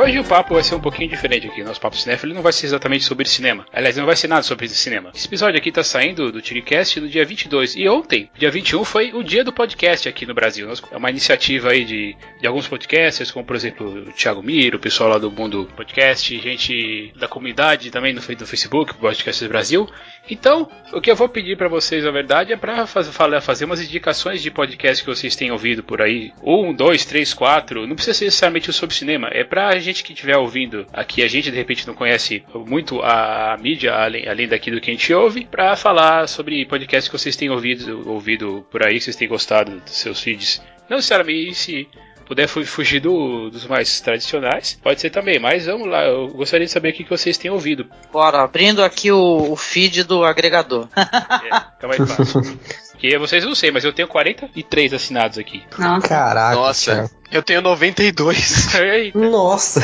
[0.00, 1.64] Hoje o papo vai ser um pouquinho diferente aqui.
[1.64, 3.66] Nosso papo cinéfilo não vai ser exatamente sobre cinema.
[3.72, 5.10] Aliás, não vai ser nada sobre cinema.
[5.12, 7.74] Esse episódio aqui tá saindo do TiriCast no dia 22.
[7.74, 10.68] E ontem, dia 21, foi o dia do podcast aqui no Brasil.
[10.92, 14.80] É uma iniciativa aí de, de alguns podcasters, como por exemplo o Thiago Miro, o
[14.80, 19.90] pessoal lá do Mundo Podcast, gente da comunidade também no, do Facebook, Podcasters Brasil.
[20.30, 23.10] Então, o que eu vou pedir para vocês, na verdade, é para fazer,
[23.40, 26.32] fazer umas indicações de podcast que vocês têm ouvido por aí.
[26.40, 27.84] Um, dois, três, quatro.
[27.84, 29.28] Não precisa ser necessariamente sobre cinema.
[29.32, 33.56] É pra gente que estiver ouvindo aqui, a gente de repente não conhece muito a,
[33.60, 37.36] mídia, além, além daqui do que a gente ouve, para falar sobre podcasts que vocês
[37.36, 40.62] têm ouvido, ouvido por aí, que vocês têm gostado dos seus feeds.
[40.88, 41.88] Não necessariamente
[42.28, 45.38] puder fugir do, dos mais tradicionais, pode ser também.
[45.38, 47.86] Mas vamos lá, eu gostaria de saber o que vocês têm ouvido.
[48.12, 50.88] Bora, abrindo aqui o, o feed do agregador.
[50.94, 51.98] é, fica mais
[52.98, 53.10] fácil.
[53.10, 55.62] Que vocês não sei, mas eu tenho 43 assinados aqui.
[55.78, 56.08] Nossa.
[56.08, 56.56] Caraca.
[56.56, 57.10] Nossa, cara.
[57.30, 58.68] eu tenho 92.
[59.14, 59.80] Nossa.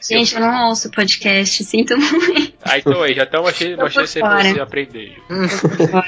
[0.00, 2.54] Gente, eu não ouço podcast, sinto muito.
[2.64, 5.16] Ah, então aí, já estão achei, achei você você aprender.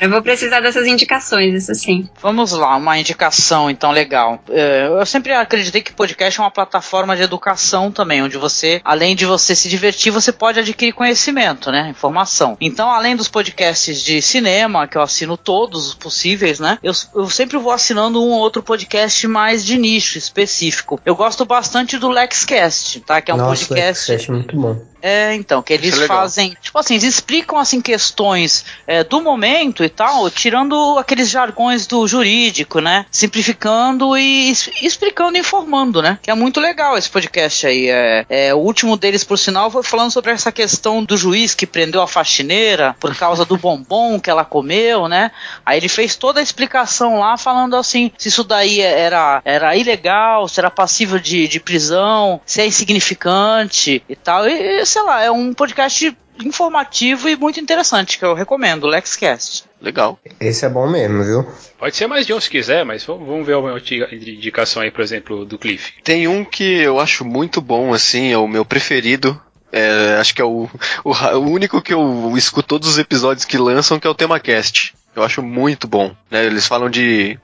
[0.00, 2.08] eu vou precisar dessas indicações, isso sim.
[2.20, 4.42] Vamos lá, uma indicação então legal.
[4.48, 9.16] É, eu sempre acreditei que podcast é uma plataforma de educação também, onde você, além
[9.16, 11.88] de você se divertir, você pode adquirir conhecimento, né?
[11.91, 12.56] Informação.
[12.60, 16.78] Então, além dos podcasts de cinema, que eu assino todos os possíveis, né?
[16.83, 21.00] Eu, eu sempre vou assinando um ou outro podcast mais de nicho específico.
[21.06, 23.20] Eu gosto bastante do LexCast, tá?
[23.22, 24.31] Que é um Nossa, podcast podcast.
[24.31, 24.83] muito bom.
[25.03, 29.84] É, então, que eles é fazem, tipo assim, eles explicam assim questões é, do momento
[29.84, 33.06] e tal, tirando aqueles jargões do jurídico, né?
[33.11, 36.19] Simplificando e explicando e informando, né?
[36.23, 37.89] Que é muito legal esse podcast aí.
[37.89, 41.67] É, é, o último deles, por sinal, foi falando sobre essa questão do juiz que
[41.67, 45.31] prendeu a faxineira por causa do bombom que ela comeu, né?
[45.65, 50.49] Aí ele fez toda a explicação lá, falando assim, se isso daí era, era ilegal,
[50.49, 54.49] se era passível de, de prisão, se é insignificante e tal.
[54.49, 59.65] E, sei lá, é um podcast informativo e muito interessante, que eu recomendo, o LexCast.
[59.81, 60.19] Legal.
[60.41, 61.47] Esse é bom mesmo, viu?
[61.78, 63.78] Pode ser mais de um se quiser, mas vamos ver uma
[64.12, 65.95] indicação aí, por exemplo, do Cliff.
[66.03, 69.41] Tem um que eu acho muito bom, assim, é o meu preferido.
[69.73, 70.69] É, acho que é o,
[71.05, 74.95] o, o, único que eu escuto todos os episódios que lançam, que é o TemaCast.
[75.15, 76.15] Eu acho muito bom.
[76.31, 76.45] Né?
[76.45, 77.39] Eles falam de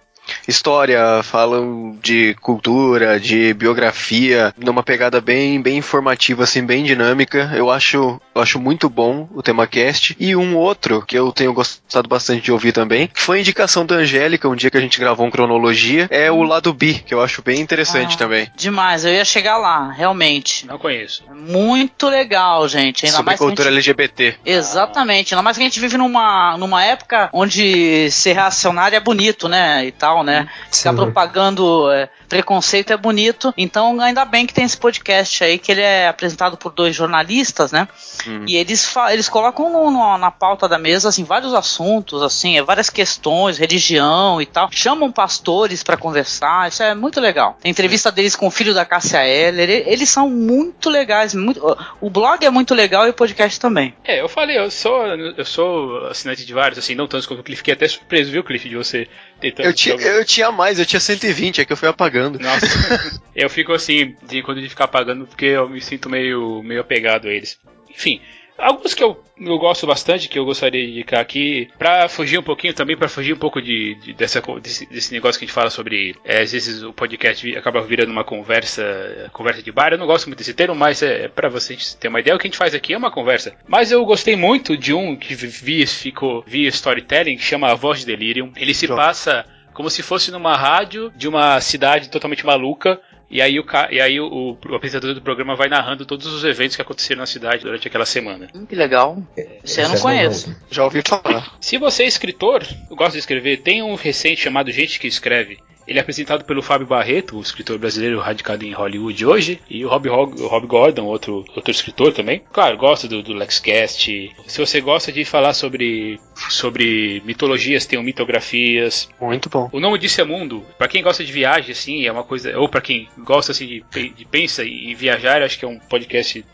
[0.46, 7.50] história, falam de cultura, de biografia, numa pegada bem, bem informativa, assim, bem dinâmica.
[7.54, 10.16] Eu acho, eu acho muito bom o tema cast.
[10.18, 13.84] E um outro que eu tenho gostado bastante de ouvir também, que foi a indicação
[13.84, 17.14] da Angélica, um dia que a gente gravou um cronologia, é o lado B, que
[17.14, 18.50] eu acho bem interessante ah, também.
[18.56, 20.66] Demais, eu ia chegar lá, realmente.
[20.66, 21.24] Não conheço.
[21.34, 23.04] Muito legal, gente.
[23.04, 23.90] Ainda Sobre mais cultura gente...
[23.90, 24.36] LGBT.
[24.44, 29.48] Exatamente, ainda mais que a gente vive numa, numa época onde ser reacionário é bonito,
[29.48, 29.84] né?
[29.86, 30.48] E tal, né?
[30.70, 33.52] Ficar propagando é, preconceito é bonito.
[33.56, 37.72] Então, ainda bem que tem esse podcast aí, que ele é apresentado por dois jornalistas,
[37.72, 37.88] né?
[38.26, 38.44] Uhum.
[38.46, 42.62] E eles, eles colocam no, no, na pauta da mesa, assim, vários assuntos, assim, é,
[42.62, 44.68] várias questões, religião e tal.
[44.70, 47.56] Chamam pastores para conversar, isso é muito legal.
[47.60, 51.34] Tem entrevista deles com o filho da Cássia Eller, eles são muito legais.
[51.34, 51.60] Muito,
[52.00, 53.94] o blog é muito legal e o podcast também.
[54.04, 57.44] É, eu falei, eu sou, eu sou assinante de vários, assim, não tantos como o
[57.44, 59.08] Cliff, fiquei até surpreso, viu, Cliff, de você
[59.42, 62.38] eu tinha, eu tinha mais, eu tinha 120, é que eu fui apagando.
[62.38, 62.66] Nossa,
[63.34, 67.28] eu fico assim, de quando de ficar apagando, porque eu me sinto meio, meio apegado
[67.28, 67.58] a eles.
[67.90, 68.20] Enfim,
[68.58, 72.42] Alguns que eu, eu gosto bastante, que eu gostaria de indicar aqui, para fugir um
[72.42, 75.54] pouquinho também, para fugir um pouco de, de dessa, desse, desse, negócio que a gente
[75.54, 76.16] fala sobre.
[76.24, 79.92] É, às vezes o podcast acaba virando uma conversa conversa de bar.
[79.92, 82.34] Eu não gosto muito desse termo, mas é, é para vocês ter uma ideia.
[82.34, 83.54] O que a gente faz aqui é uma conversa.
[83.68, 88.00] Mas eu gostei muito de um que vi, ficou via storytelling, que chama A Voz
[88.00, 88.52] de Delirium.
[88.56, 89.44] Ele se passa
[89.76, 92.98] como se fosse numa rádio de uma cidade totalmente maluca.
[93.28, 96.76] E aí, o, e aí o, o, apresentador do programa vai narrando todos os eventos
[96.76, 98.48] que aconteceram na cidade durante aquela semana.
[98.54, 99.20] Hum, que legal.
[99.64, 100.56] Você eu não é conheço.
[100.70, 101.56] Já ouvi falar.
[101.60, 105.58] Se você é escritor, gosta de escrever, tem um recente chamado Gente que Escreve.
[105.86, 109.88] Ele é apresentado pelo Fábio Barreto, o escritor brasileiro radicado em Hollywood hoje, e o
[109.88, 112.42] Rob, o Rob Gordon, outro, outro escritor também.
[112.52, 114.34] Claro, gosta do, do LexCast.
[114.46, 119.08] Se você gosta de falar sobre, sobre mitologias, tem o Mitografias.
[119.20, 119.68] Muito bom.
[119.72, 120.64] O nome disso é Mundo.
[120.78, 122.58] Para quem gosta de viagem, assim, é uma coisa.
[122.58, 126.44] Ou para quem gosta assim, de, de pensa em viajar, acho que é um podcast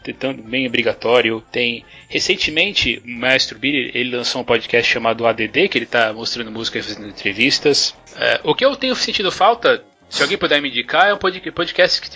[0.44, 1.42] bem obrigatório.
[1.52, 1.84] Tem.
[2.08, 6.78] Recentemente, o Maestro Billy ele lançou um podcast chamado ADD, que ele tá mostrando música
[6.78, 7.94] e fazendo entrevistas.
[8.16, 11.98] É, o que eu tenho sentido falta Se alguém puder me indicar, é um podcast
[11.98, 12.10] que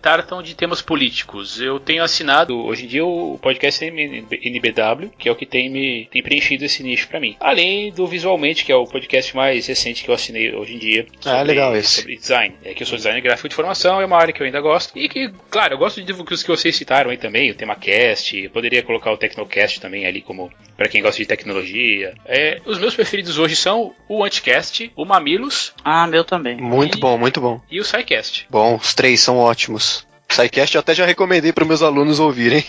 [0.00, 1.60] tratam de temas políticos.
[1.60, 6.08] Eu tenho assinado, hoje em dia, o podcast NBW, que é o que tem, me,
[6.12, 7.36] tem preenchido esse nicho para mim.
[7.40, 11.06] Além do Visualmente, que é o podcast mais recente que eu assinei hoje em dia.
[11.10, 12.02] Ah, sobre, ah, legal esse.
[12.02, 12.54] Sobre design.
[12.64, 14.96] É que eu sou designer gráfico de formação, é uma área que eu ainda gosto.
[14.96, 18.38] E que, claro, eu gosto de os que vocês citaram aí também, o tema cast.
[18.44, 22.14] Eu poderia colocar o Tecnocast também ali como para quem gosta de tecnologia.
[22.26, 25.72] É, os meus preferidos hoje são o Anticast, o Mamilos.
[25.84, 26.56] Ah, meu também.
[26.56, 27.58] Muito e, bom, muito bom.
[27.70, 28.46] E o SciCast.
[28.50, 30.06] Bom, os três são ótimos.
[30.28, 32.62] SciCast eu até já recomendei para meus alunos ouvirem.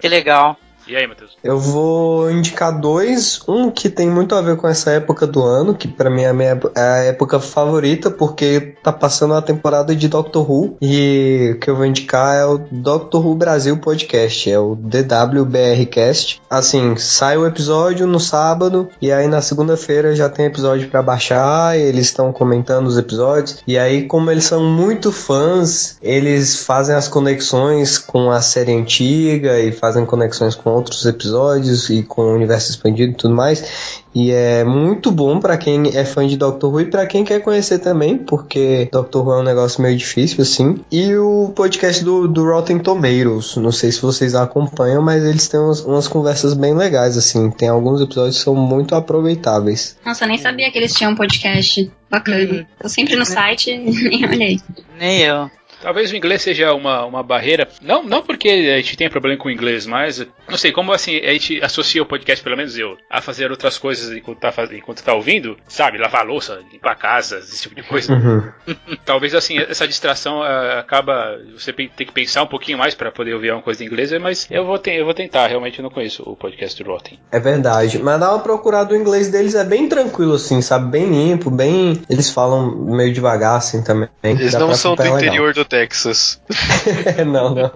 [0.00, 0.58] que legal.
[0.86, 1.36] E aí, Matheus?
[1.42, 3.40] Eu vou indicar dois.
[3.48, 6.28] Um que tem muito a ver com essa época do ano, que para mim é
[6.28, 10.76] a, minha, é a época favorita, porque tá passando a temporada de Doctor Who.
[10.80, 16.40] E o que eu vou indicar é o Doctor Who Brasil Podcast, é o DWBRcast.
[16.48, 21.76] Assim, sai o episódio no sábado, e aí na segunda-feira já tem episódio para baixar,
[21.76, 23.60] eles estão comentando os episódios.
[23.66, 29.58] E aí, como eles são muito fãs, eles fazem as conexões com a série antiga
[29.58, 34.02] e fazem conexões com outros episódios e com o universo expandido e tudo mais.
[34.14, 37.40] E é muito bom para quem é fã de Doctor Who e para quem quer
[37.40, 40.80] conhecer também, porque Doctor Who é um negócio meio difícil assim.
[40.90, 45.60] E o podcast do, do Rotten Tomatoes, não sei se vocês acompanham, mas eles têm
[45.60, 47.50] umas, umas conversas bem legais assim.
[47.50, 49.98] Tem alguns episódios que são muito aproveitáveis.
[50.04, 52.66] Nossa, eu nem sabia que eles tinham um podcast bacana.
[52.80, 54.60] Tô sempre no site e nem olhei.
[54.98, 55.50] Nem eu.
[55.86, 57.68] Talvez o inglês seja uma, uma barreira.
[57.80, 61.18] Não, não porque a gente tenha problema com o inglês, mas não sei, como assim
[61.18, 65.04] a gente associa o podcast, pelo menos eu, a fazer outras coisas enquanto tá, enquanto
[65.04, 65.96] tá ouvindo, sabe?
[65.96, 68.12] Lavar louça, limpar casa, esse tipo de coisa.
[68.12, 68.50] Uhum.
[69.06, 71.38] Talvez assim, essa distração uh, acaba.
[71.56, 74.48] Você tem que pensar um pouquinho mais para poder ouvir uma coisa em inglês, mas
[74.50, 77.16] eu vou, te, eu vou tentar, realmente eu não conheço o podcast do Rotten.
[77.30, 80.90] É verdade, mas dá uma procurada, o inglês deles é bem tranquilo, assim, sabe?
[80.90, 82.02] Bem limpo, bem.
[82.10, 84.08] Eles falam meio devagar, assim também.
[84.24, 85.18] Eles não são do legal.
[85.18, 86.40] interior do Texas.
[87.26, 87.70] não, não.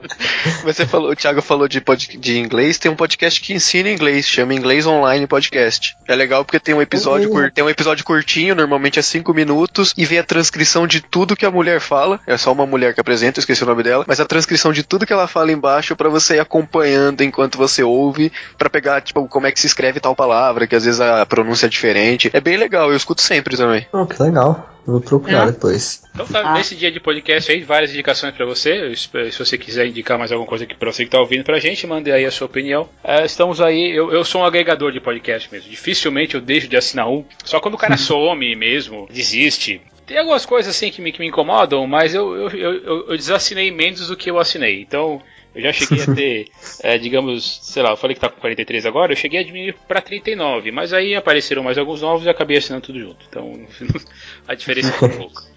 [0.65, 3.91] Mas você falou, o Thiago falou de, pod, de inglês, tem um podcast que ensina
[3.91, 5.95] inglês, chama Inglês Online Podcast.
[6.09, 7.51] É legal porque tem um episódio, uhum.
[7.51, 11.45] tem um episódio curtinho, normalmente é 5 minutos, e vem a transcrição de tudo que
[11.45, 12.19] a mulher fala.
[12.27, 14.83] É só uma mulher que apresenta, eu esqueci o nome dela, mas a transcrição de
[14.83, 19.29] tudo que ela fala embaixo para você ir acompanhando enquanto você ouve, para pegar, tipo,
[19.29, 22.31] como é que se escreve tal palavra, que às vezes a pronúncia é diferente.
[22.33, 23.87] É bem legal, eu escuto sempre também.
[23.93, 24.71] Oh, que legal.
[24.87, 25.53] Vou procurar é.
[25.53, 26.03] depois.
[26.13, 26.55] Então tá, ah.
[26.55, 28.95] nesse dia de podcast aí, várias indicações para você.
[28.95, 31.87] Se você quiser indicar mais alguma coisa aqui pra você que tá ouvindo pra gente,
[31.87, 32.89] mande aí a sua opinião.
[33.03, 35.71] É, estamos aí, eu, eu sou um agregador de podcast mesmo.
[35.71, 37.25] Dificilmente eu deixo de assinar um.
[37.45, 39.81] Só quando o cara some mesmo, desiste.
[40.07, 43.71] Tem algumas coisas assim que me, que me incomodam, mas eu, eu, eu, eu desassinei
[43.71, 44.83] menos do que eu assinei.
[44.83, 45.23] Então,
[45.55, 46.49] eu já cheguei a ter,
[46.83, 49.75] é, digamos, sei lá, eu falei que tá com 43 agora, eu cheguei a diminuir
[49.87, 53.25] para 39, mas aí apareceram mais alguns novos e acabei assinando tudo junto.
[53.29, 53.67] Então
[54.47, 55.50] a diferença é um pouco.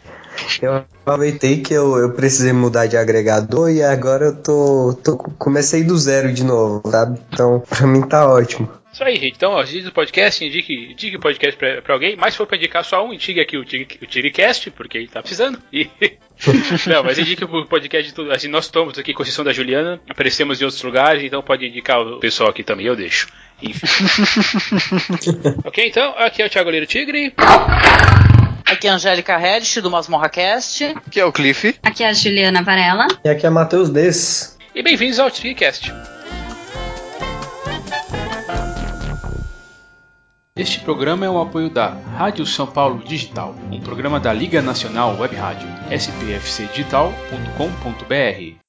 [0.61, 5.83] Eu aproveitei que eu, eu precisei mudar de agregador e agora eu tô, tô comecei
[5.83, 7.19] do zero de novo, sabe?
[7.31, 8.69] Então, pra mim tá ótimo.
[8.93, 9.35] Isso aí, gente.
[9.35, 12.15] Então, ó, do podcast, indique, indique o podcast pra, pra, alguém.
[12.15, 15.19] Mas se for pra indicar só um, indique aqui o, o Tiricast, porque ele tá
[15.19, 15.59] precisando.
[15.73, 15.89] E...
[16.85, 18.31] Não, mas indique o podcast de tudo.
[18.31, 21.99] Assim, nós estamos aqui com exceção da Juliana, aparecemos em outros lugares, então pode indicar
[22.01, 23.27] o pessoal aqui também, eu deixo.
[23.63, 23.87] Enfim.
[25.65, 27.33] ok, então, aqui é o Thiago Leiro Tigre.
[28.83, 30.83] Aqui é a Angélica Reddish, do Masmorra Cast.
[30.83, 31.73] Aqui é o Cliff.
[31.81, 33.07] Aqui é a Juliana Varela.
[33.23, 34.57] E aqui é Matheus Des.
[34.75, 35.93] E bem-vindos ao Tiricast.
[40.57, 45.17] Este programa é um apoio da Rádio São Paulo Digital, um programa da Liga Nacional
[45.17, 48.62] Web Rádio, spfcdigital.com.br.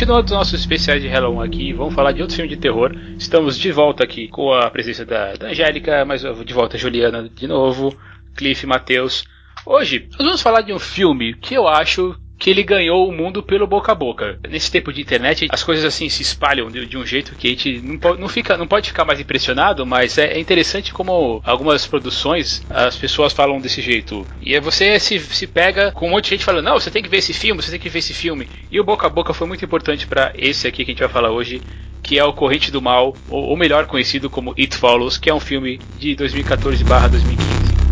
[0.00, 2.90] Continuando os nossos especiais de Halloween aqui, vamos falar de outro filme de terror.
[3.18, 7.46] Estamos de volta aqui com a presença da, da Angélica, mas de volta Juliana de
[7.46, 7.94] novo,
[8.34, 9.24] Cliff, Matheus.
[9.66, 13.42] Hoje, nós vamos falar de um filme que eu acho que ele ganhou o mundo
[13.42, 14.40] pelo boca a boca.
[14.48, 17.50] Nesse tempo de internet, as coisas assim se espalham de, de um jeito que a
[17.50, 21.42] gente não pode, não, fica, não pode ficar mais impressionado, mas é, é, interessante como
[21.44, 24.26] algumas produções as pessoas falam desse jeito.
[24.40, 27.02] E é você se, se pega com um monte de gente falando: não, você tem
[27.02, 28.48] que ver esse filme, você tem que ver esse filme.
[28.72, 31.10] E o boca a boca foi muito importante para esse aqui que a gente vai
[31.10, 31.60] falar hoje,
[32.02, 35.34] que é o Corrente do Mal, ou, ou melhor conhecido como It Follows, que é
[35.34, 37.89] um filme de 2014/2015.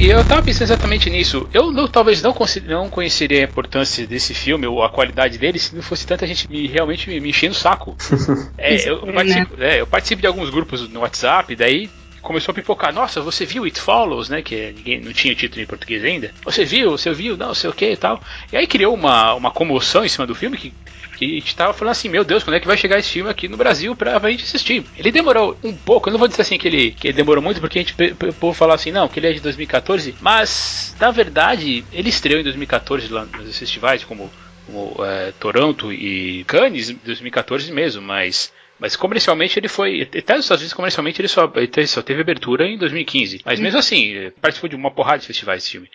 [0.00, 1.46] E eu tava pensando exatamente nisso.
[1.52, 2.34] Eu não, talvez não,
[2.66, 6.50] não conheceria a importância desse filme ou a qualidade dele se não fosse tanta gente
[6.50, 7.94] me, realmente me, me enchendo o saco.
[8.56, 11.90] é, eu, eu, participo, é, eu participo de alguns grupos no WhatsApp, daí
[12.22, 12.92] começou a pipocar.
[12.92, 14.42] Nossa, você viu It Follows, né?
[14.42, 16.32] Que ninguém não tinha título em português ainda.
[16.44, 16.92] Você viu?
[16.92, 17.36] Você viu?
[17.36, 18.20] Não, sei o que e tal.
[18.52, 20.72] E aí criou uma, uma comoção em cima do filme que
[21.20, 23.28] que a gente tava falando assim, meu Deus, quando é que vai chegar esse filme
[23.28, 24.82] aqui no Brasil pra, pra gente assistir?
[24.96, 27.60] Ele demorou um pouco, eu não vou dizer assim que ele, que ele demorou muito,
[27.60, 27.94] porque a gente
[28.40, 32.44] pode falar assim, não, que ele é de 2014, mas na verdade ele estreou em
[32.44, 34.30] 2014 lá nos festivais como,
[34.64, 38.50] como é, Toronto e Cannes, 2014 mesmo, mas
[38.80, 40.02] mas comercialmente ele foi.
[40.02, 43.42] Até nos Estados Unidos, comercialmente, ele só, ele só teve abertura em 2015.
[43.44, 45.88] Mas mesmo assim, participou de uma porrada de festivais esse filme.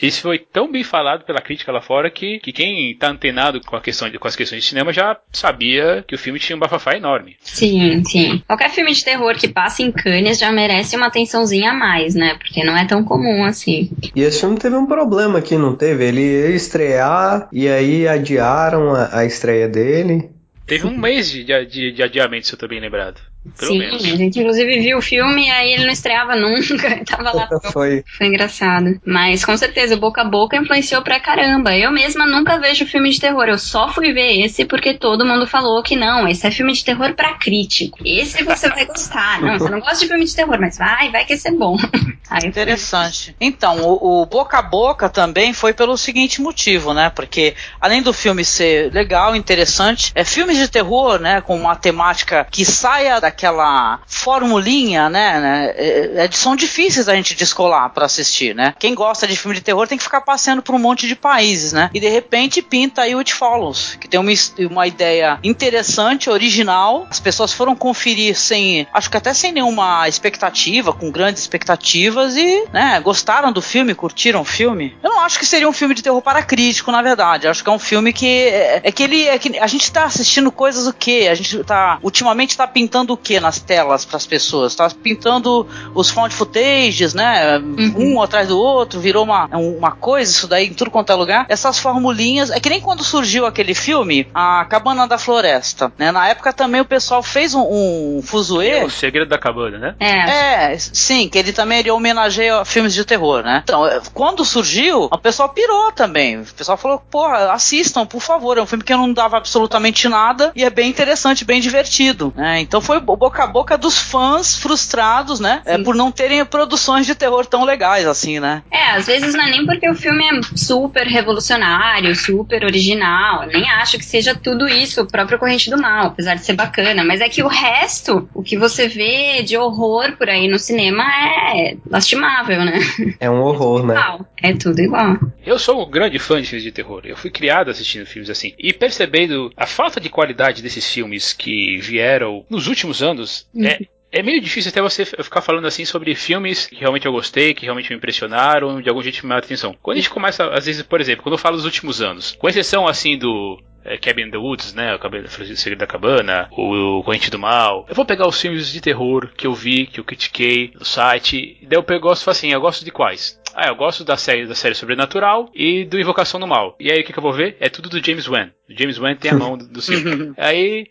[0.00, 3.76] Isso foi tão bem falado pela crítica lá fora que, que quem está antenado com,
[3.76, 6.58] a questão de, com as questões de cinema já sabia que o filme tinha um
[6.58, 7.36] bafafá enorme.
[7.40, 8.42] Sim, sim.
[8.46, 12.34] Qualquer filme de terror que passe em Cannes já merece uma atençãozinha a mais, né?
[12.38, 13.90] Porque não é tão comum assim.
[14.16, 16.06] E esse filme teve um problema aqui, não teve?
[16.06, 20.30] Ele ia estrear e aí adiaram a, a estreia dele.
[20.72, 23.20] Teve um mês de, de, de adiamento, se eu tô bem lembrado.
[23.58, 24.04] Pelo Sim, menos.
[24.04, 27.48] a gente inclusive viu o filme e aí ele não estreava nunca, tava lá.
[27.72, 28.04] Foi.
[28.16, 29.00] Foi engraçado.
[29.04, 31.76] Mas com certeza, o boca a boca influenciou pra caramba.
[31.76, 33.48] Eu mesma nunca vejo filme de terror.
[33.48, 36.84] Eu só fui ver esse porque todo mundo falou que não, esse é filme de
[36.84, 37.98] terror pra crítico.
[38.04, 39.40] Esse você vai gostar.
[39.40, 41.76] Não, você não gosta de filme de terror, mas vai, vai que esse é bom.
[42.30, 43.34] Aí Interessante.
[43.40, 47.10] Então, o, o boca a boca também foi pelo seguinte motivo, né?
[47.10, 51.40] Porque além do filme ser legal, interessante, é filmes de terror, né?
[51.40, 55.72] Com uma temática que saia da aquela formulinha, né, né?
[55.76, 58.74] É, é, são difíceis a gente descolar para assistir, né?
[58.78, 61.72] Quem gosta de filme de terror tem que ficar passeando por um monte de países,
[61.72, 61.90] né?
[61.92, 64.32] E de repente pinta aí o It Follows, que tem uma,
[64.70, 67.06] uma ideia interessante, original.
[67.10, 72.64] As pessoas foram conferir sem, acho que até sem nenhuma expectativa, com grandes expectativas e,
[72.72, 74.96] né, gostaram do filme, curtiram o filme.
[75.02, 77.46] Eu não acho que seria um filme de terror para crítico, na verdade.
[77.46, 79.90] Eu acho que é um filme que é, é que ele é que a gente
[79.90, 81.28] tá assistindo coisas o quê?
[81.30, 84.74] A gente tá ultimamente tá pintando o quê nas telas para as pessoas?
[84.74, 87.58] Tá pintando os found footages, né?
[87.58, 88.14] Uhum.
[88.14, 91.46] Um atrás do outro, virou uma, uma coisa, isso daí em tudo quanto é lugar.
[91.48, 92.50] Essas formulinhas.
[92.50, 96.10] É que nem quando surgiu aquele filme, A Cabana da Floresta, né?
[96.10, 98.80] Na época também o pessoal fez um, um fuzuê.
[98.80, 99.94] É o Segredo da Cabana, né?
[100.00, 100.72] É.
[100.72, 103.62] é, sim, que ele também ele homenageia filmes de terror, né?
[103.62, 106.40] Então, é, quando surgiu, o pessoal pirou também.
[106.40, 108.58] O pessoal falou, porra, assistam, por favor.
[108.58, 112.32] É um filme que não dava absolutamente nada e é bem interessante, bem divertido.
[112.36, 112.60] Né?
[112.60, 115.62] Então foi boca a boca dos fãs frustrados, né?
[115.64, 118.62] É, por não terem produções de terror tão legais assim, né?
[118.70, 123.46] É, às vezes não é nem porque o filme é super revolucionário, super original.
[123.46, 127.04] Nem acho que seja tudo isso, o próprio Corrente do Mal, apesar de ser bacana.
[127.04, 131.04] Mas é que o resto, o que você vê de horror por aí no cinema
[131.04, 132.78] é lastimável, né?
[133.18, 133.94] É um horror, né?
[134.42, 135.18] É tudo igual.
[135.44, 137.02] Eu sou um grande fã de filmes de terror.
[137.04, 138.54] Eu fui criado assistindo filmes assim.
[138.58, 143.66] E percebendo a falta de qualidade desses filmes que vieram nos últimos anos, uhum.
[143.66, 143.80] é,
[144.12, 147.64] é meio difícil até você ficar falando assim sobre filmes que realmente eu gostei, que
[147.64, 149.74] realmente me impressionaram, de algum jeito me chamaram atenção.
[149.82, 152.48] Quando a gente começa, às vezes, por exemplo, quando eu falo dos últimos anos, com
[152.48, 154.94] exceção assim do é, Cabin in the Woods, né?
[154.94, 157.86] O Segredo da Cabana, o, o Corrente do Mal.
[157.88, 161.58] Eu vou pegar os filmes de terror que eu vi, que eu critiquei no site,
[161.60, 163.40] e daí eu gosto assim, eu gosto de quais?
[163.54, 166.74] Ah, eu gosto da série da série Sobrenatural e do Invocação do Mal.
[166.80, 167.56] E aí o que, que eu vou ver?
[167.60, 168.50] É tudo do James Wan.
[168.68, 169.80] O James Wan tem a mão do, do
[170.38, 170.86] aí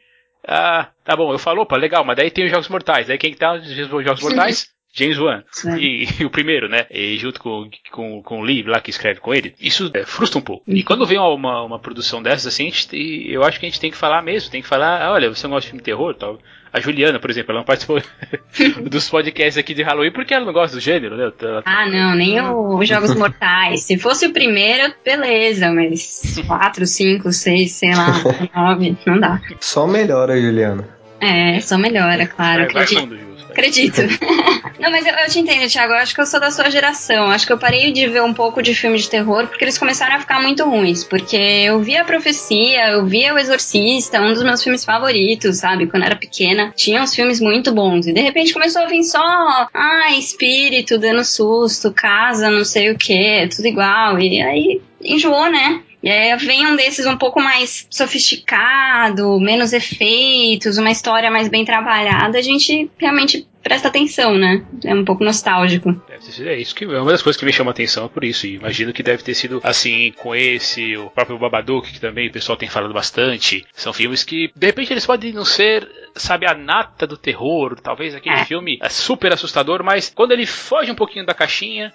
[0.47, 3.09] ah, tá bom, eu falo, opa, legal, mas daí tem os Jogos Mortais.
[3.09, 4.69] Aí quem que tá nos Jogos Mortais?
[4.93, 5.43] James Wan.
[5.79, 6.85] E, e, o primeiro, né?
[6.91, 9.55] E junto com, com, com o Lee lá que escreve com ele.
[9.59, 10.63] Isso é, frustra um pouco.
[10.67, 12.95] E quando vem uma, uma produção dessas, assim, gente,
[13.29, 14.51] eu acho que a gente tem que falar mesmo.
[14.51, 16.39] Tem que falar, ah, olha, você não gosta de filme de terror tal.
[16.73, 18.01] A Juliana, por exemplo, ela não participou
[18.89, 21.31] dos podcasts aqui de Halloween porque ela não gosta do gênero, né?
[21.41, 21.61] Ela...
[21.65, 23.83] Ah, não, nem os Jogos Mortais.
[23.83, 28.13] Se fosse o primeiro, beleza, mas quatro, cinco, seis, sei lá,
[28.55, 29.41] nove, não dá.
[29.59, 31.00] Só melhora, Juliana.
[31.21, 32.65] É, só melhora, claro.
[32.73, 33.15] Vai, vai fundo,
[33.51, 34.01] Acredito.
[34.79, 35.93] Não, mas eu, eu, te entendo, Thiago.
[35.93, 37.25] Eu acho que eu sou da sua geração.
[37.25, 39.77] Eu acho que eu parei de ver um pouco de filme de terror porque eles
[39.77, 41.03] começaram a ficar muito ruins.
[41.03, 45.85] Porque eu via a Profecia, eu via O Exorcista, um dos meus filmes favoritos, sabe?
[45.87, 46.73] Quando eu era pequena.
[46.75, 48.07] Tinha uns filmes muito bons.
[48.07, 52.97] E de repente começou a vir só, ah, espírito dando susto, casa, não sei o
[52.97, 54.17] que, tudo igual.
[54.17, 55.81] E aí enjoou, né?
[56.03, 61.63] E aí vem um desses um pouco mais sofisticado, menos efeitos, uma história mais bem
[61.63, 64.65] trabalhada, a gente realmente presta atenção, né?
[64.83, 66.01] É um pouco nostálgico.
[66.39, 68.47] É isso que é uma das coisas que me chama atenção é por isso.
[68.47, 72.31] E imagino que deve ter sido assim com esse, o próprio Babadook, que também o
[72.31, 73.63] pessoal tem falado bastante.
[73.73, 77.79] São filmes que, de repente, eles podem não ser, sabe, a nata do terror.
[77.79, 78.45] Talvez aquele é.
[78.45, 81.93] filme é super assustador, mas quando ele foge um pouquinho da caixinha,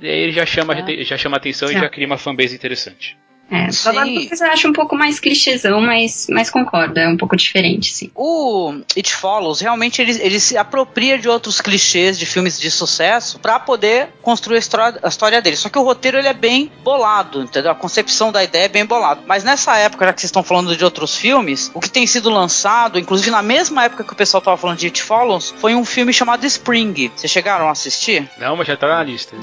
[0.00, 1.04] ele já chama, é.
[1.04, 1.76] já chama atenção Sim.
[1.76, 3.16] e já cria uma fanbase interessante.
[3.52, 4.28] É, Sim.
[4.28, 8.10] você acha um pouco mais clichêzão, mas, mas concordo, é um pouco diferente, sim.
[8.14, 13.38] O It Follows, realmente, ele, ele se apropria de outros clichês de filmes de sucesso
[13.38, 15.56] para poder construir a história, a história dele.
[15.56, 17.70] Só que o roteiro ele é bem bolado, entendeu?
[17.70, 19.20] A concepção da ideia é bem bolada.
[19.26, 22.30] Mas nessa época, já que vocês estão falando de outros filmes, o que tem sido
[22.30, 25.84] lançado, inclusive na mesma época que o pessoal tava falando de It Follows, foi um
[25.84, 27.12] filme chamado Spring.
[27.14, 28.30] Vocês chegaram a assistir?
[28.38, 29.36] Não, mas já tá na lista.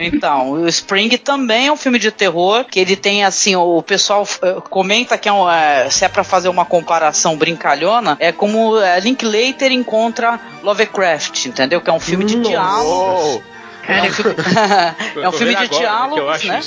[0.00, 4.26] então, o Spring também é um filme de terror que ele tem assim, o pessoal
[4.42, 8.78] eh, comenta que é, um, é se é para fazer uma comparação brincalhona, é como
[8.78, 11.80] é, Linklater encontra Lovecraft, entendeu?
[11.80, 13.42] Que é um filme de diálogo.
[13.86, 14.34] É um filme,
[15.22, 16.60] é um filme de diálogos, né?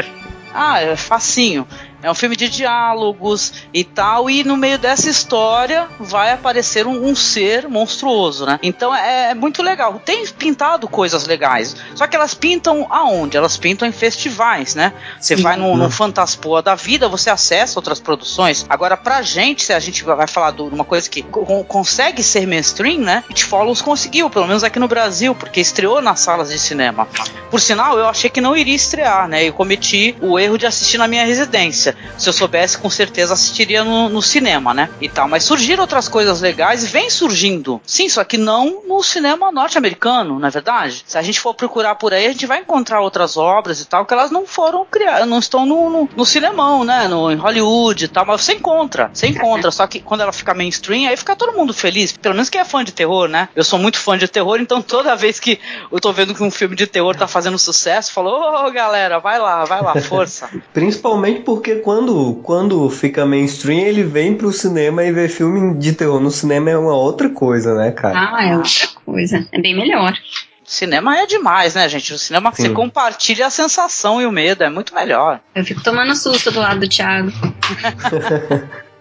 [0.54, 1.68] ah, é facinho.
[2.02, 7.08] É um filme de diálogos e tal, e no meio dessa história vai aparecer um,
[7.08, 8.58] um ser monstruoso, né?
[8.62, 10.00] Então é, é, muito legal.
[10.04, 13.36] Tem pintado coisas legais, só que elas pintam aonde?
[13.36, 14.92] Elas pintam em festivais, né?
[15.20, 18.66] Você vai no, no Fantaspoa da vida, você acessa outras produções.
[18.68, 21.22] Agora, pra gente, se a gente vai falar de uma coisa que
[21.68, 23.22] consegue ser mainstream, né?
[23.28, 27.06] It Follows conseguiu, pelo menos aqui no Brasil, porque estreou nas salas de cinema.
[27.50, 29.44] Por sinal, eu achei que não iria estrear, né?
[29.44, 31.91] Eu cometi o erro de assistir na minha residência.
[32.16, 34.88] Se eu soubesse, com certeza assistiria no, no, cinema, né?
[35.00, 35.28] E tal.
[35.28, 37.80] Mas surgiram outras coisas legais e vem surgindo.
[37.86, 41.04] Sim, só que não no cinema norte-americano, não é verdade?
[41.06, 44.04] Se a gente for procurar por aí, a gente vai encontrar outras obras e tal,
[44.06, 47.08] que elas não foram criadas, não estão no, no, no cinemão, né?
[47.08, 49.70] No, em Hollywood e tal, mas você encontra, você encontra.
[49.72, 52.12] Só que quando ela fica mainstream, aí fica todo mundo feliz.
[52.12, 53.48] Pelo menos quem é fã de terror, né?
[53.54, 55.58] Eu sou muito fã de terror, então toda vez que
[55.90, 59.18] eu tô vendo que um filme de terror tá fazendo sucesso, falo, ô oh, galera,
[59.18, 60.48] vai lá, vai lá, força.
[60.72, 66.20] Principalmente porque quando, quando fica mainstream, ele vem pro cinema e vê filme de terror
[66.20, 68.18] no cinema é uma outra coisa, né, cara?
[68.18, 69.46] Ah, é outra coisa.
[69.52, 70.16] É bem melhor.
[70.64, 72.14] Cinema é demais, né, gente?
[72.14, 75.40] O cinema que você compartilha a sensação e o medo, é muito melhor.
[75.54, 77.30] Eu fico tomando susto do lado do Thiago.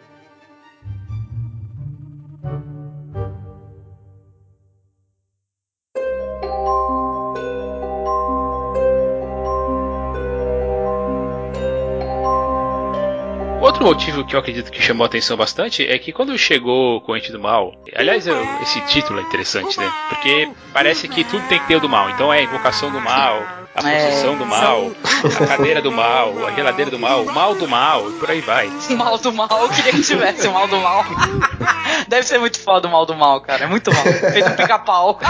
[13.81, 17.01] Outro motivo que eu acredito que chamou a atenção bastante é que quando chegou o
[17.01, 19.91] Corrente do Mal, aliás, eu, esse título é interessante, né?
[20.07, 22.07] Porque parece que tudo tem que ter o do mal.
[22.11, 23.41] Então é a invocação do mal,
[23.73, 24.91] a posição é, do mal,
[25.23, 28.41] a cadeira do mal, a geladeira do mal, o mal do mal e por aí
[28.41, 28.69] vai.
[28.91, 31.03] Mal do mal, eu queria que tivesse o mal do mal.
[32.07, 33.65] Deve ser muito foda o mal do mal, cara.
[33.65, 34.03] É muito mal.
[34.03, 35.19] Feito um pica-pau.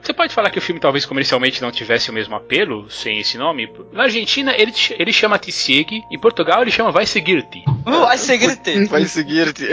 [0.00, 3.38] Você pode falar que o filme talvez comercialmente não tivesse o mesmo apelo sem esse
[3.38, 3.72] nome?
[3.92, 7.64] Na Argentina ele, ele chama Te Segue, em Portugal ele chama Vai Seguir-te.
[7.86, 8.84] Uh, vai Seguir-te.
[8.94, 9.66] Vai Seguir-te.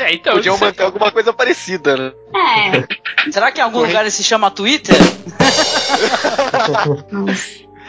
[0.00, 2.12] É, então, Podiam manter alguma coisa parecida, né?
[2.34, 3.30] É.
[3.30, 4.94] Será que em algum lugar ele se chama Twitter?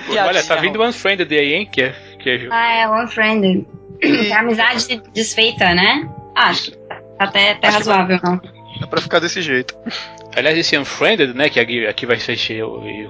[0.10, 1.70] Olha, tá vindo o Unfriended aí, hein?
[1.72, 2.48] Que é, que é...
[2.50, 3.65] Ah, é o Unfriended.
[4.02, 6.10] É amizade desfeita, né?
[6.36, 6.72] Acho.
[7.20, 8.41] Até, até razoável, não.
[8.80, 9.76] Dá pra ficar desse jeito.
[10.36, 12.36] Aliás, esse Unfriended, né, que aqui, aqui vai ser,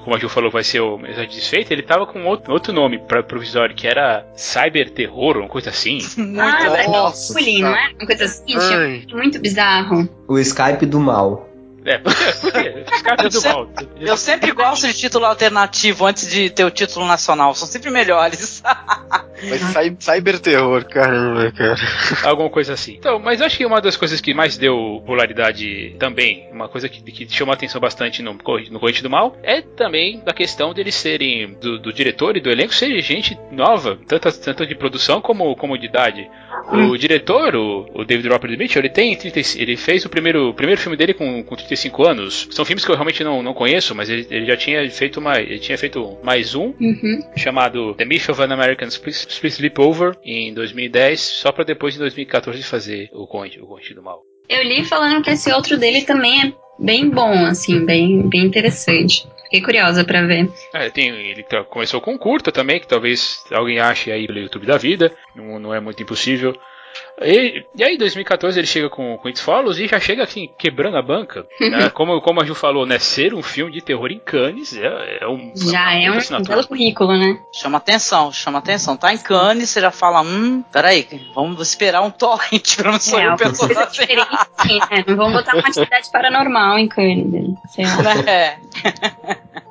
[0.03, 2.99] como a Ju falou, vai ser o Amizade Desfeita, ele tava com outro, outro nome
[2.99, 5.99] pra, provisório, que era Cyber Terror, uma coisa assim.
[6.39, 7.89] ah, é masculino, não é?
[7.99, 10.09] Uma coisa assim, tipo, muito bizarro.
[10.27, 11.47] O Skype do mal.
[11.85, 12.33] É, por quê?
[12.41, 12.85] Por quê?
[13.23, 13.69] eu, do mal.
[13.99, 18.61] eu sempre gosto de título alternativo antes de ter o título nacional, são sempre melhores.
[19.43, 19.61] Mas
[19.99, 21.75] cyber terror, caramba, cara.
[22.23, 22.95] Alguma coisa assim.
[22.95, 27.01] Então, mas acho que uma das coisas que mais deu popularidade também, uma coisa que,
[27.01, 31.53] que chamou atenção bastante no, no Corrente do Mal, é também da questão deles serem,
[31.59, 35.77] do, do diretor e do elenco, serem gente nova, tanto, tanto de produção como, como
[35.77, 36.29] de idade.
[36.71, 36.97] O hum.
[36.97, 40.79] diretor, o, o David Robert Mitchell, ele tem 30, ele fez o primeiro, o primeiro
[40.79, 42.47] filme dele com, com 35 anos.
[42.51, 45.39] São filmes que eu realmente não, não conheço, mas ele, ele já tinha feito uma,
[45.39, 47.23] ele tinha feito mais um uhum.
[47.35, 52.61] chamado The Myth of an American Split Sleepover em 2010, só para depois em 2014
[52.63, 54.21] fazer o Conde, o Conde do Mal.
[54.49, 59.27] Eu li falando que esse outro dele também é bem bom, assim, bem, bem interessante.
[59.43, 60.49] Fiquei curiosa para ver.
[60.73, 64.65] É, tem, ele tá, começou com curta também, que talvez alguém ache aí pelo YouTube
[64.65, 66.55] da vida, não, não é muito impossível.
[67.23, 70.49] E, e aí, em 2014, ele chega com, com It Follows e já chega assim,
[70.57, 71.45] quebrando a banca.
[71.59, 71.89] Né?
[71.93, 72.97] Como, como a Ju falou, né?
[72.99, 75.51] Ser um filme de terror em Cannes é, é um.
[75.55, 77.39] Já é, um belo currículo, né?
[77.53, 78.97] Chama atenção, chama atenção.
[78.97, 83.25] Tá em Cannes, você já fala, hum, peraí, vamos esperar um torrent pra não sair
[83.25, 83.67] é, assim.
[84.61, 85.03] Sim, né?
[85.07, 87.55] Não vamos botar uma atividade paranormal em Cannes.
[87.69, 88.11] Sei lá.
[88.31, 88.57] É.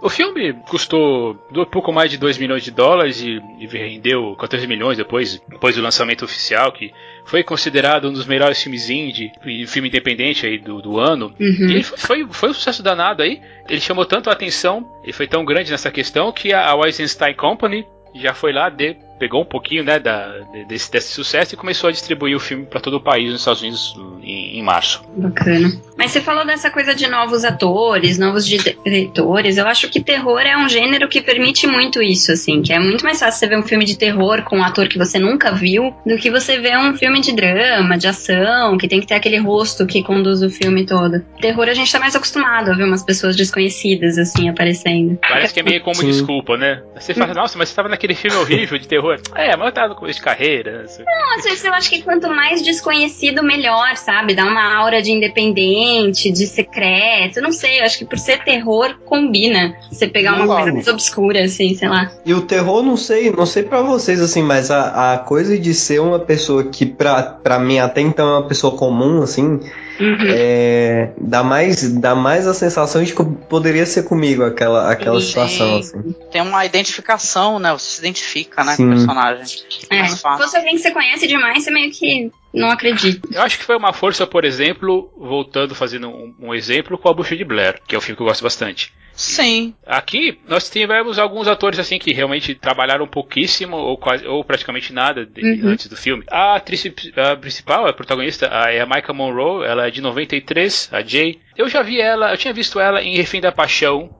[0.02, 1.34] O filme custou
[1.70, 5.82] pouco mais de 2 milhões de dólares e, e rendeu 14 milhões depois, depois do
[5.82, 6.92] lançamento oficial, que
[7.24, 9.32] foi considerado um dos melhores filmes indie,
[9.66, 11.34] filme independente aí do, do ano.
[11.38, 11.70] Uhum.
[11.70, 13.40] E foi, foi um sucesso danado aí.
[13.68, 17.34] Ele chamou tanto a atenção, ele foi tão grande nessa questão, que a, a Eisenstein
[17.34, 20.32] Company já foi lá, de, pegou um pouquinho né, da,
[20.66, 23.60] desse, desse sucesso e começou a distribuir o filme para todo o país nos Estados
[23.60, 25.02] Unidos em, em, março.
[25.14, 25.78] Bacana.
[25.96, 29.58] Mas você falou dessa coisa de novos atores, novos diretores.
[29.58, 33.04] Eu acho que terror é um gênero que permite muito isso, assim, que é muito
[33.04, 35.94] mais fácil você ver um filme de terror com um ator que você nunca viu
[36.06, 39.36] do que você ver um filme de drama, de ação, que tem que ter aquele
[39.36, 41.20] rosto que conduz o filme todo.
[41.42, 45.18] Terror a gente tá mais acostumado a ver umas pessoas desconhecidas, assim, aparecendo.
[45.20, 46.06] Parece que é meio como Sim.
[46.06, 46.82] desculpa, né?
[46.98, 49.09] Você fala, nossa, mas você tava naquele filme horrível de terror.
[49.34, 50.82] É, mas eu tava no começo de carreira.
[50.82, 51.02] Assim.
[51.04, 54.34] Não, às vezes eu acho que quanto mais desconhecido, melhor, sabe?
[54.34, 57.40] Dá uma aura de independente, de secreto.
[57.40, 59.76] Não sei, eu acho que por ser terror, combina.
[59.90, 62.10] Você pegar uma coisa mais obscura, assim, sei lá.
[62.24, 65.74] E o terror, não sei, não sei para vocês, assim, mas a, a coisa de
[65.74, 69.60] ser uma pessoa que, pra, pra mim, até então é uma pessoa comum, assim.
[70.00, 70.16] Uhum.
[70.28, 75.78] É, dá, mais, dá mais a sensação de que poderia ser comigo aquela, aquela situação.
[75.78, 76.14] Assim.
[76.32, 77.70] Tem uma identificação, né?
[77.72, 79.62] Você se identifica né, com o personagem.
[79.90, 80.08] É.
[80.08, 83.28] Se fosse alguém que você conhece demais, você meio que não acredito.
[83.32, 87.14] Eu acho que foi uma força, por exemplo, voltando, fazendo um, um, exemplo com a
[87.14, 88.92] Bucha de Blair, que é um filme que eu gosto bastante.
[89.12, 89.74] Sim.
[89.86, 95.26] Aqui nós tivemos alguns atores assim que realmente trabalharam pouquíssimo ou quase ou praticamente nada
[95.26, 95.68] de, uhum.
[95.68, 96.24] antes do filme.
[96.30, 96.84] A atriz
[97.16, 101.38] a principal, a protagonista, a, é a Micah Monroe, ela é de 93, a Jay.
[101.56, 104.10] Eu já vi ela, eu tinha visto ela em Refém da Paixão,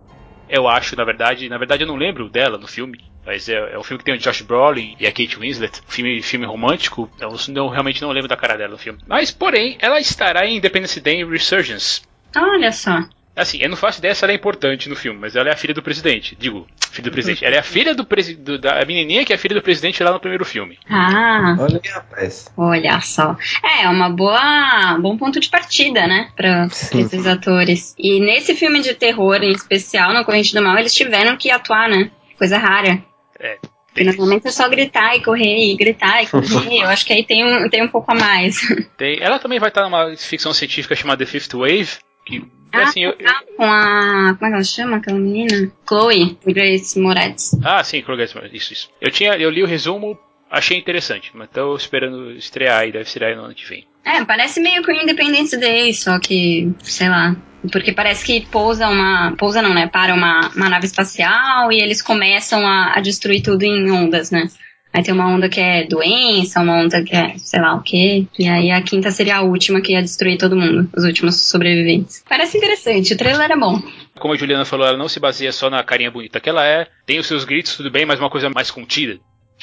[0.51, 1.49] eu acho, na verdade.
[1.49, 3.10] Na verdade, eu não lembro dela no filme.
[3.25, 5.81] Mas é, é um filme que tem o Josh Brolin e a Kate Winslet.
[5.87, 7.11] Filme, filme romântico.
[7.21, 8.99] Eu não, realmente não lembro da cara dela no filme.
[9.07, 12.03] Mas, porém, ela estará em Independence Day Resurgence.
[12.37, 13.05] Olha só.
[13.37, 15.57] Assim, eu não faço ideia se ela é importante no filme, mas ela é a
[15.57, 16.37] filha do presidente.
[16.39, 17.45] Digo, filha do presidente.
[17.45, 18.59] Ela é a filha do presidente.
[18.59, 20.79] Da menininha que é filha do presidente lá no primeiro filme.
[20.89, 21.57] Ah.
[21.59, 22.53] Olha aí, rapaz.
[22.57, 23.37] Olha só.
[23.81, 24.99] É, uma boa.
[25.01, 26.29] bom ponto de partida, né?
[26.37, 27.95] Pra, pra esses atores.
[27.99, 31.89] E nesse filme de terror, em especial, no Corrente do Mal, eles tiveram que atuar,
[31.89, 32.11] né?
[32.37, 33.03] Coisa rara.
[33.41, 33.59] É.
[34.05, 36.83] Normalmente é só gritar e correr, e gritar e correr.
[36.83, 38.61] Eu acho que aí tem um, tem um pouco a mais.
[38.97, 39.19] Tem.
[39.21, 41.91] Ela também vai estar numa ficção científica chamada The Fifth Wave,
[42.25, 44.35] que ah, assim, eu, tá com a.
[44.39, 45.73] Como é que ela chama aquela menina?
[45.87, 47.59] Chloe Grace Moretz.
[47.65, 48.55] Ah, sim, Chloe Grace Moretz.
[48.55, 48.91] Isso, isso.
[49.01, 50.17] Eu, tinha, eu li o resumo,
[50.49, 53.87] achei interessante, mas tô esperando estrear e deve estrear no ano que vem.
[54.05, 57.37] É, parece meio que o Independence Day, só que, sei lá.
[57.71, 59.35] Porque parece que pousa uma.
[59.37, 59.87] Pousa não, né?
[59.87, 64.49] Para uma, uma nave espacial e eles começam a, a destruir tudo em ondas, né?
[64.93, 68.27] Aí tem uma onda que é doença, uma onda que é sei lá o quê.
[68.39, 72.25] E aí a quinta seria a última que ia destruir todo mundo, os últimos sobreviventes.
[72.29, 73.81] Parece interessante, o trailer é bom.
[74.19, 76.89] Como a Juliana falou, ela não se baseia só na carinha bonita que ela é,
[77.07, 79.19] tem os seus gritos, tudo bem, mas uma coisa mais contida.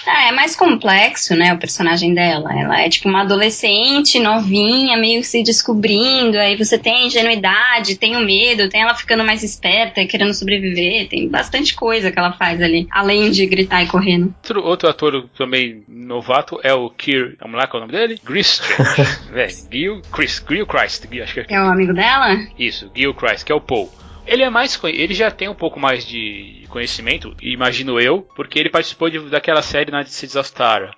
[0.06, 2.52] É, é mais complexo, né, o personagem dela.
[2.58, 8.16] Ela é tipo uma adolescente, novinha, meio se descobrindo, aí você tem a ingenuidade, tem
[8.16, 12.62] o medo, tem ela ficando mais esperta, querendo sobreviver, tem bastante coisa que ela faz
[12.62, 14.34] ali, além de gritar e correndo.
[14.44, 18.22] Outro, outro ator também novato é o Kier, vamos lá, qual é o nome dele?
[18.24, 19.02] Gristrange.
[19.34, 21.46] é, Gil, Chris, Gil Christ, acho que é.
[21.50, 22.38] É o amigo dela?
[22.58, 23.92] Isso, Gil Christ, que é o Paul.
[24.28, 28.70] Ele é mais ele já tem um pouco mais de conhecimento, imagino eu, porque ele
[28.70, 30.52] participou de, daquela série na Cities of.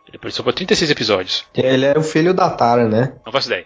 [0.10, 1.46] Ele participou de 36 episódios.
[1.56, 3.14] Ele era o filho da Tara, né?
[3.24, 3.66] Não faço ideia.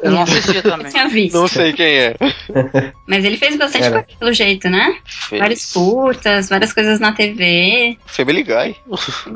[0.00, 0.88] Eu não assistia também.
[0.88, 1.34] Tinha visto.
[1.34, 2.14] Não sei quem é.
[3.06, 4.02] Mas ele fez bastante era.
[4.04, 4.96] coisa pelo jeito, né?
[5.04, 5.40] Fez.
[5.40, 7.98] Várias curtas, várias coisas na TV.
[8.06, 8.76] Family Guy.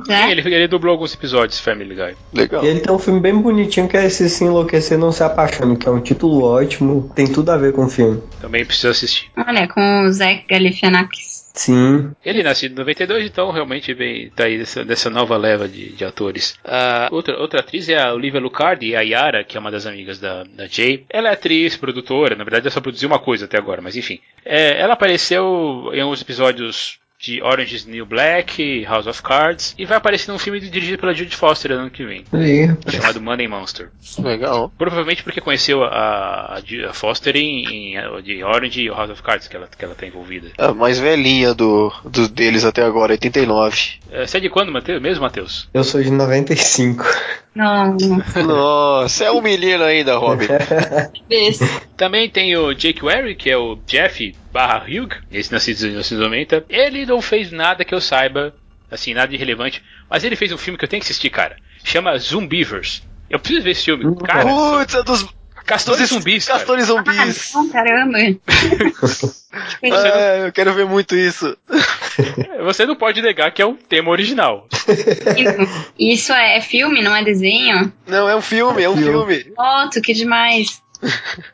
[0.09, 0.23] É.
[0.23, 2.15] Sim, ele, ele dublou alguns episódios Family Guy.
[2.33, 2.65] Legal.
[2.65, 5.77] E ele tem um filme bem bonitinho que é esse Se Enlouquecer Não Se Apaixone,
[5.77, 8.23] que é um título ótimo, tem tudo a ver com o filme.
[8.41, 9.31] Também preciso assistir.
[9.37, 11.34] Olha, com o Zach Galifianakis.
[11.55, 12.13] Sim.
[12.25, 16.05] Ele nasceu em 92, então realmente vem tá aí dessa, dessa nova leva de, de
[16.05, 16.59] atores.
[16.65, 20.19] Uh, outra, outra atriz é a Olivia Lucardi, a Yara, que é uma das amigas
[20.19, 21.07] da, da Jay.
[21.09, 24.19] Ela é atriz, produtora, na verdade ela só produziu uma coisa até agora, mas enfim.
[24.45, 29.87] É, ela apareceu em alguns episódios de Orange is New Black, House of Cards, e
[29.87, 32.25] vai aparecer num filme dirigido pela Judy Foster ano que vem.
[32.33, 32.69] Aí.
[32.91, 33.89] Chamado Money Monster.
[34.19, 34.71] Legal.
[34.77, 39.57] Provavelmente porque conheceu a, a Foster em, em, de Orange e House of Cards, que
[39.57, 40.49] ela, que ela tá envolvida.
[40.59, 43.79] A mais velhinha do, do deles até agora, 89.
[44.11, 45.01] É, você é de quando, Mateus?
[45.01, 45.69] mesmo, Matheus?
[45.73, 47.05] Eu sou de 95.
[47.55, 47.97] Não.
[48.45, 50.47] Nossa, é um menino ainda, Robin.
[51.97, 56.25] Também tem o Jake Wary, que é o Jeff barra Hugh, esse nascido nos anos
[56.25, 56.67] 90.
[56.69, 58.55] Ele não fez nada que eu saiba,
[58.89, 61.57] assim, nada de relevante, mas ele fez um filme que eu tenho que assistir, cara.
[61.83, 63.03] Chama Zumbivers.
[63.29, 64.17] Eu preciso ver esse filme.
[64.25, 65.27] Cara, Putz, é dos
[65.67, 66.45] Castores zumbis.
[66.47, 67.53] Castores zumbis.
[67.57, 68.19] Ah, caramba.
[69.83, 71.57] é, eu quero ver muito isso.
[72.65, 74.69] Você não pode negar que é um tema original.
[75.99, 77.91] Isso é, é filme, não é desenho?
[78.07, 79.53] Não, é um filme, é um filme.
[79.57, 80.83] Foto, que demais.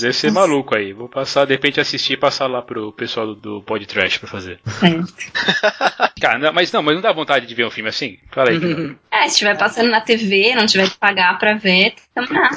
[0.00, 0.92] Deve ser maluco aí.
[0.92, 4.28] Vou passar, de repente, assistir e passar lá pro pessoal do, do Pod Trash pra
[4.28, 4.60] fazer.
[4.82, 6.10] É.
[6.20, 8.18] Cara, não, mas não, mas não dá vontade de ver um filme assim?
[8.30, 8.96] Fala aí.
[9.10, 12.50] é, se estiver passando na TV, não tiver que pagar pra ver, lá.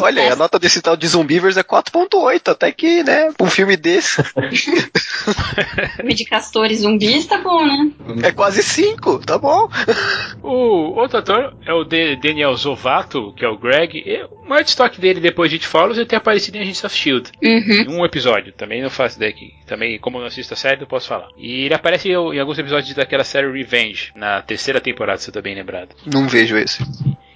[0.00, 0.32] Olha, é.
[0.32, 4.22] a nota desse tal de Zumbivers é 4.8, até que, né, um filme desse.
[5.96, 7.92] filme de castores zumbis tá bom, né?
[8.22, 9.68] É quase 5, tá bom.
[10.42, 13.98] o outro ator é o Daniel Zovato, que é o Greg.
[13.98, 16.94] E o maior destaque dele depois de It Follows é ter aparecido em Agents of
[16.94, 17.30] S.H.I.E.L.D.
[17.42, 18.00] Uhum.
[18.00, 19.54] Um episódio, também não faço ideia aqui.
[19.66, 21.28] Também, como eu não assisto a série, não posso falar.
[21.36, 25.42] E ele aparece em alguns episódios daquela série Revenge, na terceira temporada, se eu tô
[25.42, 25.94] bem lembrado.
[26.06, 26.82] Não vejo esse.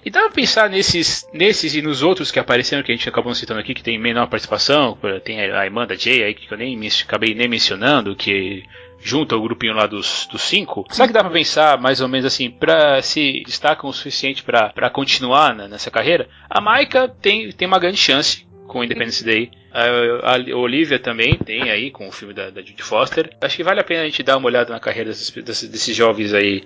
[0.05, 3.35] E dá pra pensar nesses, nesses e nos outros que apareceram, que a gente acabou
[3.35, 4.99] citando aqui, que tem menor participação.
[5.25, 8.63] Tem a irmã da Jay aí, que eu nem acabei nem mencionando, que
[9.01, 12.25] junto ao grupinho lá dos, dos cinco, será que dá pra pensar mais ou menos
[12.25, 16.29] assim, pra se destacam o suficiente para continuar nessa carreira?
[16.49, 19.51] A Maika tem, tem uma grande chance com o Independence Day.
[19.73, 23.31] A, a Olivia também tem aí com o filme da, da Judy Foster.
[23.41, 25.31] Acho que vale a pena a gente dar uma olhada na carreira desses,
[25.69, 26.65] desses jovens aí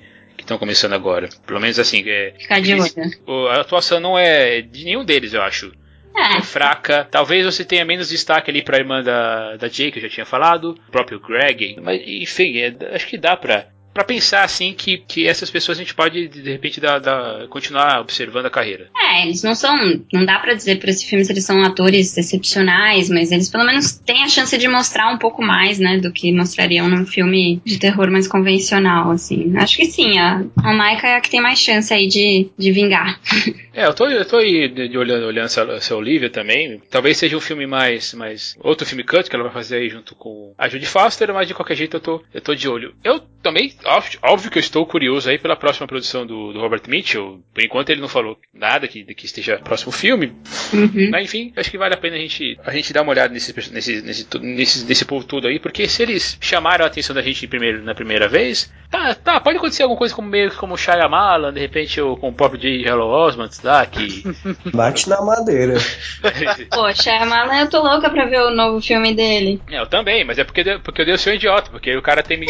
[0.48, 1.28] estão começando agora.
[1.46, 3.48] Pelo menos assim, é, Ficar de olho.
[3.48, 5.72] a atuação não é de nenhum deles, eu acho.
[6.16, 6.38] É.
[6.38, 6.42] é.
[6.42, 7.06] fraca.
[7.10, 10.26] Talvez você tenha menos destaque ali pra irmã da, da Jay, que eu já tinha
[10.26, 11.78] falado, o próprio Greg.
[11.80, 13.66] Mas, enfim, é, acho que dá pra
[13.98, 18.00] para pensar assim que, que essas pessoas a gente pode de repente dar, dar, continuar
[18.00, 18.88] observando a carreira.
[18.96, 19.76] É, eles não são,
[20.12, 23.64] não dá para dizer para esse filme se eles são atores excepcionais, mas eles pelo
[23.64, 27.60] menos têm a chance de mostrar um pouco mais, né, do que mostrariam num filme
[27.64, 29.52] de terror mais convencional, assim.
[29.56, 32.70] Acho que sim, a, a Maika é a que tem mais chance aí de, de
[32.70, 33.18] vingar.
[33.78, 36.82] É, eu tô, eu tô aí de, de olhando, olhando essa, essa Olivia também.
[36.90, 38.56] Talvez seja um filme mais, mais.
[38.58, 41.54] Outro filme cut que ela vai fazer aí junto com a Judy Foster, mas de
[41.54, 42.92] qualquer jeito eu tô, eu tô de olho.
[43.04, 46.82] Eu também, óbvio, óbvio que eu estou curioso aí pela próxima produção do, do Robert
[46.88, 47.40] Mitchell.
[47.54, 50.32] Por enquanto ele não falou nada que, que esteja próximo filme.
[50.74, 51.10] Uhum.
[51.12, 53.54] Mas enfim, acho que vale a pena a gente, a gente dar uma olhada nesse,
[53.72, 57.46] nesse, nesse, nesse, nesse povo todo aí, porque se eles chamaram a atenção da gente
[57.46, 61.60] primeiro, na primeira vez, tá, tá, pode acontecer alguma coisa como meio como Shyamalan, de
[61.60, 62.88] repente, ou com o próprio J.
[62.88, 63.54] Hello Osmond,
[63.86, 64.24] que.
[64.72, 65.74] Bate na madeira.
[66.70, 69.60] Poxa, Shyamalan, eu tô louca pra ver o novo filme dele.
[69.70, 72.22] É, eu também, mas é porque, porque eu dei o seu idiota, porque o cara
[72.22, 72.46] tem me,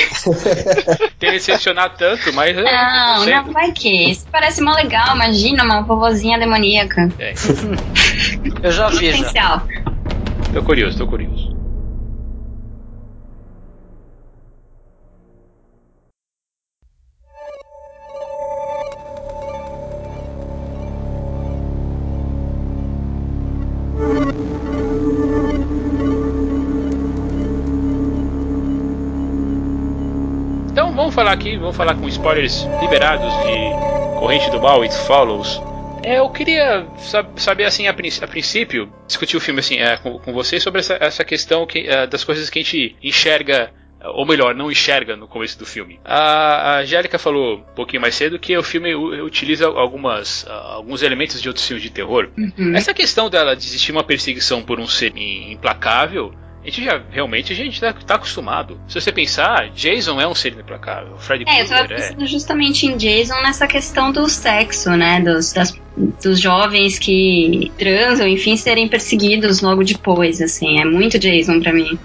[1.18, 2.56] tem me decepcionado tanto, mas.
[2.56, 4.10] Não, não, vai que.
[4.10, 7.08] Isso parece mó legal, imagina uma vovozinha demoníaca.
[7.18, 7.32] É.
[8.62, 9.10] eu já vi.
[9.10, 9.62] Potencial.
[9.68, 10.52] Já.
[10.52, 11.57] Tô curioso, tô curioso.
[30.70, 35.60] Então vamos falar aqui, vamos falar com spoilers liberados de Corrente do Mal, It Follows.
[36.02, 36.86] É, eu queria
[37.36, 41.24] saber assim a, princípio discutir o filme assim é, com, com você sobre essa, essa
[41.24, 43.70] questão que, é, das coisas que a gente enxerga
[44.04, 45.98] ou melhor, não enxerga no começo do filme.
[46.04, 51.42] A, a Angélica falou um pouquinho mais cedo que o filme utiliza algumas, alguns elementos
[51.42, 52.28] de outros filmes de terror.
[52.36, 52.76] Uhum.
[52.76, 56.32] Essa questão dela de existir uma perseguição por um ser implacável
[56.68, 58.78] a gente já realmente a gente tá, tá, acostumado.
[58.88, 61.16] Se você pensar, Jason é um ser implacável.
[61.16, 62.26] Freddy é, eu tava pensando é.
[62.26, 65.20] justamente em Jason nessa questão do sexo, né?
[65.20, 65.74] Dos, das,
[66.22, 70.80] dos jovens que transam, enfim, serem perseguidos logo depois, assim.
[70.80, 71.98] É muito Jason para mim.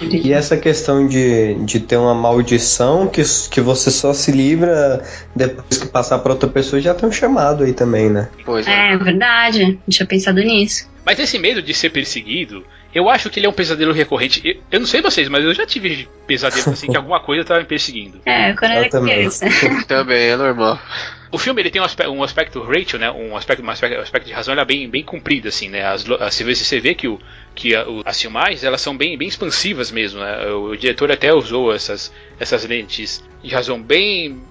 [0.00, 5.02] E essa questão de, de ter uma maldição que, que você só se livra
[5.34, 8.28] depois que passar para outra pessoa já tem um chamado aí também, né?
[8.44, 8.92] Pois é.
[8.92, 10.88] É verdade, não tinha pensado nisso.
[11.04, 12.64] Mas esse medo de ser perseguido,
[12.96, 14.40] eu acho que ele é um pesadelo recorrente.
[14.42, 17.60] Eu, eu não sei vocês, mas eu já tive pesadelo assim que alguma coisa estava
[17.60, 18.22] me perseguindo.
[18.24, 19.46] É, quando eu era criança.
[19.86, 20.80] também é normal.
[21.30, 23.10] O filme ele tem um aspecto, um aspecto Rachel, né?
[23.10, 25.84] Um aspecto, um aspecto, um aspecto de razão ela é bem, bem comprido, assim, né?
[25.84, 27.20] As, as, você vê que, o,
[27.54, 30.46] que a, o, as filmagens elas são bem, bem expansivas mesmo, né?
[30.46, 34.42] O, o, diretor até usou essas, essas lentes de razão bem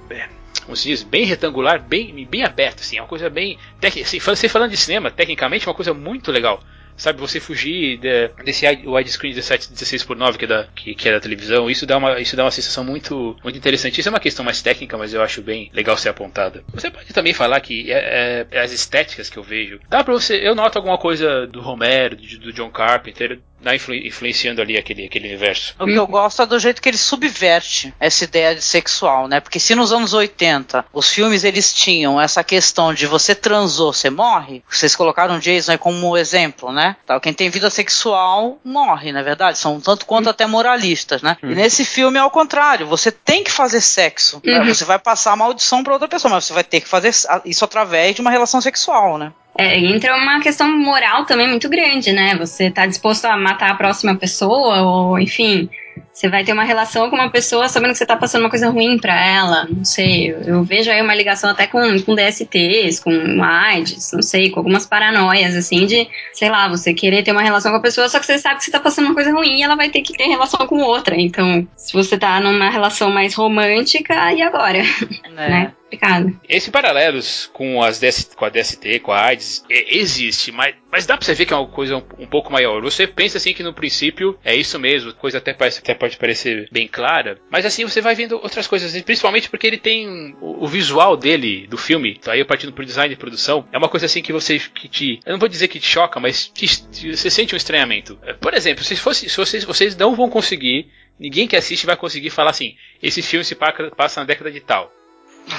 [0.63, 3.58] como se diz, bem retangular, bem, bem aberta, assim, é uma coisa bem.
[3.84, 6.63] Assim, você falando de cinema, tecnicamente, é uma coisa muito legal
[6.97, 11.10] sabe, você fugir de, desse widescreen 17, 16 por 9 que é, da, que, que
[11.10, 13.99] é da televisão, isso dá, uma, isso dá uma sensação muito, muito interessante.
[13.99, 16.63] Isso é uma questão mais técnica, mas eu acho bem legal ser apontada.
[16.73, 20.36] Você pode também falar que é, é, as estéticas que eu vejo, dá pra você,
[20.36, 23.39] eu noto alguma coisa do Romero, do, do John Carpenter,
[23.73, 25.75] influ, influenciando ali aquele, aquele universo.
[25.79, 29.39] O que eu gosto é do jeito que ele subverte essa ideia de sexual, né?
[29.39, 34.10] Porque se nos anos 80 os filmes eles tinham essa questão de você transou, você
[34.10, 36.84] morre, vocês colocaram Jason aí como exemplo, né?
[37.05, 40.29] Tá, quem tem vida sexual morre, na é verdade, são tanto quanto hum.
[40.29, 41.37] até moralistas, né?
[41.41, 41.51] Hum.
[41.51, 44.59] E nesse filme é ao contrário, você tem que fazer sexo, né?
[44.59, 44.65] uhum.
[44.65, 44.73] né?
[44.73, 47.11] você vai passar a maldição para outra pessoa, mas você vai ter que fazer
[47.45, 49.31] isso através de uma relação sexual, né?
[49.57, 52.35] é, entra uma questão moral também muito grande, né?
[52.35, 55.69] Você tá disposto a matar a próxima pessoa, ou enfim,
[56.15, 58.69] você vai ter uma relação com uma pessoa sabendo que você tá passando uma coisa
[58.69, 59.67] ruim para ela.
[59.69, 60.34] Não sei.
[60.45, 64.86] Eu vejo aí uma ligação até com, com DSTs, com AIDS, não sei, com algumas
[64.86, 68.25] paranoias, assim, de, sei lá, você querer ter uma relação com a pessoa, só que
[68.25, 70.23] você sabe que você tá passando uma coisa ruim e ela vai ter que ter
[70.23, 71.19] relação com outra.
[71.19, 74.78] Então, se você tá numa relação mais romântica, e agora?
[74.78, 75.49] É.
[75.49, 75.73] né?
[75.95, 76.39] Complicado.
[76.47, 81.05] Esse paralelos com, as DS, com a DST, com a AIDS, é, existe, mas, mas
[81.05, 82.81] dá pra você ver que é uma coisa um, um, pouco maior.
[82.81, 86.67] Você pensa assim que no princípio é isso mesmo, coisa até, parece, até pode parecer
[86.71, 90.67] bem clara, mas assim você vai vendo outras coisas, principalmente porque ele tem o, o
[90.67, 94.21] visual dele, do filme, tá aí partindo pro design de produção, é uma coisa assim
[94.21, 95.19] que você que te.
[95.25, 98.17] Eu não vou dizer que te choca, mas te, te, você sente um estranhamento.
[98.23, 101.95] É, por exemplo, se, fosse, se vocês, vocês não vão conseguir ninguém que assiste vai
[101.95, 104.91] conseguir falar assim: esse filme se passa na década de tal.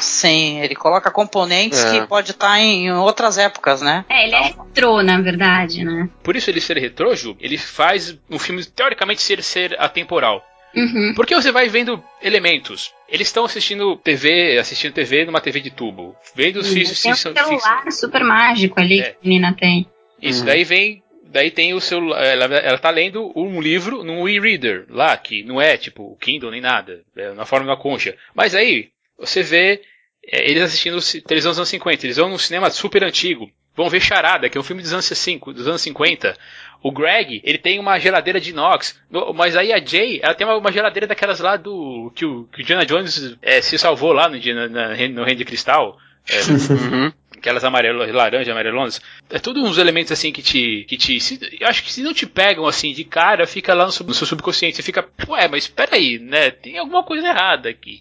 [0.01, 2.01] Sim, ele coloca componentes é.
[2.01, 4.05] que pode estar tá em outras épocas, né?
[4.09, 6.09] É, ele é então, é retrô, na verdade, né?
[6.23, 10.45] Por isso ele ser retrô, Ju, ele faz um filme teoricamente ser, ser atemporal.
[10.75, 11.15] Uhum.
[11.17, 12.93] Porque você vai vendo elementos.
[13.09, 16.15] Eles estão assistindo TV, assistindo TV numa TV de tubo.
[16.35, 19.03] Vendo se, se, tem um celular super mágico ali é.
[19.05, 19.87] que a menina tem.
[20.21, 20.47] Isso, uhum.
[20.47, 21.03] daí vem
[21.37, 22.25] daí tem o celular.
[22.25, 26.51] Ela, ela tá lendo um livro num e-reader lá, que não é tipo o Kindle
[26.51, 28.17] nem nada, é na forma da concha.
[28.35, 29.83] Mas aí, você vê
[30.31, 34.01] é, eles assistindo televisão dos anos 50, eles vão num cinema super antigo, vão ver
[34.01, 36.37] Charada, que é um filme dos anos, 5, dos anos 50.
[36.83, 38.99] O Greg, ele tem uma geladeira de inox,
[39.35, 42.63] mas aí a Jay, ela tem uma, uma geladeira daquelas lá do que o, que
[42.63, 45.99] o Diana Jones é, se salvou lá no, na, na, no Reino de Cristal.
[46.29, 46.41] É,
[46.73, 47.13] uhum.
[47.37, 49.01] Aquelas amarelas, laranja, amarelonas.
[49.31, 50.85] É tudo uns elementos assim que te.
[50.89, 53.85] Que te se, eu acho que se não te pegam assim de cara, fica lá
[53.85, 54.77] no, no seu subconsciente.
[54.77, 56.51] Você fica, ué, mas peraí, né?
[56.51, 58.01] Tem alguma coisa errada aqui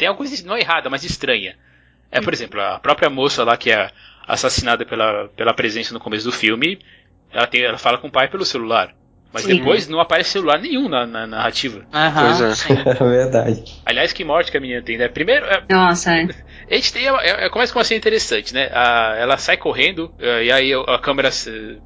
[0.00, 1.58] tem alguma coisa não errada, mas estranha.
[2.10, 3.90] É, por exemplo, a própria moça lá que é
[4.26, 6.78] assassinada pela, pela presença no começo do filme,
[7.30, 8.94] ela, tem, ela fala com o pai pelo celular.
[9.32, 9.56] Mas Sim.
[9.56, 11.84] depois não aparece celular nenhum na, na narrativa.
[11.92, 12.72] Aham, pois é.
[12.90, 13.64] é verdade.
[13.86, 15.08] Aliás, que morte que a menina tem, né?
[15.08, 15.46] Primeiro.
[15.46, 16.26] É, Nossa, é.
[16.70, 17.08] A gente tem.
[17.08, 18.70] É, é, começa com uma cena interessante, né?
[18.72, 21.28] A, ela sai correndo, é, e aí a câmera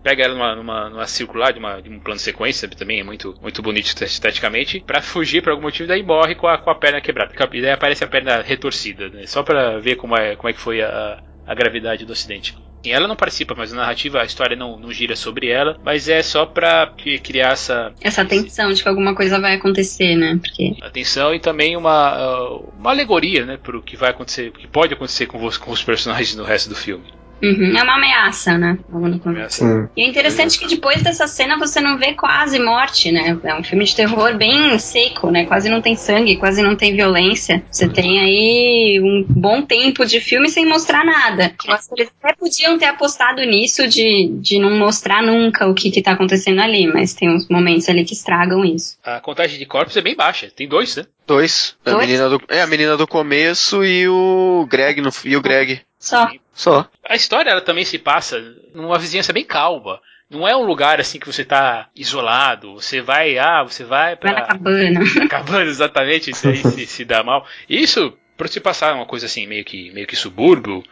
[0.02, 3.02] pega ela numa, numa, numa circular, de, uma, de um plano de sequência, também é
[3.02, 6.74] muito, muito bonito esteticamente, pra fugir por algum motivo, daí morre com a, com a
[6.74, 7.33] perna quebrada.
[7.52, 9.26] E daí aparece a perna retorcida, né?
[9.26, 12.54] Só pra ver como é, como é que foi a, a gravidade do acidente.
[12.90, 16.23] Ela não participa, mas a narrativa, a história não, não gira sobre ela, mas é
[16.23, 16.92] só pra
[17.23, 17.92] criar essa.
[18.01, 20.38] Essa tensão de que alguma coisa vai acontecer, né?
[20.40, 20.75] Porque...
[20.83, 23.57] Atenção e também uma, uma alegoria, né?
[23.57, 27.05] Pro que vai acontecer, que pode acontecer com, com os personagens no resto do filme.
[27.44, 27.76] Uhum.
[27.76, 28.78] É uma ameaça, né?
[29.24, 29.90] Ameaça.
[29.96, 33.38] E é interessante que depois dessa cena você não vê quase morte, né?
[33.44, 35.44] É um filme de terror bem seco, né?
[35.44, 37.62] Quase não tem sangue, quase não tem violência.
[37.70, 41.54] Você tem aí um bom tempo de filme sem mostrar nada.
[41.66, 45.74] Eu acho que eles até podiam ter apostado nisso de, de não mostrar nunca o
[45.74, 48.96] que, que tá acontecendo ali, mas tem uns momentos ali que estragam isso.
[49.04, 51.04] A contagem de corpos é bem baixa, tem dois, né?
[51.26, 51.76] Dois.
[51.85, 55.80] A menina do, é a menina do começo e o Greg no, e o Greg.
[55.98, 56.28] Só.
[56.55, 56.88] Só.
[57.05, 58.40] A história ela também se passa
[58.75, 60.01] numa vizinhança bem calma.
[60.31, 62.75] Não é um lugar assim que você tá isolado.
[62.75, 64.33] Você vai, ah, você vai pra.
[64.33, 65.01] Vai na cabana.
[65.17, 66.31] Na cabana, exatamente.
[66.31, 67.47] Isso aí se, se dá mal.
[67.69, 70.83] Isso, por se passar uma coisa assim, meio que, meio que subúrbio,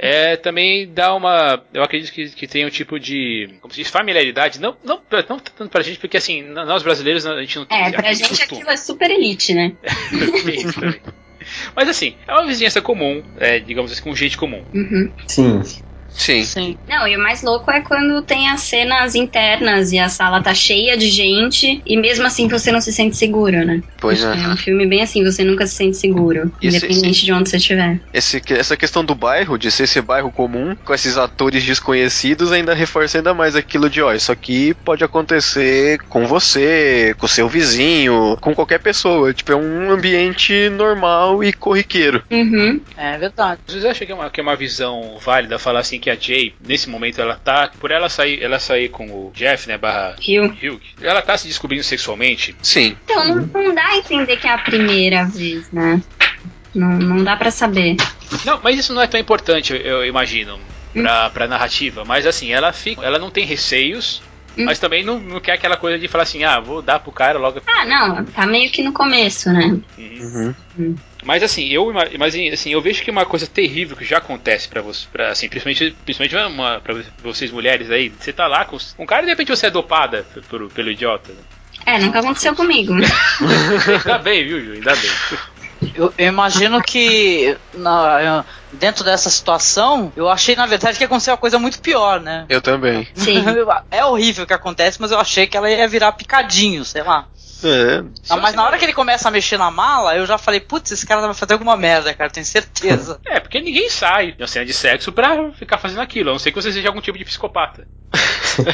[0.00, 1.60] é, também dá uma.
[1.74, 3.58] Eu acredito que, que tem um tipo de.
[3.60, 4.60] Como se diz, familiaridade.
[4.60, 7.76] Não, não, não tanto pra gente, porque assim, nós brasileiros a gente não tem.
[7.76, 8.60] É, pra gente costume.
[8.60, 9.72] aquilo é super elite, né?
[10.54, 11.00] isso também.
[11.74, 14.64] Mas assim, é uma vizinhança comum, é, digamos assim, com gente comum.
[14.72, 15.12] Uhum.
[15.26, 15.62] Sim.
[16.08, 16.42] Sim.
[16.42, 16.78] Sim.
[16.88, 20.54] Não, e o mais louco é quando tem as cenas internas e a sala tá
[20.54, 23.80] cheia de gente e mesmo assim você não se sente seguro, né?
[24.00, 24.32] Pois é.
[24.32, 27.50] É um filme bem assim, você nunca se sente seguro, esse, independente esse, de onde
[27.50, 28.00] você estiver.
[28.12, 32.74] Esse, essa questão do bairro, de ser esse bairro comum, com esses atores desconhecidos, ainda
[32.74, 38.36] reforça ainda mais aquilo de, ó, isso aqui pode acontecer com você, com seu vizinho,
[38.40, 39.32] com qualquer pessoa.
[39.32, 42.22] Tipo, é um ambiente normal e corriqueiro.
[42.30, 42.80] Uhum.
[42.96, 43.60] É verdade.
[43.66, 46.16] Vocês acham que é uma, que é uma visão válida falar assim que que a
[46.16, 47.70] Jay, nesse momento, ela tá.
[47.78, 49.76] Por ela sair, ela sair com o Jeff, né?
[49.76, 50.80] Barra Hugh.
[51.02, 52.56] ela tá se descobrindo sexualmente.
[52.62, 52.96] Sim.
[53.04, 56.00] Então não, não dá a entender que é a primeira vez, né?
[56.74, 57.96] Não, não dá para saber.
[58.44, 60.58] Não, mas isso não é tão importante, eu, eu imagino,
[60.92, 61.30] pra, hum.
[61.30, 62.04] pra narrativa.
[62.04, 63.04] Mas assim, ela fica.
[63.04, 64.22] Ela não tem receios.
[64.58, 64.64] Hum.
[64.64, 67.38] Mas também não, não quer aquela coisa de falar assim, ah, vou dar pro cara
[67.38, 67.62] logo.
[67.66, 69.78] Ah, não, tá meio que no começo, né?
[69.96, 70.14] Uhum.
[70.20, 70.54] uhum.
[70.78, 70.94] Hum.
[71.24, 74.80] Mas assim, eu mas assim, eu vejo que uma coisa terrível que já acontece para
[74.80, 79.02] você, para assim, principalmente, principalmente uma, pra vocês mulheres aí, você tá lá com, com
[79.02, 81.32] um cara e de repente você é dopada pelo, pelo idiota.
[81.32, 81.40] Né?
[81.86, 82.94] É, nunca aconteceu comigo.
[83.88, 84.72] ainda bem, viu, Ju?
[84.72, 85.10] Ainda bem.
[85.94, 91.38] Eu, eu imagino que na, dentro dessa situação, eu achei, na verdade, que aconteceu uma
[91.38, 92.46] coisa muito pior, né?
[92.48, 93.06] Eu também.
[93.14, 93.44] Sim.
[93.90, 97.26] é horrível o que acontece, mas eu achei que ela ia virar picadinho, sei lá.
[97.64, 98.04] É.
[98.36, 101.04] Mas na hora que ele começa a mexer na mala, eu já falei, putz, esse
[101.04, 103.20] cara vai fazer alguma merda, cara, tenho certeza.
[103.26, 106.38] é, porque ninguém sai de uma cena de sexo pra ficar fazendo aquilo, a não
[106.38, 107.86] ser que você seja algum tipo de psicopata.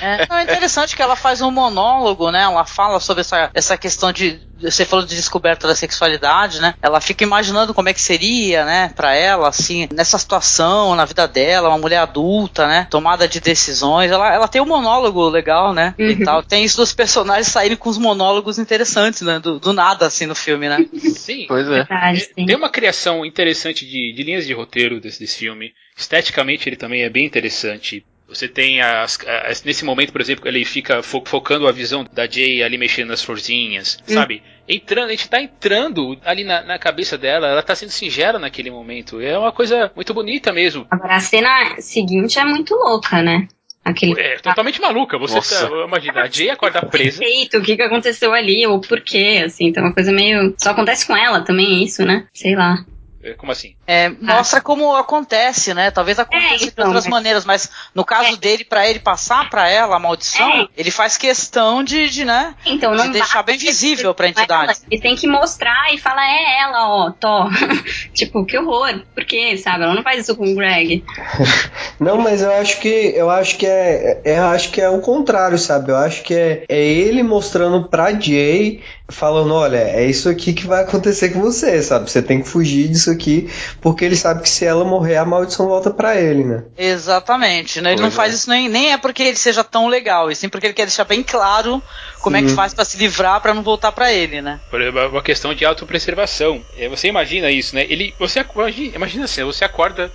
[0.00, 2.42] É, não, é interessante que ela faz um monólogo, né?
[2.42, 4.40] Ela fala sobre essa, essa questão de.
[4.60, 6.74] Você falou de descoberta da sexualidade, né?
[6.80, 11.26] Ela fica imaginando como é que seria, né, pra ela, assim, nessa situação, na vida
[11.26, 12.86] dela, uma mulher adulta, né?
[12.90, 14.10] Tomada de decisões.
[14.10, 15.94] Ela, ela tem um monólogo legal, né?
[15.98, 16.08] Uhum.
[16.10, 16.42] E tal.
[16.42, 19.38] Tem isso dos personagens saírem com os monólogos interessantes, né?
[19.38, 20.84] Do, do nada, assim, no filme, né?
[21.16, 21.46] Sim.
[21.48, 21.86] Pois é.
[22.34, 25.72] Tem uma criação interessante de, de linhas de roteiro desse, desse filme.
[25.96, 28.04] Esteticamente ele também é bem interessante.
[28.28, 32.26] Você tem as, as, nesse momento, por exemplo, ele fica fo focando a visão da
[32.26, 34.14] Jay ali mexendo nas florzinhas, hum.
[34.14, 34.42] sabe?
[34.66, 38.70] Entrando, a gente tá entrando ali na, na, cabeça dela, ela tá sendo singela naquele
[38.70, 39.20] momento.
[39.20, 40.86] É uma coisa muito bonita mesmo.
[40.90, 43.46] Agora a cena seguinte é muito louca, né?
[43.84, 44.18] Aquele...
[44.18, 45.18] É, totalmente maluca.
[45.18, 47.18] Você tá, imagina, a Jay acorda presa.
[47.18, 50.54] Perfeito, o que, que aconteceu ali, ou por quê, assim, então é uma coisa meio.
[50.58, 52.26] Só acontece com ela também, é isso, né?
[52.32, 52.82] Sei lá.
[53.24, 53.74] É, como assim?
[53.86, 54.62] É, mostra ah.
[54.62, 55.90] como acontece, né?
[55.90, 57.10] Talvez aconteça é, então, de outras mas...
[57.10, 58.36] maneiras, mas no caso é.
[58.36, 60.68] dele, para ele passar para ela a maldição, é.
[60.76, 62.54] ele faz questão de, de né?
[62.66, 64.78] Então, não de deixar bem visível pra entidade.
[64.90, 67.48] Ele tem que mostrar e falar, é ela, ó, Tó.
[68.12, 69.02] tipo, que horror.
[69.14, 69.84] Por quê, sabe?
[69.84, 71.02] Ela não faz isso com o Greg.
[71.98, 75.00] não, mas eu acho que eu acho que é, é, eu acho que é o
[75.00, 75.92] contrário, sabe?
[75.92, 80.66] Eu acho que é, é ele mostrando pra Jay falando, olha, é isso aqui que
[80.66, 82.10] vai acontecer com você, sabe?
[82.10, 83.50] Você tem que fugir disso aqui,
[83.80, 86.64] porque ele sabe que se ela morrer, a maldição volta para ele, né?
[86.76, 87.92] Exatamente, né?
[87.92, 88.36] Ele não faz é.
[88.36, 91.04] isso nem, nem é porque ele seja tão legal, e sim porque ele quer deixar
[91.04, 91.82] bem claro
[92.20, 92.44] como sim.
[92.44, 94.60] é que faz para se livrar para não voltar para ele, né?
[94.70, 96.62] Por uma questão de autopreservação.
[96.76, 97.86] É, você imagina isso, né?
[97.88, 100.10] Ele, você imagina, imagina assim, você acorda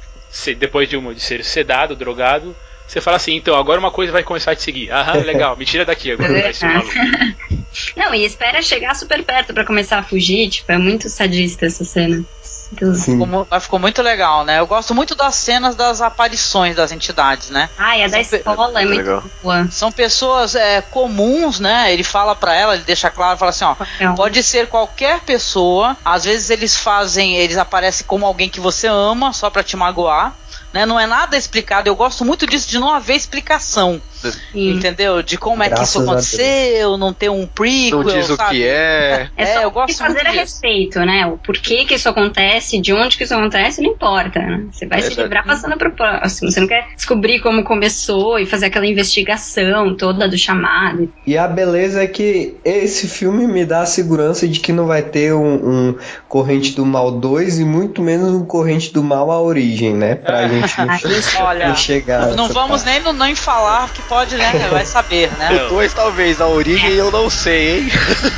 [0.58, 2.56] depois de, uma, de ser sedado, drogado,
[2.90, 4.92] você fala assim, então agora uma coisa vai começar a te seguir.
[4.92, 6.92] Aham, legal, me tira daqui agora, vai ser maluco.
[7.96, 11.86] Não, e espera chegar super perto para começar a fugir, tipo, é muito sadista essa
[11.86, 12.26] cena.
[12.70, 14.60] Ficou, ficou, muito legal, né?
[14.60, 17.70] Eu gosto muito das cenas das aparições das entidades, né?
[17.78, 19.24] Ah, e a da escola é muito legal.
[19.42, 19.68] boa.
[19.72, 21.92] São pessoas é, comuns, né?
[21.92, 23.76] Ele fala para ela, ele deixa claro, fala assim, ó,
[24.16, 25.98] pode ser qualquer pessoa.
[26.06, 30.36] Às vezes eles fazem, eles aparecem como alguém que você ama, só para te magoar
[30.74, 30.86] né?
[30.86, 31.90] Não é nada explicado.
[31.90, 34.02] Eu gosto muito disso de não haver explicação.
[34.22, 34.72] Sim.
[34.72, 35.22] Entendeu?
[35.22, 38.04] De como Graças é que isso aconteceu, não ter um prequel.
[38.04, 38.44] Não diz sabe?
[38.44, 39.30] o que é.
[39.38, 41.26] É, é eu gosto fazer a respeito, né?
[41.26, 44.40] O porquê que isso acontece, de onde que isso acontece, não importa.
[44.40, 44.66] Né?
[44.72, 46.52] Você vai é se livrar passando pro próximo.
[46.52, 51.12] Você não quer descobrir como começou e fazer aquela investigação toda do chamado.
[51.26, 55.02] E a beleza é que esse filme me dá a segurança de que não vai
[55.02, 55.96] ter um, um
[56.28, 60.16] Corrente do Mal 2 e muito menos um Corrente do Mal a origem, né?
[60.16, 60.90] Pra gente não,
[61.46, 62.28] Olha, chegar.
[62.36, 64.52] Não vamos nem, nem falar que pode, né?
[64.70, 65.66] Vai saber, né?
[65.66, 67.88] O 2 talvez, a origem eu não sei, hein?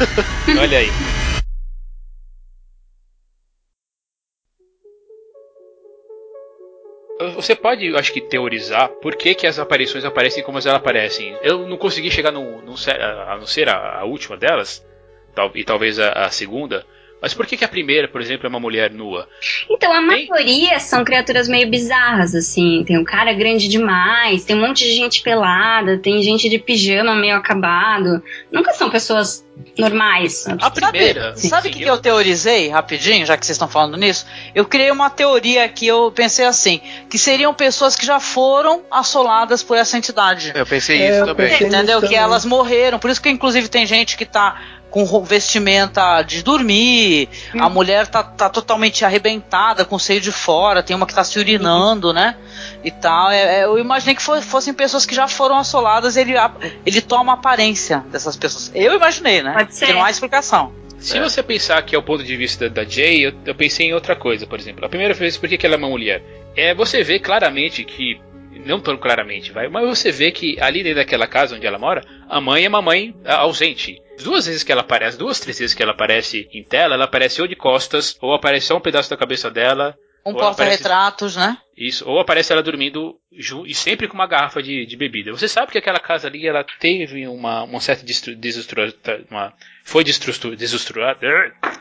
[0.60, 0.90] Olha aí.
[7.36, 11.38] Você pode, acho que, teorizar por que, que as aparições aparecem como elas aparecem.
[11.44, 14.86] Eu não consegui chegar no, no a não ser a, a última delas,
[15.36, 16.86] tal, e talvez a, a segunda,
[17.22, 19.28] mas por que, que a primeira, por exemplo, é uma mulher nua?
[19.70, 20.28] Então, a tem...
[20.28, 22.84] maioria são criaturas meio bizarras, assim.
[22.86, 27.16] Tem um cara grande demais, tem um monte de gente pelada, tem gente de pijama
[27.16, 28.24] meio acabado.
[28.52, 29.46] Nunca são pessoas
[29.78, 30.48] normais.
[30.48, 31.36] A primeira.
[31.36, 34.26] Sabe o que, que eu teorizei, rapidinho, já que vocês estão falando nisso?
[34.56, 39.62] Eu criei uma teoria que eu pensei assim: que seriam pessoas que já foram assoladas
[39.62, 40.52] por essa entidade.
[40.56, 41.54] Eu pensei é, isso também.
[41.54, 42.02] Entendeu?
[42.02, 42.98] Que elas morreram.
[42.98, 44.60] Por isso que, inclusive, tem gente que tá
[44.92, 47.64] com vestimenta de dormir, hum.
[47.64, 51.24] a mulher tá, tá totalmente arrebentada, com o seio de fora, tem uma que tá
[51.24, 52.36] se urinando, né?
[52.84, 53.32] E tal.
[53.32, 56.34] É, é, eu imaginei que fossem pessoas que já foram assoladas, ele,
[56.86, 58.70] ele toma a aparência dessas pessoas.
[58.76, 59.54] Eu imaginei, né?
[59.54, 59.88] Pode ser.
[59.88, 60.74] Que não há explicação.
[61.00, 61.22] Se é.
[61.22, 64.16] você pensar que é o ponto de vista da Jay, eu, eu pensei em outra
[64.16, 64.86] coisa, por exemplo.
[64.86, 66.22] A primeira vez, por que, que ela é uma mulher?
[66.56, 68.20] É, você vê claramente que
[68.66, 72.04] não tão claramente, vai, mas você vê que ali dentro daquela casa onde ela mora,
[72.30, 74.02] a mãe é uma mãe ausente.
[74.24, 77.42] Duas vezes que ela aparece, duas, três vezes que ela aparece em tela, ela aparece
[77.42, 79.96] ou de costas, ou aparece só um pedaço da cabeça dela.
[80.26, 81.58] Um porta-retratos, né?
[81.76, 83.16] Isso, ou aparece ela dormindo
[83.66, 85.32] e sempre com uma garrafa de, de, bebida.
[85.32, 88.94] Você sabe que aquela casa ali, ela teve uma, uma certa desestrutura,
[89.32, 89.52] uma,
[89.84, 91.28] foi desestruturada.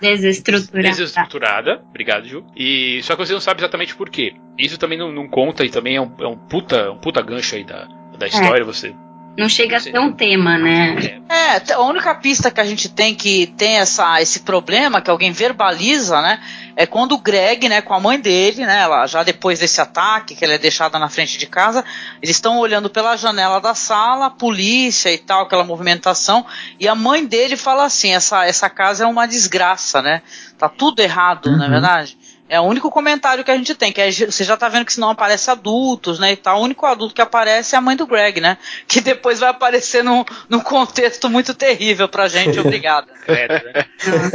[0.01, 0.89] Desestruturada.
[0.89, 1.83] Desestruturada.
[1.91, 2.47] Obrigado, Ju.
[2.57, 4.33] E, só que você não sabe exatamente por quê.
[4.59, 7.57] Isso também não, não conta e também é um, é um, puta, um puta gancho
[7.57, 7.87] aí da,
[8.19, 8.63] da história.
[8.63, 8.65] É.
[8.65, 8.95] Você
[9.41, 11.21] não chega a ser um tema, né?
[11.29, 15.33] É, a única pista que a gente tem que tem essa, esse problema, que alguém
[15.33, 16.41] verbaliza, né?
[16.81, 20.35] é quando o Greg, né, com a mãe dele, né, ela, já depois desse ataque,
[20.35, 21.85] que ela é deixada na frente de casa,
[22.23, 26.47] eles estão olhando pela janela da sala, polícia e tal, aquela movimentação,
[26.79, 30.23] e a mãe dele fala assim, essa, essa casa é uma desgraça, né,
[30.57, 31.57] tá tudo errado, uhum.
[31.57, 31.73] não é uhum.
[31.73, 32.19] verdade?
[32.51, 34.93] É o único comentário que a gente tem, que é, você já tá vendo que
[34.93, 36.61] se não aparece adultos, né, e tal.
[36.61, 38.59] O único adulto que aparece é a mãe do Greg, né?
[38.89, 43.07] Que depois vai aparecer num, num contexto muito terrível pra gente, obrigada.
[43.25, 43.87] Credo, né?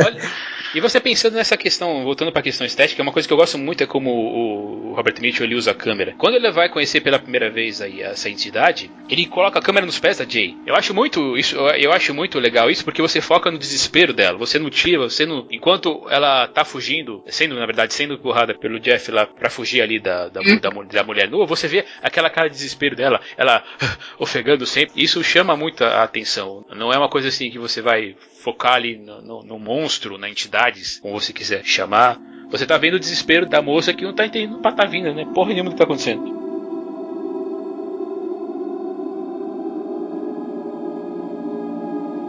[0.06, 0.32] Olha,
[0.76, 3.58] e você pensando nessa questão, voltando para a questão estética, uma coisa que eu gosto
[3.58, 6.16] muito é como o, Robert Mitchell ele usa a câmera.
[6.18, 10.00] Quando ele vai conhecer pela primeira vez aí essa entidade, ele coloca a câmera nos
[10.00, 10.56] pés da Jay.
[10.66, 14.38] Eu acho muito isso, eu acho muito legal isso porque você foca no desespero dela.
[14.38, 18.80] Você não tira, você não, enquanto ela tá fugindo, sendo na verdade sendo empurrada pelo
[18.80, 22.50] Jeff lá para fugir ali da, da, da, da, mulher nua, você vê aquela cara
[22.50, 23.64] de desespero dela, ela
[24.20, 25.02] ofegando sempre.
[25.02, 26.66] Isso chama muito a atenção.
[26.76, 28.16] Não é uma coisa assim que você vai
[28.46, 32.94] focar ali no, no, no monstro, na entidade, como você quiser chamar, você tá vendo
[32.94, 35.26] o desespero da moça que não tá entendendo pra tá vindo, né?
[35.34, 36.46] Porra nenhuma do que tá acontecendo.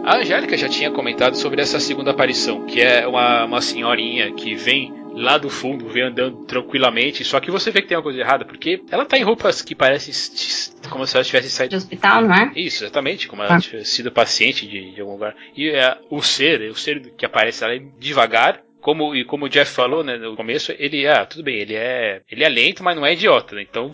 [0.03, 4.55] A Angélica já tinha comentado sobre essa segunda aparição, que é uma, uma senhorinha que
[4.55, 8.19] vem lá do fundo, vem andando tranquilamente, só que você vê que tem uma coisa
[8.19, 10.13] errada, porque ela tá em roupas que parecem
[10.89, 11.71] como se ela tivesse saído.
[11.71, 12.51] De hospital, não é?
[12.55, 13.59] Isso, exatamente, como ela ah.
[13.59, 15.35] tivesse sido paciente de, de algum lugar.
[15.55, 19.71] E é, o ser, o ser que aparece é devagar, como, e como o Jeff
[19.71, 23.05] falou né, no começo, ele ah, tudo bem, ele é ele é lento, mas não
[23.05, 23.63] é idiota, né?
[23.63, 23.91] Então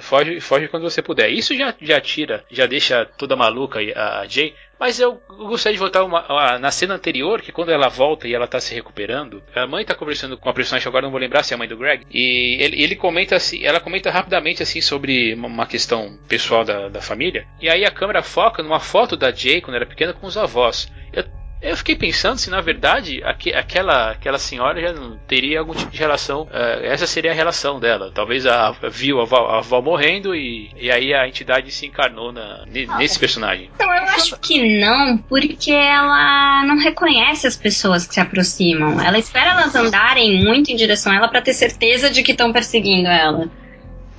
[0.00, 1.28] foge, foge quando você puder.
[1.28, 4.54] Isso já, já tira, já deixa toda maluca a, a Jay.
[4.80, 8.48] Mas eu gostaria de voltar uma, na cena anterior, que quando ela volta e ela
[8.48, 11.52] tá se recuperando, a mãe tá conversando com a personagem, agora não vou lembrar se
[11.52, 15.34] é a mãe do Greg, e ele, ele comenta assim, ela comenta rapidamente assim sobre
[15.34, 19.60] uma questão pessoal da, da família, e aí a câmera foca numa foto da Jay
[19.60, 20.90] quando era pequena com os avós.
[21.12, 21.24] Eu
[21.62, 25.90] eu fiquei pensando se na verdade aqu aquela, aquela senhora já não teria algum tipo
[25.90, 26.42] de relação.
[26.42, 28.10] Uh, essa seria a relação dela.
[28.14, 32.32] Talvez a, viu a avó, a avó morrendo e, e aí a entidade se encarnou
[32.32, 32.64] na,
[32.98, 33.70] nesse personagem.
[33.74, 39.00] Então eu acho que não, porque ela não reconhece as pessoas que se aproximam.
[39.00, 42.52] Ela espera elas andarem muito em direção a ela para ter certeza de que estão
[42.52, 43.50] perseguindo ela.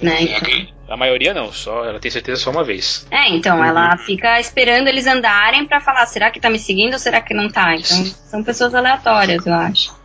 [0.01, 0.23] Né?
[0.23, 0.80] Então...
[0.91, 3.07] A maioria não, só ela tem certeza só uma vez.
[3.09, 3.63] É, então uhum.
[3.63, 7.33] ela fica esperando eles andarem para falar, será que tá me seguindo ou será que
[7.33, 7.73] não tá?
[7.75, 10.01] Então são pessoas aleatórias, eu acho.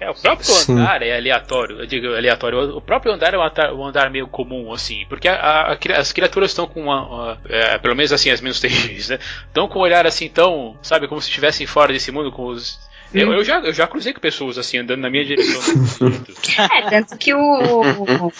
[0.00, 0.72] É, o próprio Sim.
[0.72, 1.80] andar é aleatório.
[1.80, 2.76] Eu digo aleatório.
[2.76, 5.06] O próprio andar é um andar, um andar meio comum, assim.
[5.08, 7.06] Porque a, a, as criaturas estão com uma.
[7.06, 9.18] uma é, pelo menos assim, as menos terríveis, né?
[9.46, 10.76] Estão com um olhar assim tão.
[10.82, 12.78] Sabe, como se estivessem fora desse mundo, com os
[13.16, 15.60] eu, eu, já, eu já cruzei com pessoas assim, andando na minha direção.
[16.76, 18.32] é, tanto que o,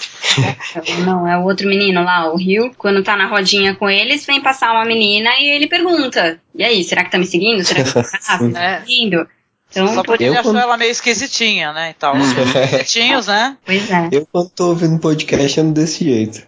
[1.05, 4.41] Não, é o outro menino lá, o Rio, quando tá na rodinha com eles, vem
[4.41, 7.65] passar uma menina e ele pergunta: E aí, será que tá me seguindo?
[7.65, 8.81] Será que tá me é.
[8.81, 9.27] seguindo?
[9.71, 10.63] Então, Só porque ele achou quando...
[10.63, 11.91] ela meio esquisitinha, né?
[11.91, 12.17] E tal.
[12.17, 13.57] Os esquisitinhos, né?
[13.65, 14.09] Pois é.
[14.13, 16.43] Eu, quando tô ouvindo podcast, ando desse jeito.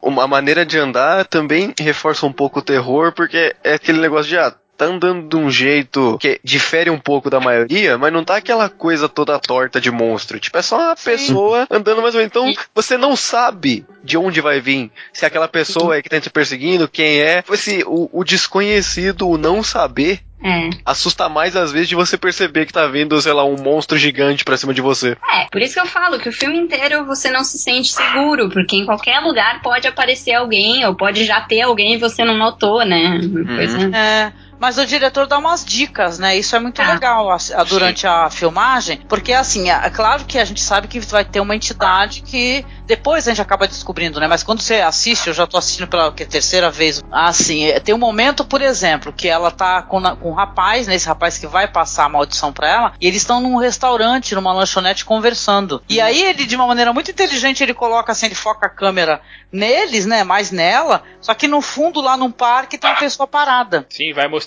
[0.00, 4.38] Uma maneira de andar também reforça um pouco o terror, porque é aquele negócio de,
[4.38, 8.36] ah, tá andando de um jeito que difere um pouco da maioria, mas não tá
[8.36, 10.38] aquela coisa toda torta de monstro.
[10.38, 11.10] Tipo, é só uma Sim.
[11.10, 12.30] pessoa andando mais ou menos.
[12.30, 14.90] Então, você não sabe de onde vai vir.
[15.12, 17.42] Se aquela pessoa é que tá te perseguindo, quem é.
[17.48, 20.68] Assim, o, o desconhecido, o não saber, é.
[20.84, 24.44] Assusta mais às vezes de você perceber que tá vindo, sei lá, um monstro gigante
[24.44, 25.16] pra cima de você.
[25.32, 28.50] É, por isso que eu falo que o filme inteiro você não se sente seguro,
[28.50, 32.36] porque em qualquer lugar pode aparecer alguém, ou pode já ter alguém e você não
[32.36, 33.18] notou, né?
[33.22, 33.94] Uhum.
[33.94, 34.32] É.
[34.58, 36.36] Mas o diretor dá umas dicas, né?
[36.36, 38.06] Isso é muito ah, legal a, a, durante sim.
[38.06, 41.54] a filmagem, porque assim, é, é, claro que a gente sabe que vai ter uma
[41.54, 44.26] entidade que depois a gente acaba descobrindo, né?
[44.26, 47.94] Mas quando você assiste, eu já tô assistindo pela que, terceira vez, assim, é, tem
[47.94, 50.94] um momento, por exemplo, que ela tá com, com um rapaz, né?
[50.94, 54.52] Esse rapaz que vai passar a maldição pra ela, e eles estão num restaurante, numa
[54.52, 55.82] lanchonete conversando.
[55.88, 59.20] E aí ele, de uma maneira muito inteligente, ele coloca assim, ele foca a câmera
[59.52, 60.24] neles, né?
[60.24, 63.86] Mais nela, só que no fundo, lá num parque, tem uma pessoa parada.
[63.90, 64.45] Sim, vai mostrando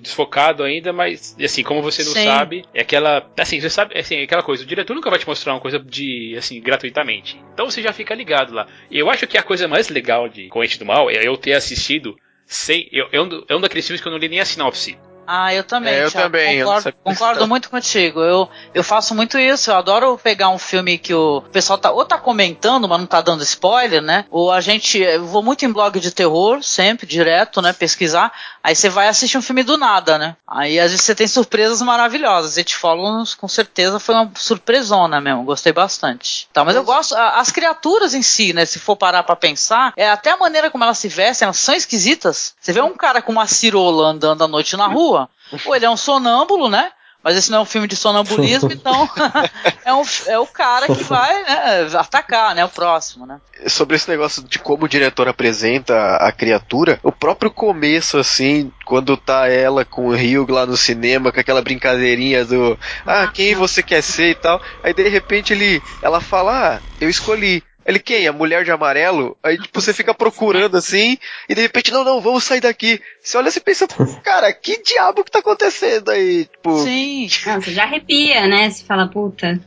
[0.00, 2.24] desfocado ainda, mas assim, como você não Sim.
[2.24, 3.28] sabe, é aquela.
[3.38, 5.78] Assim, você sabe, assim, é aquela coisa, o diretor nunca vai te mostrar uma coisa
[5.78, 7.40] de assim, gratuitamente.
[7.52, 8.66] Então você já fica ligado lá.
[8.90, 11.54] E eu acho que a coisa mais legal de Corrente do Mal é eu ter
[11.54, 12.16] assistido
[12.46, 12.88] sem.
[12.92, 14.96] Eu, eu, é um daqueles filmes que eu não li nem a sinopse.
[15.26, 15.94] Ah, eu também.
[15.94, 16.58] É, eu também.
[16.60, 18.20] Concordo, eu concordo muito contigo.
[18.20, 19.70] Eu, eu faço muito isso.
[19.70, 23.20] Eu adoro pegar um filme que o pessoal tá ou tá comentando, mas não tá
[23.20, 24.24] dando spoiler, né?
[24.30, 24.98] Ou a gente.
[24.98, 27.72] Eu vou muito em blog de terror, sempre, direto, né?
[27.72, 28.32] Pesquisar.
[28.62, 30.36] Aí você vai assistir um filme do nada, né?
[30.46, 32.58] Aí às vezes você tem surpresas maravilhosas.
[32.58, 35.44] It Follows, com certeza, foi uma surpresona mesmo.
[35.44, 36.48] Gostei bastante.
[36.52, 37.14] Tá, mas eu gosto.
[37.16, 38.64] As criaturas em si, né?
[38.64, 41.74] Se for parar pra pensar, é até a maneira como elas se vestem, elas são
[41.74, 42.54] esquisitas.
[42.60, 45.30] Você vê um cara com uma cirola andando à noite na rua rua.
[45.64, 46.90] Ou ele é um sonâmbulo, né?
[47.22, 49.10] Mas esse não é um filme de sonambulismo, então
[49.84, 52.64] é, um, é o cara que vai né, atacar, né?
[52.64, 53.40] O próximo, né?
[53.66, 59.16] Sobre esse negócio de como o diretor apresenta a criatura, o próprio começo, assim, quando
[59.16, 63.82] tá ela com o Rio lá no cinema, com aquela brincadeirinha do ah, quem você
[63.82, 64.62] quer ser e tal.
[64.84, 67.60] Aí de repente ele ela fala, ah, eu escolhi.
[67.86, 68.26] Ele, quem?
[68.26, 69.36] A mulher de amarelo?
[69.42, 71.16] Aí, tipo, você fica procurando assim,
[71.48, 73.00] e de repente, não, não, vamos sair daqui.
[73.22, 73.86] Você olha e pensa,
[74.22, 76.46] cara, que diabo que tá acontecendo aí?
[76.46, 76.78] Tipo...
[76.78, 77.28] Sim.
[77.46, 78.68] Não, você já arrepia, né?
[78.68, 79.60] Você fala, puta.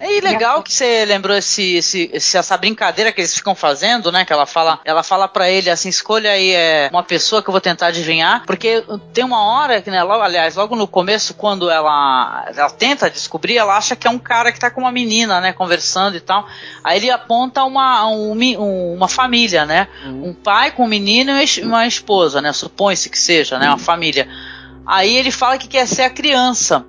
[0.00, 4.24] É legal que você lembrou esse, esse, essa brincadeira que eles ficam fazendo, né?
[4.24, 7.52] Que ela fala, ela fala para ele assim, escolha aí é, uma pessoa que eu
[7.52, 11.68] vou tentar adivinhar, porque tem uma hora que, né, logo, aliás, logo no começo, quando
[11.68, 15.40] ela, ela tenta descobrir, ela acha que é um cara que tá com uma menina,
[15.40, 16.46] né, conversando e tal.
[16.84, 19.88] Aí ele aponta uma, um, uma família, né?
[20.04, 20.28] Uhum.
[20.28, 22.52] Um pai com um menino e uma esposa, né?
[22.52, 23.68] Supõe-se que seja, né?
[23.68, 24.28] Uma família.
[24.86, 26.86] Aí ele fala que quer ser a criança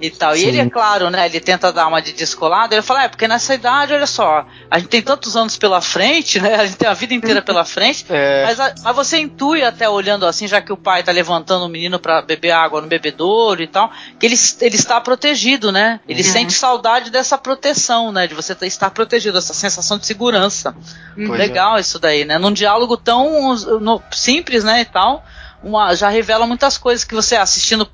[0.00, 0.34] e tal.
[0.34, 0.40] Sim.
[0.40, 1.26] E ele, é claro, né?
[1.26, 2.74] Ele tenta dar uma de descolado.
[2.74, 6.40] Ele fala, é, porque nessa idade, olha só, a gente tem tantos anos pela frente,
[6.40, 6.54] né?
[6.54, 8.06] A gente tem a vida inteira pela frente.
[8.20, 8.44] É.
[8.44, 11.98] Mas, mas você intui até olhando assim, já que o pai tá levantando o menino
[11.98, 16.00] para beber água no bebedouro e tal, que ele, ele está protegido, né?
[16.08, 16.28] Ele uhum.
[16.28, 18.26] sente saudade dessa proteção, né?
[18.26, 20.74] De você estar protegido, essa sensação de segurança.
[21.16, 21.30] Uhum.
[21.32, 21.80] Legal é.
[21.80, 22.36] isso daí, né?
[22.36, 24.80] Num diálogo tão no, simples, né?
[24.80, 25.24] E tal.
[25.62, 27.88] Uma, já revela muitas coisas que você assistindo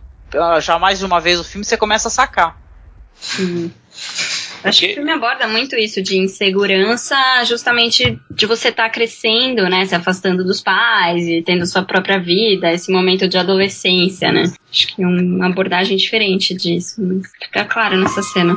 [0.60, 2.60] já mais de uma vez o filme, você começa a sacar.
[3.14, 3.72] Sim.
[4.64, 9.68] Acho que o filme aborda muito isso de insegurança, justamente de você estar tá crescendo,
[9.68, 9.86] né?
[9.86, 14.52] Se afastando dos pais e tendo sua própria vida, esse momento de adolescência, né?
[14.70, 17.00] Acho que é uma abordagem diferente disso.
[17.00, 17.22] Né?
[17.44, 18.54] Fica claro nessa cena.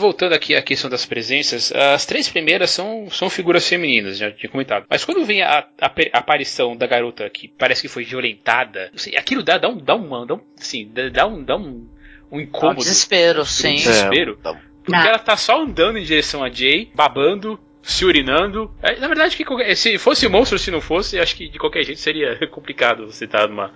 [0.00, 4.50] Voltando aqui à questão das presenças, as três primeiras são, são figuras femininas, já tinha
[4.50, 4.86] comentado.
[4.88, 9.14] Mas quando vem a, a, a aparição da garota que parece que foi violentada, sei,
[9.16, 9.76] aquilo dá, dá um.
[9.76, 11.86] Dá um, dá um assim, dá um, dá um,
[12.32, 12.80] um incômodo.
[12.80, 13.72] Um desespero, sim.
[13.72, 14.38] Um desespero.
[14.44, 18.70] É, porque ela tá só andando em direção a Jay, babando, se urinando.
[18.82, 22.00] É, na verdade, que se fosse monstro, se não fosse, acho que de qualquer jeito
[22.00, 23.70] seria complicado você estar numa,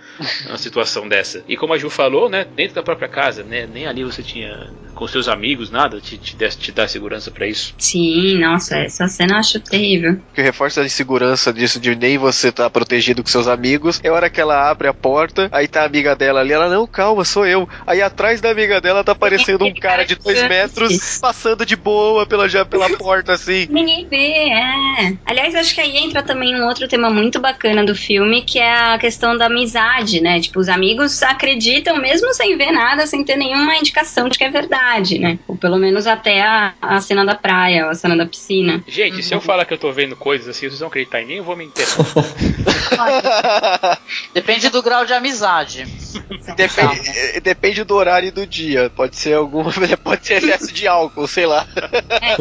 [0.46, 1.44] numa situação dessa.
[1.48, 4.70] E como a Ju falou, né, dentro da própria casa, né, nem ali você tinha
[4.94, 7.74] com seus amigos, nada te, te, te dá segurança para isso.
[7.78, 10.12] Sim, nossa, essa cena eu acho terrível.
[10.12, 14.08] O que reforça a insegurança disso de nem você tá protegido com seus amigos é
[14.08, 16.86] a hora que ela abre a porta, aí tá a amiga dela ali, ela, não,
[16.86, 17.68] calma, sou eu.
[17.86, 22.26] Aí atrás da amiga dela tá aparecendo um cara de dois metros passando de boa
[22.26, 23.66] pela, já, pela porta assim.
[23.70, 25.16] Ninguém vê, é.
[25.24, 28.94] Aliás, acho que aí entra também um outro tema muito bacana do filme, que é
[28.94, 30.40] a questão da amizade, né?
[30.40, 34.50] Tipo, os amigos acreditam mesmo sem ver nada, sem ter nenhuma indicação de que é
[34.50, 35.38] verdade né?
[35.46, 38.82] Ou pelo menos até a, a cena da praia, a cena da piscina.
[38.86, 39.22] Gente, uhum.
[39.22, 39.44] se eu uhum.
[39.44, 41.64] falar que eu tô vendo coisas assim, vocês vão acreditar em mim, eu vou me
[41.64, 41.94] enterar.
[44.32, 45.86] Depende do grau de amizade.
[46.56, 48.90] Depende, eh, depende do horário do dia.
[48.90, 49.64] Pode ser algum.
[50.02, 51.66] Pode ser excesso de álcool, sei lá.
[52.20, 52.36] É,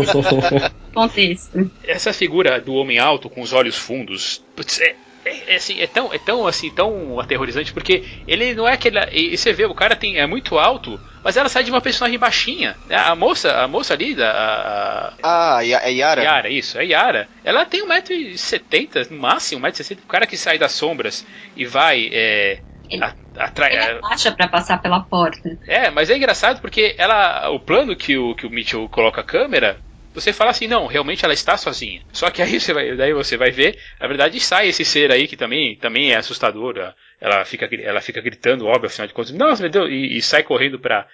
[1.47, 1.89] contexto.
[1.89, 4.43] Essa figura do homem alto com os olhos fundos.
[4.55, 8.67] Putz, é, é, é, assim, é tão, é tão assim, tão aterrorizante, porque ele não
[8.67, 8.99] é aquele.
[9.11, 12.19] E você vê, o cara tem, é muito alto, mas ela sai de uma personagem
[12.19, 12.75] baixinha.
[12.89, 15.13] A moça, a moça ali, da.
[15.23, 16.23] A, ah, é Yara.
[16.23, 17.27] Yara, isso, é Yara.
[17.43, 19.99] Ela tem 1,70m, no máximo, 1,60m.
[20.03, 21.25] O cara que sai das sombras
[21.55, 22.09] e vai.
[22.11, 23.03] É, ele,
[23.37, 25.57] atrai, ele abaixa para passar pela porta.
[25.65, 29.23] É, mas é engraçado porque ela, o plano que o, que o Mitchell coloca a
[29.23, 29.79] câmera
[30.14, 32.01] você fala assim, não, realmente ela está sozinha.
[32.11, 35.28] Só que aí você vai, daí você vai ver, na verdade sai esse ser aí
[35.28, 36.93] que também, também é assustador.
[37.20, 40.43] Ela fica, ela fica gritando, óbvio, afinal de contas, nossa, meu Deus, e, e sai
[40.43, 41.07] correndo pra,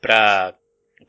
[0.00, 0.54] pra,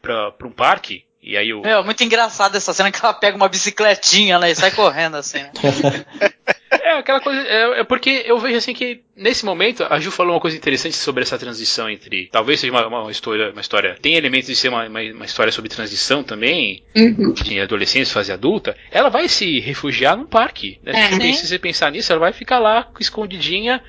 [0.02, 1.06] pra, pra um parque.
[1.22, 1.66] E aí o.
[1.66, 4.52] É, muito engraçado essa cena que ela pega uma bicicletinha, né?
[4.52, 5.42] E sai correndo assim.
[5.42, 5.52] Né?
[6.84, 7.40] É, aquela coisa.
[7.40, 10.98] É, é, porque eu vejo assim que, nesse momento, a Ju falou uma coisa interessante
[10.98, 12.28] sobre essa transição entre.
[12.30, 13.52] Talvez seja uma, uma história.
[13.52, 13.98] Uma história.
[14.02, 17.32] Tem elementos de ser uma, uma, uma história sobre transição também, uhum.
[17.32, 18.76] de adolescência, fase adulta.
[18.92, 20.78] Ela vai se refugiar num parque.
[20.84, 20.92] Né?
[20.94, 23.82] É, se você pensar nisso, ela vai ficar lá escondidinha.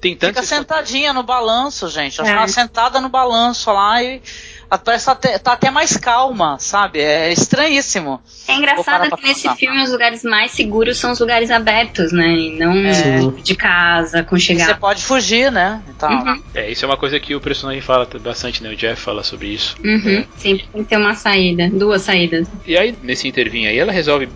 [0.00, 2.18] Tentando Fica sentadinha no balanço, gente.
[2.18, 2.32] Ela é.
[2.32, 4.20] fica sentada no balanço lá e
[4.78, 7.00] parece tá até, tá até mais calma, sabe?
[7.00, 8.20] É estranhíssimo.
[8.46, 12.28] É engraçado que nesse filme os lugares mais seguros são os lugares abertos, né?
[12.28, 13.20] E não é.
[13.42, 14.66] de casa, com chegar.
[14.66, 15.82] Você pode fugir, né?
[15.88, 16.42] Então, uhum.
[16.54, 18.70] É, isso é uma coisa que o personagem fala bastante, né?
[18.70, 19.76] O Jeff fala sobre isso.
[19.84, 20.18] Uhum.
[20.20, 20.26] É.
[20.36, 22.48] Sempre tem que ter uma saída, duas saídas.
[22.66, 24.28] E aí, nesse intervinho aí, ela resolve,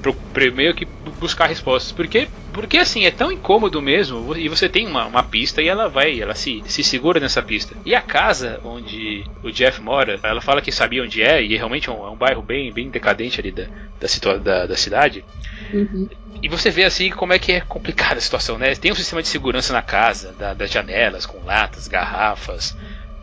[0.54, 0.86] meio que
[1.20, 1.92] buscar respostas.
[1.92, 5.88] Porque, porque assim, é tão incômodo mesmo, e você tem uma, uma pista e ela
[5.88, 7.74] vai, ela se, se segura nessa pista.
[7.84, 11.56] E a casa onde o Jeff mora, ela fala que sabia onde é, e é
[11.56, 13.64] realmente é um, é um bairro bem, bem decadente ali da,
[14.00, 15.24] da, da, da cidade.
[15.72, 16.08] Uhum.
[16.42, 18.74] E você vê assim como é que é complicada a situação, né?
[18.74, 22.76] Tem um sistema de segurança na casa, da, das janelas, com latas, garrafas,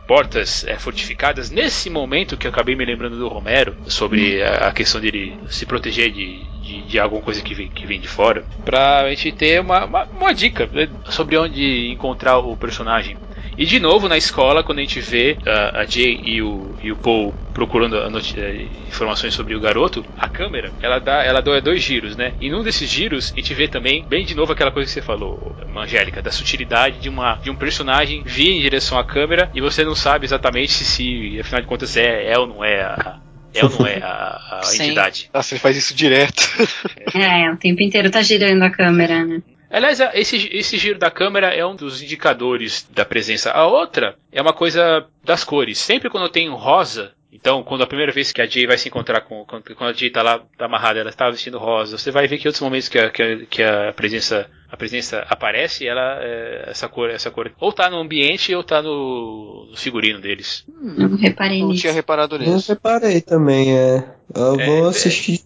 [0.07, 1.49] portas é, fortificadas.
[1.49, 5.65] Nesse momento que eu acabei me lembrando do Romero, sobre a, a questão dele se
[5.65, 9.61] proteger de, de, de, alguma coisa que vem, que vem de fora, pra gente ter
[9.61, 13.17] uma, uma, uma dica né, sobre onde encontrar o personagem.
[13.57, 16.91] E de novo na escola, quando a gente vê uh, a Jay e o, e
[16.91, 21.81] o Paul procurando uh, informações sobre o garoto, a câmera ela dá, ela dá dois
[21.81, 22.33] giros, né?
[22.39, 25.01] E num desses giros a gente vê também, bem de novo, aquela coisa que você
[25.01, 29.61] falou, Angélica, da sutilidade de, uma, de um personagem vir em direção à câmera e
[29.61, 33.19] você não sabe exatamente se, se afinal de contas, é, é ou não é a,
[33.53, 35.29] é ou não é a, a entidade?
[35.33, 36.49] Nossa, ele faz isso direto.
[37.13, 39.41] É, o tempo inteiro tá girando a câmera, né?
[39.71, 43.51] Aliás, esse, esse giro da câmera é um dos indicadores da presença.
[43.51, 45.79] A outra é uma coisa das cores.
[45.79, 49.21] Sempre quando tem rosa, então, quando a primeira vez que a Jay vai se encontrar
[49.21, 49.45] com.
[49.45, 52.45] Quando, a Jay tá lá tá amarrada, ela está vestindo rosa, você vai ver que
[52.45, 56.65] em outros momentos que a, que a, que a presença a presença aparece, ela é,
[56.67, 60.65] essa cor essa cor ou tá no ambiente ou tá no, no figurino deles.
[60.67, 61.81] Hum, não reparei não nisso.
[61.81, 62.51] tinha reparado nisso.
[62.51, 64.03] Não reparei também, é.
[64.35, 65.41] Eu é, vou assistir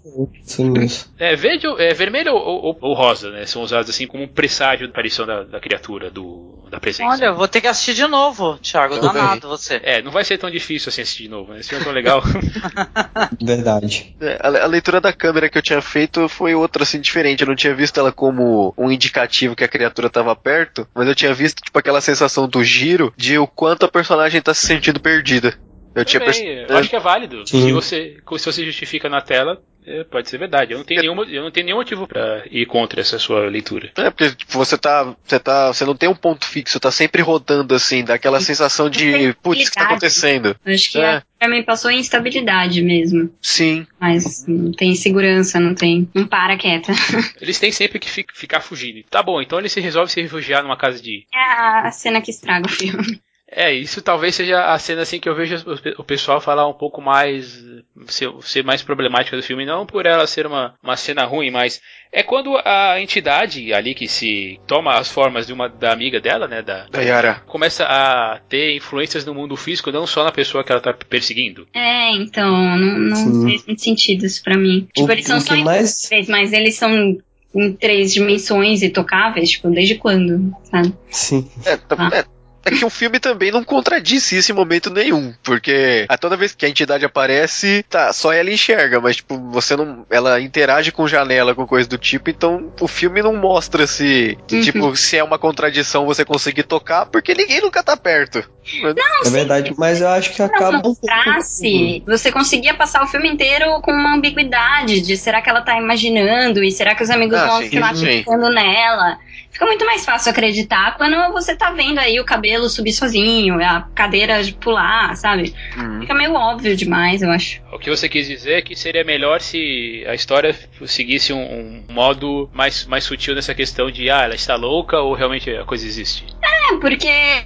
[1.19, 3.45] é, é, verde, é vermelho ou, ou, ou, rosa, né?
[3.45, 7.09] São usados assim como um presságio da aparição da, da criatura, do, da presença.
[7.09, 8.99] Olha, vou ter que assistir de novo, Thiago.
[8.99, 9.81] Danado você.
[9.83, 11.59] É, não vai ser tão difícil assim assistir de novo, né?
[11.59, 12.23] Esse filme é tão legal.
[13.41, 14.15] Verdade.
[14.21, 17.41] É, a, a, leitura da câmera que eu tinha feito foi outra, assim, diferente.
[17.41, 21.15] Eu não tinha visto ela como um indicativo que a criatura estava perto, mas eu
[21.15, 24.99] tinha visto, tipo, aquela sensação do giro de o quanto a personagem está se sentindo
[24.99, 25.57] perdida.
[25.95, 26.45] Eu tinha perce...
[26.45, 27.47] eu acho que é válido.
[27.47, 30.73] Se você, se você justifica na tela, é, pode ser verdade.
[30.73, 33.91] Eu não tenho, nenhum, eu não tenho nenhum motivo para ir contra essa sua leitura.
[33.95, 35.15] É, porque tipo, você tá.
[35.23, 35.67] Você tá.
[35.67, 39.65] Você não tem um ponto fixo, tá sempre rodando assim, daquela sensação de putz, o
[39.65, 40.55] que tá acontecendo?
[40.65, 41.21] Acho que é.
[41.37, 43.31] pra mim passou em instabilidade mesmo.
[43.39, 43.85] Sim.
[43.99, 46.09] Mas não tem segurança, não tem.
[46.13, 46.91] Não para quieta.
[47.39, 49.03] Eles têm sempre que ficar fugindo.
[49.09, 51.25] Tá bom, então ele se resolve se refugiar numa casa de.
[51.33, 53.21] É a cena que estraga o filme.
[53.49, 55.55] É, isso talvez seja a cena assim que eu vejo
[55.97, 57.63] o pessoal falar um pouco mais.
[58.07, 61.79] ser, ser mais problemática do filme, não por ela ser uma, uma cena ruim, mas
[62.11, 66.47] é quando a entidade ali que se toma as formas de uma da amiga dela,
[66.47, 70.63] né, da, da Yara, começa a ter influências no mundo físico, não só na pessoa
[70.63, 71.67] que ela tá perseguindo.
[71.73, 74.87] É, então, não, não fez muito sentido isso pra mim.
[74.93, 76.09] Tipo, o, eles são só mais...
[76.27, 77.17] mas eles são
[77.53, 80.93] em três dimensões e tocáveis, tipo, desde quando, sabe?
[81.09, 81.49] Sim.
[81.65, 82.09] É, tá, ah.
[82.13, 82.34] é
[82.66, 86.55] é que o filme também não contradisse isso em momento nenhum, porque a toda vez
[86.55, 91.07] que a entidade aparece, tá, só ela enxerga, mas tipo, você não, ela interage com
[91.07, 94.61] janela, com coisa do tipo, então o filme não mostra se, uhum.
[94.61, 98.43] tipo, se é uma contradição você conseguir tocar, porque ninguém nunca tá perto.
[98.82, 98.93] Não,
[99.26, 103.80] é verdade, mas eu acho que acaba um mostrasse, você conseguia passar o filme inteiro
[103.82, 107.45] com uma ambiguidade de será que ela tá imaginando e será que os amigos ah,
[107.45, 109.20] vão estar pensando nela?
[109.51, 113.88] Fica muito mais fácil acreditar quando você tá vendo aí o cabelo subir sozinho, a
[113.95, 115.53] cadeira pular, sabe?
[115.77, 116.01] Uhum.
[116.01, 117.61] Fica meio óbvio demais, eu acho.
[117.71, 120.53] O que você quis dizer é que seria melhor se a história
[120.86, 125.13] seguisse um, um modo mais, mais sutil nessa questão de, ah, ela está louca ou
[125.13, 126.25] realmente a coisa existe?
[126.43, 127.45] É, porque.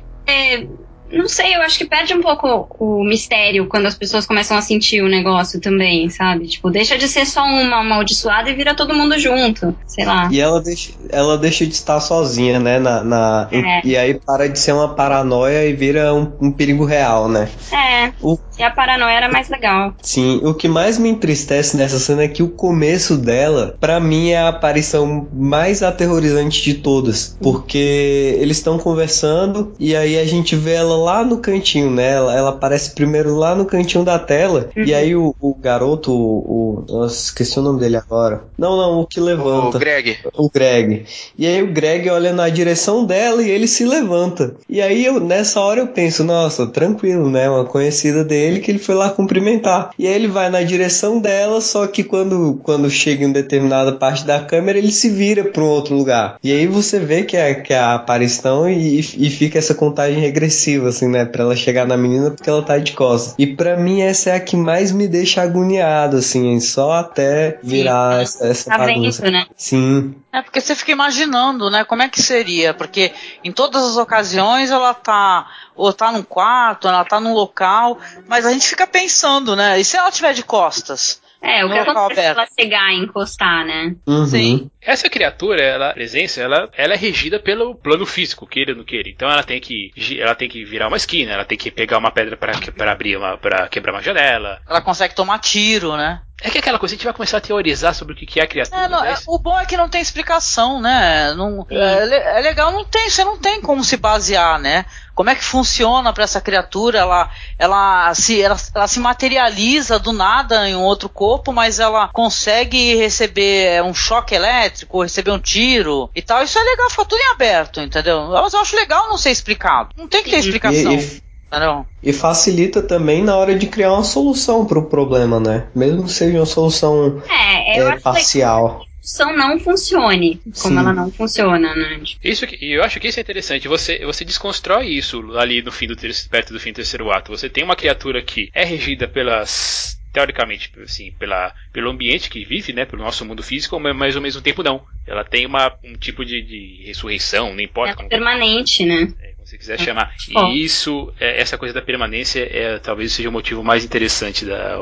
[1.11, 4.61] Não sei, eu acho que perde um pouco o mistério quando as pessoas começam a
[4.61, 6.47] sentir o negócio também, sabe?
[6.47, 10.29] Tipo, deixa de ser só uma amaldiçoada e vira todo mundo junto, sei lá.
[10.31, 12.79] E ela deixa, ela deixa de estar sozinha, né?
[12.79, 13.81] Na, na é.
[13.83, 17.49] E aí para de ser uma paranoia e vira um, um perigo real, né?
[17.71, 18.11] É.
[18.21, 18.37] O...
[18.59, 19.93] E a paranoia era mais legal.
[20.01, 24.31] Sim, o que mais me entristece nessa cena é que o começo dela, para mim,
[24.31, 27.37] é a aparição mais aterrorizante de todas.
[27.41, 32.11] Porque eles estão conversando e aí a gente vê ela lá no cantinho, né?
[32.11, 34.69] Ela, ela aparece primeiro lá no cantinho da tela.
[34.75, 34.83] Uhum.
[34.83, 36.85] E aí o, o garoto, o, o.
[36.89, 38.43] Nossa, esqueci o nome dele agora.
[38.57, 39.77] Não, não, o que levanta.
[39.77, 40.17] O Greg.
[40.33, 41.05] O Greg.
[41.37, 44.55] E aí o Greg olha na direção dela e ele se levanta.
[44.67, 47.49] E aí eu, nessa hora eu penso, nossa, tranquilo, né?
[47.49, 49.91] Uma conhecida dele que ele foi lá cumprimentar.
[49.99, 54.25] E aí ele vai na direção dela, só que quando, quando chega em determinada parte
[54.25, 56.37] da câmera, ele se vira para um outro lugar.
[56.43, 60.19] E aí você vê que é, que é a aparição e, e fica essa contagem
[60.19, 61.25] regressiva assim, né?
[61.25, 63.35] Pra ela chegar na menina porque ela tá de costas.
[63.37, 68.17] E para mim essa é a que mais me deixa agoniado, assim, só até virar
[68.17, 69.21] Sim, essa, essa tá bagunça.
[69.21, 69.45] Vendo, né?
[69.55, 70.15] Sim.
[70.31, 71.83] É porque você fica imaginando, né?
[71.83, 72.73] Como é que seria?
[72.73, 73.11] Porque
[73.43, 77.97] em todas as ocasiões ela tá ou tá num quarto, ela tá num local,
[78.27, 79.79] mas a gente fica pensando, né?
[79.79, 81.21] E se ela tiver de costas?
[81.41, 83.95] É, o que acontece se ela chegar e encostar, né?
[84.05, 84.25] Uhum.
[84.25, 84.69] Sim.
[84.81, 88.83] Essa criatura, ela, a presença, ela, ela é regida pelo plano físico, queira ou não
[88.83, 89.09] queira.
[89.09, 92.11] Então ela tem que, ela tem que virar uma esquina, ela tem que pegar uma
[92.11, 94.59] pedra para abrir uma, para quebrar uma janela.
[94.67, 96.21] Ela consegue tomar tiro, né?
[96.41, 98.43] É que é aquela coisa, a gente vai começar a teorizar sobre o que é
[98.43, 98.81] a criatura.
[98.81, 99.15] É, não, né?
[99.27, 101.33] o bom é que não tem explicação, né?
[101.33, 102.37] Não, é.
[102.37, 104.85] é, legal, não tem, você não tem como se basear, né?
[105.19, 106.99] Como é que funciona para essa criatura?
[106.99, 112.07] Ela, ela, se, ela, ela se materializa do nada em um outro corpo, mas ela
[112.07, 116.41] consegue receber um choque elétrico, receber um tiro e tal.
[116.41, 118.29] Isso é legal, fica tudo em aberto, entendeu?
[118.29, 119.89] Mas eu acho legal não ser explicado.
[119.97, 120.93] Não tem que ter explicação.
[120.93, 121.21] E, e...
[121.51, 121.85] Não.
[122.01, 125.67] E facilita também na hora de criar uma solução para o problema, né?
[125.75, 128.85] Mesmo que seja uma solução é, é parcial.
[129.01, 130.77] Que solução não funcione, como Sim.
[130.77, 132.01] ela não funciona, né?
[132.23, 133.67] Isso que, eu acho que isso é interessante.
[133.67, 135.95] Você, você desconstrói isso ali no fim do
[136.29, 137.31] perto do fim do terceiro ato.
[137.31, 142.73] Você tem uma criatura que é regida pelas teoricamente, assim, pela, pelo ambiente que vive,
[142.73, 144.83] né, pelo nosso mundo físico, mas ao mesmo tempo não.
[145.05, 147.91] Ela tem uma, um tipo de, de ressurreição, não importa.
[147.91, 149.13] É como, permanente, né?
[149.21, 150.11] É, como você quiser chamar.
[150.27, 154.77] E isso, é, essa coisa da permanência, é, talvez seja o motivo mais interessante da,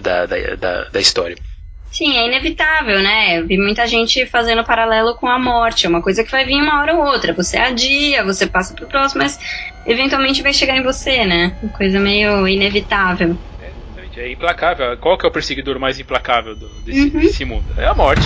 [0.00, 1.36] da, da, da, da história.
[1.92, 3.38] Sim, é inevitável, né?
[3.38, 5.84] Eu vi muita gente fazendo paralelo com a morte.
[5.84, 7.34] É uma coisa que vai vir uma hora ou outra.
[7.34, 9.38] Você adia, você passa pro próximo, mas
[9.86, 11.54] eventualmente vai chegar em você, né?
[11.62, 13.36] Uma coisa meio inevitável.
[13.60, 14.96] É, é implacável.
[14.96, 17.20] Qual que é o perseguidor mais implacável do, desse, uhum.
[17.20, 17.66] desse mundo?
[17.76, 18.24] É a morte.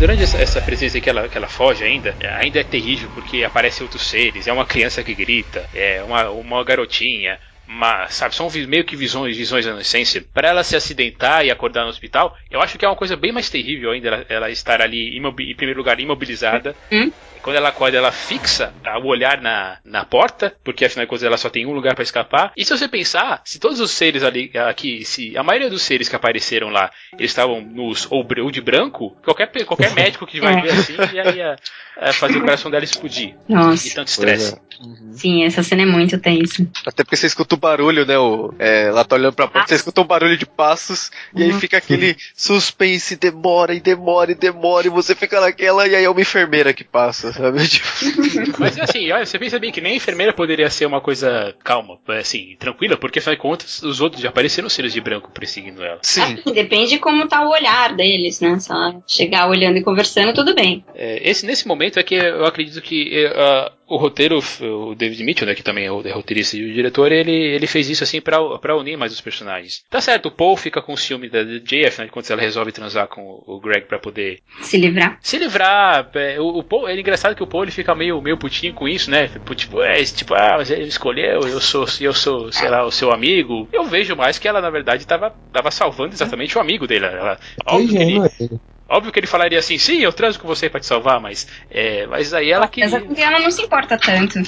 [0.00, 3.82] Durante essa, essa, presença que ela, que ela foge ainda, ainda é terrível porque aparecem
[3.84, 7.38] outros seres, é uma criança que grita, é uma, uma garotinha,
[7.68, 10.24] uma, sabe, são meio que visões, visões da inocência.
[10.32, 13.30] Para ela se acidentar e acordar no hospital, eu acho que é uma coisa bem
[13.30, 16.74] mais terrível ainda ela, ela estar ali, em primeiro lugar, imobilizada.
[16.90, 17.12] Hum?
[17.42, 18.72] Quando ela acorda, ela fixa
[19.02, 22.02] o olhar na, na porta, porque afinal de contas ela só tem um lugar para
[22.02, 22.52] escapar.
[22.56, 26.08] E se você pensar, se todos os seres ali, aqui, se a maioria dos seres
[26.08, 30.60] que apareceram lá, eles estavam nus ou, ou de branco, qualquer, qualquer médico que vai
[30.60, 31.56] ver assim ia, ia,
[32.02, 33.34] ia fazer o coração dela explodir.
[33.48, 33.88] Nossa.
[33.88, 34.54] De tanto estresse.
[34.54, 34.70] É.
[34.80, 35.12] Uhum.
[35.12, 36.66] Sim, essa cena é muito tensa.
[36.86, 38.18] Até porque você escuta o barulho, né?
[38.18, 39.68] O, é, ela tá olhando pra porta, ah.
[39.68, 41.40] você escuta um barulho de passos, uhum.
[41.40, 45.94] e aí fica aquele suspense, demora e demora e demora, e você fica naquela, e
[45.94, 47.60] aí é uma enfermeira que passa, sabe?
[47.68, 48.60] Tipo...
[48.60, 51.98] Mas assim, olha, você pensa bem que nem a enfermeira poderia ser uma coisa calma,
[52.08, 55.98] assim, tranquila, porque afinal de contas os outros já apareceram seres de branco perseguindo ela.
[56.02, 56.22] Sim.
[56.22, 58.58] Assim, depende de como tá o olhar deles, né?
[58.58, 60.84] Se ela chegar olhando e conversando, tudo bem.
[60.94, 65.48] É, esse, nesse momento é que eu acredito que uh, o roteiro, o David Mitchell,
[65.48, 68.76] né, que também é o roteirista e o diretor, ele, ele fez isso assim para
[68.76, 69.82] unir mais os personagens.
[69.90, 73.42] Tá certo, o Paul fica com ciúme da JF, né, quando ela resolve transar com
[73.44, 75.18] o Greg para poder se livrar.
[75.20, 76.08] Se livrar.
[76.14, 78.86] É, o, o Paul, é engraçado que o Paul ele fica meio, meio putinho com
[78.86, 79.28] isso, né?
[79.56, 83.10] Tipo, é, tipo, ah, mas ele escolheu, eu sou, eu sou, sei lá, o seu
[83.10, 83.68] amigo.
[83.72, 87.06] Eu vejo mais que ela, na verdade, tava, tava salvando exatamente o amigo dele.
[87.06, 88.60] Ela, óbvio que ele,
[88.92, 91.46] Óbvio que ele falaria assim, sim, eu transo com você para te salvar, mas.
[91.70, 92.80] É, mas aí ela que.
[92.80, 94.40] Mas ela não se importa tanto.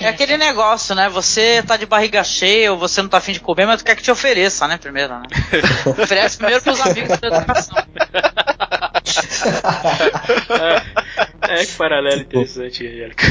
[0.00, 1.08] É aquele negócio, né?
[1.08, 3.96] Você tá de barriga cheia ou você não tá afim de comer, mas tu quer
[3.96, 4.78] que te ofereça, né?
[4.78, 5.22] Primeiro, né?
[6.00, 7.76] Oferece primeiro pros amigos da educação.
[11.48, 13.24] é, é, que paralelo interessante, Angélica.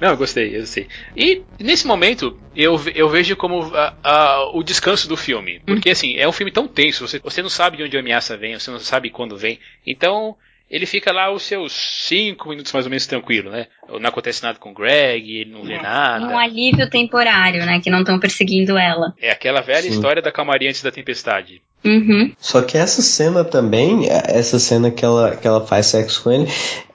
[0.00, 0.88] não, eu gostei, eu sei.
[1.16, 5.60] E nesse momento, eu, eu vejo como a, a, o descanso do filme.
[5.66, 8.36] Porque assim, é um filme tão tenso, você, você não sabe de onde a ameaça
[8.36, 9.58] vem, você não sabe quando vem.
[9.86, 10.36] Então,
[10.70, 13.66] ele fica lá os seus cinco minutos mais ou menos tranquilo, né?
[13.88, 16.24] Não acontece nada com o Greg, ele não vê é, nada.
[16.26, 17.80] Um alívio temporário, né?
[17.80, 19.12] Que não estão perseguindo ela.
[19.20, 19.88] É aquela velha Sim.
[19.88, 21.60] história da calmaria antes da tempestade.
[21.84, 22.32] Uhum.
[22.38, 26.48] Só que essa cena também, essa cena que ela, que ela faz sexo com ele,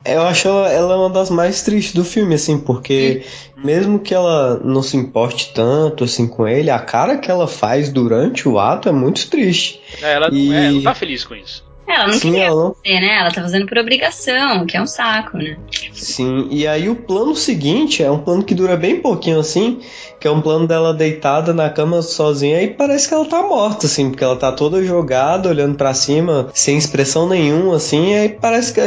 [0.06, 3.24] eu acho ela, ela é uma das mais tristes do filme, assim, porque
[3.58, 3.64] uhum.
[3.64, 7.90] mesmo que ela não se importe tanto assim com ele, a cara que ela faz
[7.90, 9.82] durante o ato é muito triste.
[10.02, 10.48] É, ela, e...
[10.48, 11.66] não, é, ela não tá feliz com isso.
[11.88, 13.18] Ela não Sim, queria ela fazer, né?
[13.20, 15.58] Ela tá fazendo por obrigação, que é um saco, né?
[15.94, 19.80] Sim, e aí o plano seguinte é um plano que dura bem pouquinho assim,
[20.20, 23.86] que é um plano dela deitada na cama sozinha e parece que ela tá morta,
[23.86, 28.30] assim, porque ela tá toda jogada, olhando para cima, sem expressão nenhuma, assim, e aí
[28.30, 28.82] parece que,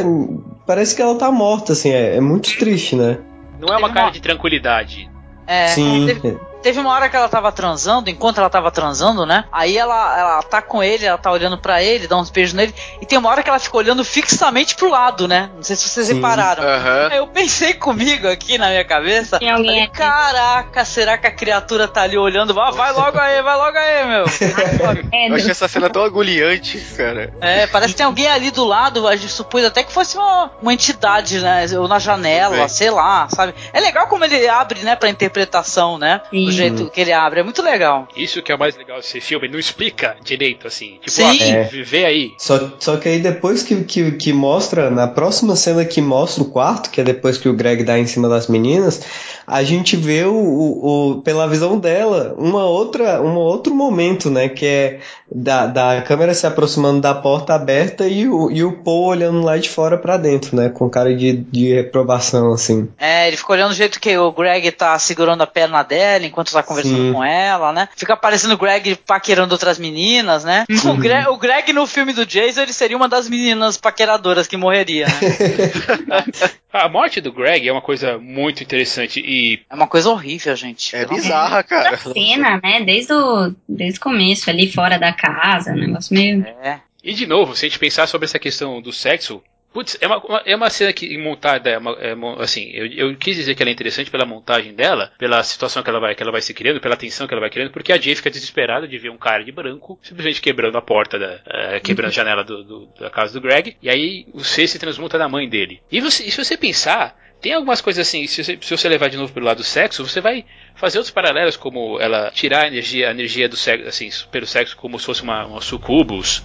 [0.66, 3.18] parece que ela tá morta, assim, é, é muito triste, né?
[3.60, 5.08] Não é uma cara de tranquilidade.
[5.46, 6.06] É, Sim.
[6.06, 9.44] Teve, Teve uma hora que ela tava transando, enquanto ela tava transando, né?
[9.52, 12.74] Aí ela, ela tá com ele, ela tá olhando para ele, dá uns beijos nele,
[13.00, 15.50] e tem uma hora que ela fica olhando fixamente pro lado, né?
[15.54, 16.14] Não sei se vocês Sim.
[16.14, 16.64] repararam.
[16.64, 17.16] Uhum.
[17.16, 19.38] Eu pensei comigo aqui na minha cabeça.
[19.38, 22.52] Tem alguém falei, Caraca, será que a criatura tá ali olhando?
[22.52, 24.24] Vai, vai logo aí, vai logo aí, meu.
[25.28, 27.32] Eu achei essa cena tão agulhante, cara.
[27.40, 30.50] É, parece que tem alguém ali do lado, a gente supôs até que fosse uma,
[30.60, 31.66] uma entidade, né?
[31.78, 33.54] Ou na janela, sei lá, sabe?
[33.72, 36.20] É legal como ele abre, né, pra interpretação, né?
[36.30, 36.47] Sim.
[36.50, 38.08] Do jeito que ele abre, é muito legal.
[38.16, 40.98] Isso que é o mais legal desse filme, ele não explica direito, assim.
[41.00, 41.24] Tipo, Sim.
[41.24, 41.64] Ah, é.
[41.64, 42.32] vê aí.
[42.38, 46.50] Só, só que aí depois que, que, que mostra, na próxima cena que mostra o
[46.50, 49.00] quarto, que é depois que o Greg dá em cima das meninas,
[49.48, 54.48] a gente vê o, o, o, pela visão dela uma outra um outro momento né
[54.48, 59.06] que é da, da câmera se aproximando da porta aberta e o, e o Paul
[59.06, 63.38] olhando lá de fora para dentro né com cara de, de reprovação assim é ele
[63.38, 67.08] fica olhando do jeito que o Greg tá segurando a perna dela enquanto tá conversando
[67.08, 67.12] Sim.
[67.12, 70.92] com ela né fica parecendo o Greg paquerando outras meninas né uhum.
[70.92, 74.58] o, Greg, o Greg no filme do Jason ele seria uma das meninas paqueradoras que
[74.58, 76.24] morreria né?
[76.72, 80.94] a morte do Greg é uma coisa muito interessante e é uma coisa horrível, gente.
[80.94, 81.94] É bizarra, cara.
[81.94, 82.82] A cena, né?
[82.84, 86.46] Desde o, desde o começo, ali fora da casa, um negócio meio.
[86.62, 86.80] É.
[87.02, 89.42] E de novo, se a gente pensar sobre essa questão do sexo,
[89.72, 93.36] Putz, é uma, é uma cena que montada, é uma, é assim, eu, eu, quis
[93.36, 96.32] dizer que ela é interessante pela montagem dela, pela situação que ela vai, que ela
[96.32, 98.98] vai se criando, pela tensão que ela vai criando, porque a Jay fica desesperada de
[98.98, 102.64] ver um cara de branco simplesmente quebrando a porta, da, uh, quebrando a janela do,
[102.64, 105.82] do, da casa do Greg, e aí o C se transmuta na mãe dele.
[105.92, 109.08] E, você, e se você pensar, tem algumas coisas assim, se você, se você levar
[109.08, 110.44] de novo pelo lado do sexo, você vai
[110.74, 114.76] fazer outros paralelos, como ela tirar a energia, a energia do sexo, assim, pelo sexo
[114.76, 116.42] como se fosse uma, uma sucubus.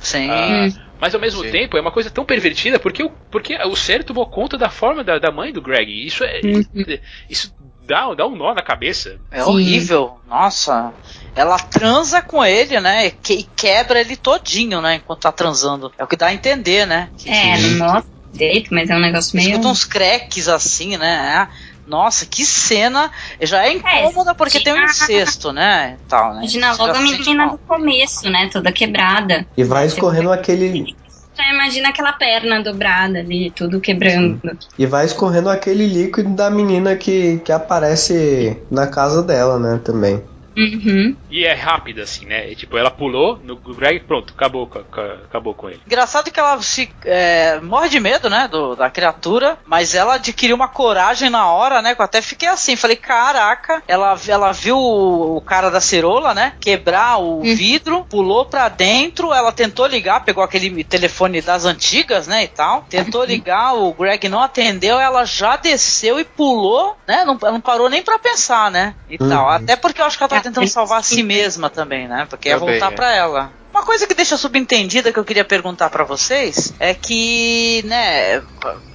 [0.00, 0.28] Sim.
[0.28, 0.68] Ah,
[1.02, 1.50] mas ao mesmo Sim.
[1.50, 5.02] tempo é uma coisa tão pervertida porque o, porque o Sério tomou conta da forma
[5.02, 5.90] da, da mãe do Greg.
[6.06, 6.40] Isso é.
[6.44, 6.64] Uhum.
[7.28, 7.52] Isso
[7.84, 9.18] dá, dá um nó na cabeça.
[9.28, 9.50] É Sim.
[9.50, 10.20] horrível.
[10.28, 10.92] Nossa.
[11.34, 13.08] Ela transa com ele, né?
[13.08, 14.94] E quebra ele todinho, né?
[14.94, 15.92] Enquanto tá transando.
[15.98, 17.10] É o que dá a entender, né?
[17.26, 19.50] É, nossa direito, mas é um negócio meio.
[19.50, 21.48] Escuta uns creques assim, né?
[21.86, 23.10] Nossa, que cena!
[23.40, 25.98] Já é incômoda é, porque tem um incesto, né?
[26.08, 26.40] Tal, né?
[26.40, 28.48] Imagina logo a menina do começo, né?
[28.52, 29.46] Toda quebrada.
[29.56, 30.96] E vai escorrendo Você aquele.
[31.34, 34.40] Já imagina aquela perna dobrada ali, tudo quebrando.
[34.78, 39.80] E vai escorrendo aquele líquido da menina que, que aparece na casa dela, né?
[39.82, 40.22] Também.
[40.56, 41.16] Uhum.
[41.30, 42.50] E é rápida, assim, né?
[42.50, 44.70] E, tipo, ela pulou no Greg pronto, acabou,
[45.24, 45.80] acabou com ele.
[45.86, 48.48] Engraçado que ela se é, morre de medo, né?
[48.48, 51.94] Do, da criatura, mas ela adquiriu uma coragem na hora, né?
[51.94, 56.34] Que eu até fiquei assim, falei, caraca, ela, ela viu o, o cara da cerola,
[56.34, 56.54] né?
[56.60, 57.42] Quebrar o uhum.
[57.42, 62.44] vidro, pulou pra dentro, ela tentou ligar, pegou aquele telefone das antigas, né?
[62.44, 62.84] E tal.
[62.88, 67.24] Tentou ligar, o Greg não atendeu, ela já desceu e pulou, né?
[67.24, 68.94] Não, não parou nem pra pensar, né?
[69.08, 69.28] E uhum.
[69.28, 69.48] tal.
[69.48, 72.26] Até porque eu acho que ela tá tentando salvar a si mesma também, né?
[72.28, 72.94] Porque é voltar é.
[72.94, 73.52] para ela.
[73.70, 78.42] Uma coisa que deixa subentendida que eu queria perguntar para vocês é que, né,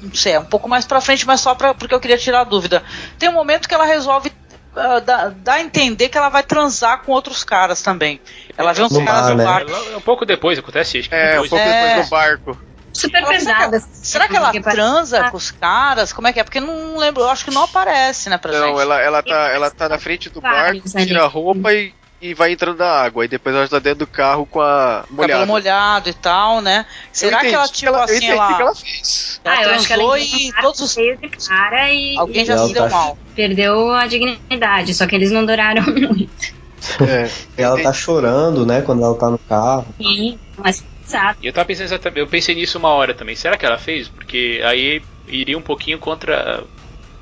[0.01, 2.41] não sei, é um pouco mais para frente, mas só pra, porque eu queria tirar
[2.41, 2.83] a dúvida.
[3.17, 7.43] Tem um momento que ela resolve uh, a entender que ela vai transar com outros
[7.43, 8.21] caras também.
[8.55, 9.43] Ela vê uns no caras no né?
[9.43, 9.71] barco.
[9.95, 11.09] Um pouco depois acontece isso.
[11.11, 11.87] É, um pouco é...
[11.87, 12.66] depois do barco
[12.97, 13.79] super ela, pesada.
[13.93, 16.11] Será que ela, será que ela transa com os caras?
[16.11, 16.43] Como é que é?
[16.43, 18.73] Porque não lembro, eu acho que não aparece, né, pra não, gente.
[18.73, 22.33] Não, ela, ela, tá, ela tá na frente do barco, tira a roupa e, e
[22.33, 23.25] vai entrando na água.
[23.25, 25.33] E depois ela tá dentro do carro com a molhada.
[25.33, 26.85] Cabelo molhado e tal, né?
[27.11, 28.55] Será que ela, tipo ela, assim, ela...
[28.55, 29.41] que ela fez.
[29.43, 31.47] Ela ah, eu acho que ela e todos os...
[31.47, 32.17] cara e...
[32.17, 32.89] Alguém já se deu tá...
[32.89, 33.17] mal.
[33.35, 36.57] Perdeu a dignidade, só que eles não duraram muito.
[37.01, 39.87] É, ela tá chorando, né, quando ela tá no carro.
[39.97, 41.39] Sim, mas Exato.
[41.41, 43.35] E eu tava pensando exatamente, eu pensei nisso uma hora também.
[43.35, 44.09] Será que ela fez?
[44.09, 46.63] Porque aí iria um pouquinho contra,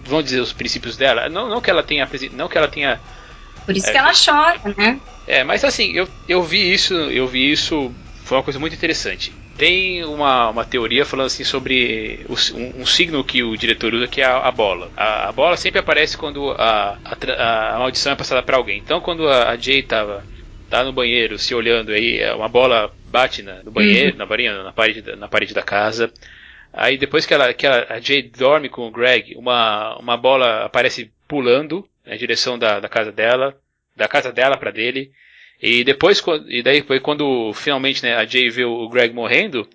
[0.03, 1.29] vamos dizer, os princípios dela.
[1.29, 2.99] Não, não que ela tenha, não que ela tenha.
[3.63, 4.99] Por isso é, que ela chora, né?
[5.27, 9.31] É, mas assim, eu, eu vi isso, eu vi isso, foi uma coisa muito interessante.
[9.57, 14.19] Tem uma, uma teoria falando assim sobre um, um, signo que o diretor usa que
[14.19, 14.91] é a, a bola.
[14.97, 18.79] A, a, bola sempre aparece quando a, a, a maldição é passada para alguém.
[18.79, 20.23] Então quando a, a Jay tava
[20.70, 24.18] tá no banheiro se olhando aí, é uma bola bate na, no banheiro, uhum.
[24.18, 26.11] na varinha, na parede, na parede da casa.
[26.74, 30.66] Aí depois que, ela, que ela, a Jade dorme com o Greg, uma, uma bola
[30.66, 33.55] aparece pulando na direção da, da casa dela,
[33.95, 35.11] da casa dela para dele.
[35.61, 39.68] E depois, e daí foi quando finalmente né, a Jay vê o Greg morrendo,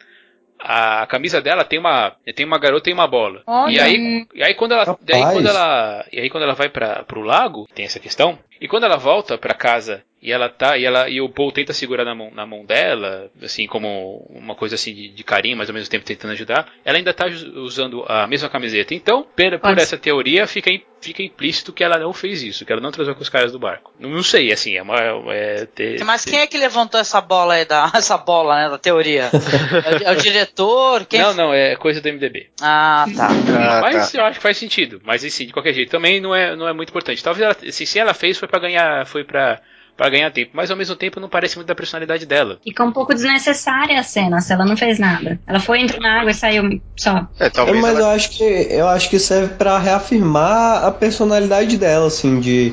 [0.59, 3.43] a camisa dela tem uma tem uma garota e uma bola.
[3.47, 3.73] Olha.
[3.73, 7.03] E aí, e aí quando ela, daí quando ela, e aí quando ela vai para
[7.05, 8.39] pro lago, tem essa questão.
[8.61, 11.73] E quando ela volta para casa e ela tá e ela e o Paul tenta
[11.73, 15.69] segurar na mão, na mão dela, assim como uma coisa assim de, de, carinho, mas
[15.71, 16.69] ao mesmo tempo tentando ajudar.
[16.85, 18.95] Ela ainda tá usando a mesma camiseta.
[18.95, 22.81] Então, por, por essa teoria, fica fica implícito que ela não fez isso, que ela
[22.81, 23.93] não transou com os caras do barco.
[23.99, 24.97] Não, não sei, assim, é uma.
[25.33, 27.91] É, ter, Mas quem é que levantou essa bola aí da.
[27.95, 29.31] essa bola, né, da teoria?
[29.33, 31.07] é, o, é, o, diretor?
[31.07, 31.21] Quem...
[31.21, 32.51] Não, não, é coisa do MDB.
[32.61, 33.29] Ah, tá.
[33.29, 34.19] Ah, mas tá.
[34.19, 35.01] eu acho que faz sentido.
[35.03, 37.25] Mas assim, de qualquer jeito, também não é, não é muito importante.
[37.25, 39.07] Talvez ela, assim, se ela fez foi para ganhar.
[39.07, 39.61] Foi para
[40.01, 42.59] para ganhar tempo, mas ao mesmo tempo não parece muito da personalidade dela.
[42.65, 45.39] Fica um pouco desnecessária a cena, se ela não fez nada.
[45.47, 47.29] Ela foi, entrou na água e saiu só.
[47.39, 48.01] É, talvez é, mas ela...
[48.01, 52.73] eu acho que eu acho que serve para reafirmar a personalidade dela, assim, de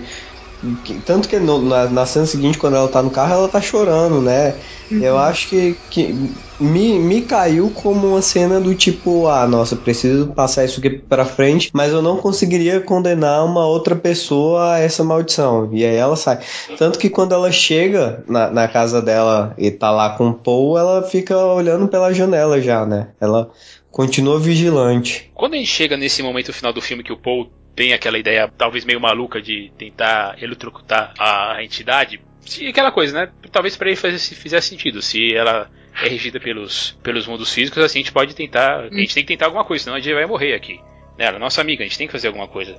[1.05, 4.21] tanto que no, na, na, cena seguinte, quando ela tá no carro, ela tá chorando,
[4.21, 4.55] né?
[4.91, 5.03] Uhum.
[5.03, 10.27] Eu acho que, que me, me caiu como uma cena do tipo, ah, nossa, preciso
[10.27, 15.03] passar isso aqui pra frente, mas eu não conseguiria condenar uma outra pessoa a essa
[15.03, 15.69] maldição.
[15.71, 16.39] E aí ela sai.
[16.77, 20.77] Tanto que quando ela chega na, na casa dela e tá lá com o Paul,
[20.77, 23.09] ela fica olhando pela janela já, né?
[23.21, 23.51] Ela
[23.91, 25.29] continua vigilante.
[25.35, 27.47] Quando a gente chega nesse momento final do filme que o Paul
[27.77, 32.19] tem aquela ideia talvez meio maluca de tentar eletrocutar a entidade,
[32.59, 33.31] e aquela coisa, né?
[33.51, 35.01] Talvez para ele fizesse, fizesse sentido.
[35.01, 38.79] Se ela é regida pelos, pelos mundos físicos, assim a gente pode tentar.
[38.79, 40.79] A gente tem que tentar alguma coisa, senão a gente vai morrer aqui.
[41.19, 42.77] Ela, é nossa amiga, a gente tem que fazer alguma coisa.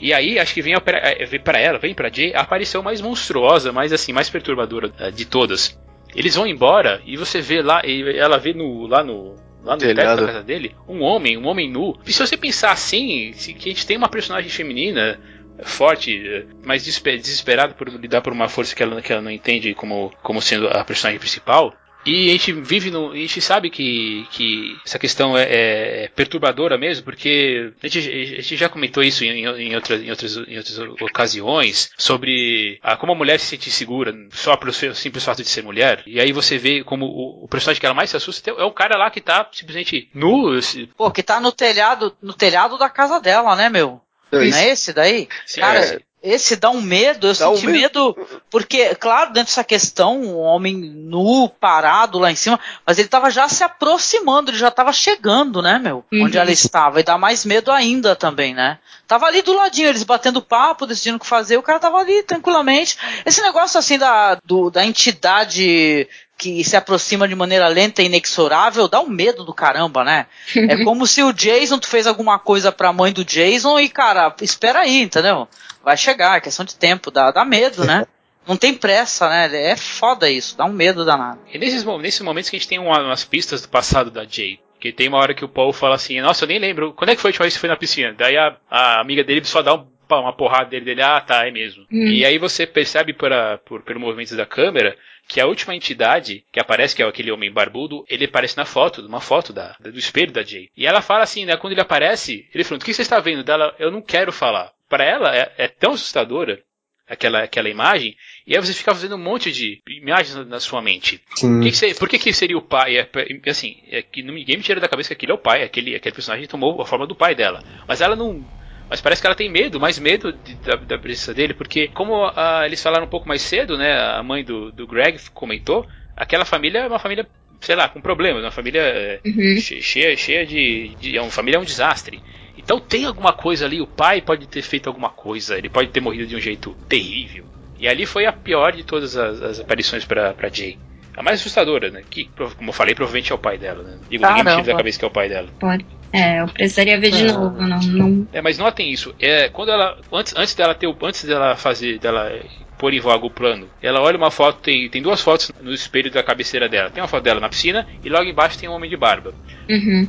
[0.00, 3.92] E aí, acho que vem para ela, vem para Jay, a aparição mais monstruosa, mais
[3.92, 5.76] assim, mais perturbadora uh, de todas.
[6.14, 9.34] Eles vão embora e você vê lá, ela vê no, lá no,
[9.68, 10.16] lá no Telhado.
[10.16, 11.94] teto da casa dele, um homem, um homem nu.
[12.06, 15.20] E se você pensar assim, se, que a gente tem uma personagem feminina
[15.62, 20.10] forte, mas desesperada por lidar por uma força que ela, que ela não entende como,
[20.22, 21.74] como sendo a personagem principal,
[22.08, 23.12] e a gente vive no.
[23.12, 28.42] A gente sabe que, que essa questão é, é perturbadora mesmo, porque a gente, a
[28.42, 33.12] gente, já comentou isso em, em, outras, em, outras, em outras ocasiões, sobre a, como
[33.12, 36.02] a mulher se sente segura só pelo simples fato de ser mulher.
[36.06, 38.72] E aí você vê como o, o personagem que ela mais se assusta é o
[38.72, 40.58] cara lá que tá simplesmente nu.
[40.96, 44.00] Pô, que tá no telhado, no telhado da casa dela, né, meu?
[44.30, 45.28] Não é esse daí?
[45.46, 46.00] Sim, Cara, é.
[46.20, 50.20] Esse dá um medo, eu dá senti um medo, medo, porque, claro, dentro dessa questão,
[50.20, 54.66] um homem nu, parado lá em cima, mas ele estava já se aproximando, ele já
[54.66, 56.04] estava chegando, né, meu?
[56.12, 56.24] Uhum.
[56.24, 58.78] Onde ela estava, e dá mais medo ainda também, né?
[59.06, 62.22] Tava ali do ladinho, eles batendo papo, decidindo o que fazer, o cara tava ali
[62.24, 62.98] tranquilamente.
[63.24, 66.08] Esse negócio assim da, do, da entidade
[66.38, 70.26] que se aproxima de maneira lenta e inexorável, dá um medo do caramba, né?
[70.54, 74.34] é como se o Jason tu fez alguma coisa pra mãe do Jason e, cara,
[74.40, 75.48] espera aí, entendeu?
[75.88, 78.06] Vai chegar, é questão de tempo, dá, dá medo, né?
[78.46, 79.70] Não tem pressa, né?
[79.70, 81.40] É foda isso, dá um medo danado.
[81.52, 84.58] E nesses, nesses momentos que a gente tem umas pistas do passado da Jay.
[84.80, 87.16] Que tem uma hora que o Paul fala assim, nossa, eu nem lembro, quando é
[87.16, 88.14] que foi a última vez que foi na piscina?
[88.16, 91.50] Daí a, a amiga dele só dá um, uma porrada dele, dele, ah, tá, é
[91.50, 91.84] mesmo.
[91.92, 92.06] Hum.
[92.06, 93.30] E aí você percebe por,
[93.66, 97.52] por, pelo movimento da câmera que a última entidade que aparece, que é aquele homem
[97.52, 100.70] barbudo, ele aparece na foto, numa foto da, do espelho da Jay.
[100.76, 103.44] E ela fala assim, né, quando ele aparece, ele fala, o que você está vendo
[103.44, 103.74] dela?
[103.78, 106.62] Eu não quero falar para ela é, é, tão assustadora
[107.08, 108.16] aquela, aquela imagem,
[108.46, 111.20] e aí você fica fazendo um monte de imagens na, na sua mente.
[111.34, 112.98] Que que por que, que seria o pai?
[112.98, 113.08] É,
[113.48, 116.14] assim, é que ninguém me tira da cabeça que aquele é o pai, aquele, aquele
[116.14, 117.62] personagem tomou a forma do pai dela.
[117.86, 118.44] Mas ela não.
[118.90, 122.24] Mas parece que ela tem medo, mais medo de, da, da, presença dele, porque como
[122.24, 123.98] a, eles falaram um pouco mais cedo, né?
[123.98, 125.86] A mãe do, do Greg comentou,
[126.16, 127.26] aquela família é uma família
[127.60, 129.56] sei lá, com problemas, uma família é, uhum.
[129.58, 131.16] cheia, cheia de, de.
[131.16, 132.20] É uma família é um desastre.
[132.68, 136.02] Então tem alguma coisa ali, o pai pode ter feito alguma coisa, ele pode ter
[136.02, 137.46] morrido de um jeito terrível.
[137.80, 140.78] E ali foi a pior de todas as, as aparições para Jay.
[141.16, 142.02] A mais assustadora, né?
[142.10, 143.98] Que, como eu falei, provavelmente é o pai dela, né?
[144.10, 145.48] Digo, ah, ninguém me tira da cabeça que é o pai dela.
[145.58, 145.86] Pode.
[146.12, 147.32] É, eu precisaria ver de ah.
[147.32, 148.28] novo, não, não.
[148.34, 149.14] É, mas notem isso.
[149.18, 149.98] É, quando ela.
[150.12, 151.98] Antes, antes dela ter antes dela fazer.
[151.98, 152.30] dela
[152.76, 153.66] pôr em voga o plano.
[153.82, 156.90] Ela olha uma foto, tem, tem duas fotos no espelho da cabeceira dela.
[156.90, 159.32] Tem uma foto dela na piscina e logo embaixo tem um homem de barba.
[159.68, 160.06] Uhum.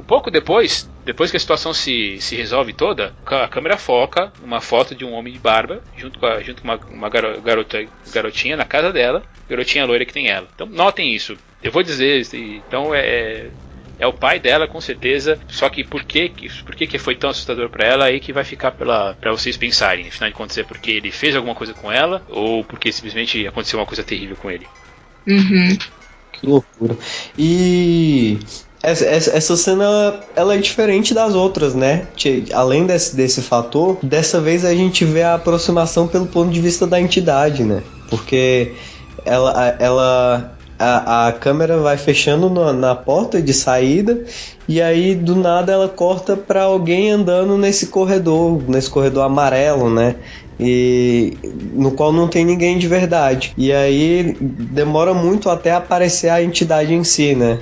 [0.00, 4.58] Um pouco depois, depois que a situação se, se resolve toda, a câmera foca numa
[4.58, 8.56] foto de um homem de barba, junto com, a, junto com uma, uma garota, garotinha
[8.56, 10.48] na casa dela, garotinha loira que tem ela.
[10.54, 11.36] Então notem isso.
[11.62, 13.50] Eu vou dizer, então é, é,
[13.98, 16.32] é o pai dela com certeza, só que por que,
[16.64, 20.08] por que, que foi tão assustador para ela aí que vai ficar para vocês pensarem.
[20.08, 23.78] Afinal de contas é porque ele fez alguma coisa com ela ou porque simplesmente aconteceu
[23.78, 24.66] uma coisa terrível com ele.
[25.26, 25.76] Uhum.
[26.32, 26.96] Que loucura.
[27.36, 28.38] E
[28.82, 32.06] essa, essa, cena ela é diferente das outras, né?
[32.54, 36.86] Além desse, desse fator, dessa vez a gente vê a aproximação pelo ponto de vista
[36.86, 37.82] da entidade, né?
[38.08, 38.72] Porque
[39.24, 44.24] ela, ela a, a câmera vai fechando na, na porta de saída
[44.66, 50.16] e aí do nada ela corta para alguém andando nesse corredor, nesse corredor amarelo, né?
[50.62, 51.38] e
[51.72, 53.54] no qual não tem ninguém de verdade.
[53.56, 57.60] E aí demora muito até aparecer a entidade em si, né?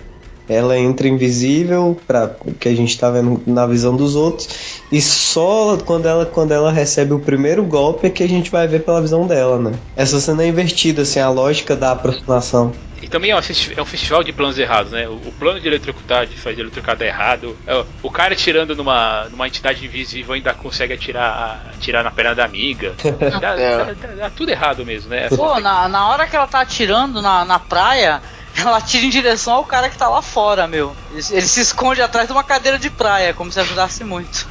[0.48, 4.48] Ela entra invisível para o que a gente está vendo na visão dos outros
[4.90, 8.66] e só quando ela quando ela recebe o primeiro golpe é que a gente vai
[8.66, 9.72] ver pela visão dela, né?
[9.96, 12.72] Essa cena é invertida, assim, a lógica da aproximação.
[13.00, 15.08] E também é um, é festival de planos errados, né?
[15.08, 17.56] O, plano de eletrocutar, de fazer eletrocutar errado.
[17.66, 22.44] É, o cara tirando numa, numa entidade invisível ainda consegue atirar, atirar na perna da
[22.44, 22.94] amiga.
[23.40, 23.78] dá, é.
[23.78, 25.28] dá, dá, dá, tudo errado mesmo, né?
[25.28, 28.20] Pô, na, na hora que ela tá atirando na, na praia,
[28.60, 30.96] ela tira em direção ao cara que tá lá fora, meu.
[31.12, 34.46] Ele, ele, se esconde atrás de uma cadeira de praia, como se ajudasse muito.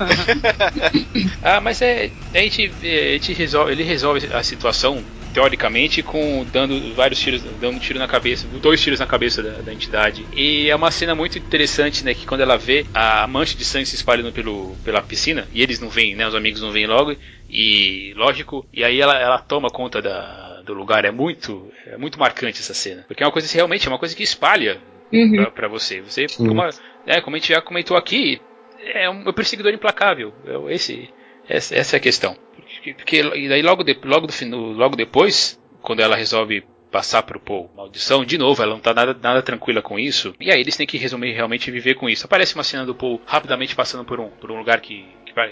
[1.43, 2.11] ah, mas é.
[2.33, 5.03] A gente, a gente resolve, ele resolve a situação
[5.37, 9.61] teoricamente, com dando vários tiros, dando um tiro na cabeça, dois tiros na cabeça da,
[9.61, 10.25] da, entidade.
[10.35, 12.15] E é uma cena muito interessante, né?
[12.15, 15.79] Que quando ela vê a mancha de sangue se espalhando pelo, pela piscina, e eles
[15.79, 16.27] não vêm, né?
[16.27, 17.15] Os amigos não vêm logo,
[17.47, 21.05] e lógico, e aí ela, ela toma conta da, do lugar.
[21.05, 23.05] É muito, é muito marcante essa cena.
[23.07, 24.81] Porque é uma coisa realmente, é uma coisa que espalha
[25.13, 25.51] uhum.
[25.53, 26.01] para você.
[26.01, 26.63] Você, como,
[27.05, 28.41] é, como a gente já comentou aqui,
[28.83, 30.33] é um perseguidor implacável.
[30.47, 31.07] É esse,
[31.47, 32.35] essa, essa é a questão.
[32.81, 37.69] Porque e daí logo, de, logo, do, logo depois, quando ela resolve passar pro Paul
[37.75, 40.33] maldição, de novo, ela não tá nada, nada tranquila com isso.
[40.39, 42.25] E aí eles têm que resumir realmente viver com isso.
[42.25, 45.05] Aparece uma cena do Paul rapidamente passando por um, por um lugar que,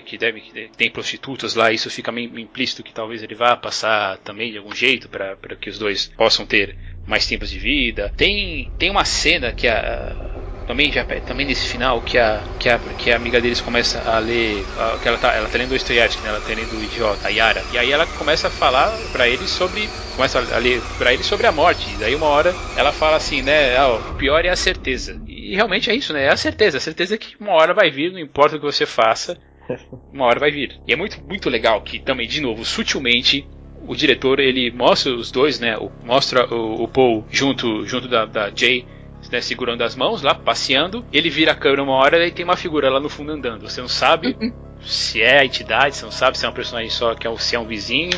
[0.06, 4.18] que, deve que tem prostitutas lá, isso fica meio implícito que talvez ele vá passar
[4.20, 6.76] também de algum jeito para que os dois possam ter
[7.06, 8.12] mais tempos de vida.
[8.16, 10.16] Tem tem uma cena que a
[10.68, 14.20] também já também nesse final que a que a, que a amiga deles começa a
[14.20, 16.30] ler a, que ela tá ela tá lendo Dostoiévski, né?
[16.30, 17.66] Ela tá lendo o idiota, a Yara.
[17.72, 21.46] E aí ela começa a falar para eles sobre começa a ler para eles sobre
[21.48, 21.92] a morte.
[21.92, 25.22] E daí uma hora ela fala assim, né, ah, o pior é a certeza.
[25.28, 26.26] E realmente é isso, né?
[26.26, 28.86] É a certeza, a certeza que uma hora vai vir, não importa o que você
[28.86, 29.38] faça,
[30.12, 30.80] uma hora vai vir.
[30.88, 33.48] E é muito muito legal que também de novo sutilmente
[33.88, 35.76] o diretor ele mostra os dois, né?
[36.04, 38.86] Mostra o, o Paul junto junto da, da Jay
[39.32, 41.06] né, segurando as mãos lá, passeando.
[41.12, 43.70] Ele vira a câmera uma hora e tem uma figura lá no fundo andando.
[43.70, 44.52] Você não sabe uhum.
[44.82, 47.56] se é a entidade, você não sabe se é um personagem só, que é, se
[47.56, 48.18] é um vizinho.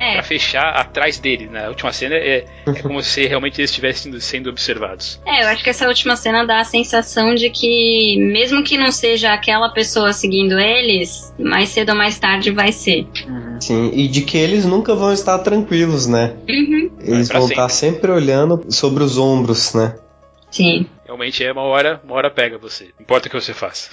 [0.00, 0.12] É.
[0.12, 1.48] Pra fechar atrás dele.
[1.50, 5.20] Na última cena é, é como se realmente eles estivessem sendo observados.
[5.26, 8.92] É, eu acho que essa última cena dá a sensação de que, mesmo que não
[8.92, 13.08] seja aquela pessoa seguindo eles, mais cedo ou mais tarde vai ser.
[13.26, 13.60] Uhum.
[13.60, 16.36] Sim, e de que eles nunca vão estar tranquilos, né?
[16.48, 16.90] Uhum.
[17.00, 17.54] Eles vão sempre.
[17.54, 19.96] estar sempre olhando sobre os ombros, né?
[20.50, 20.86] Sim.
[21.04, 22.84] Realmente é uma hora, uma hora pega você.
[22.84, 23.90] Não importa o que você faça.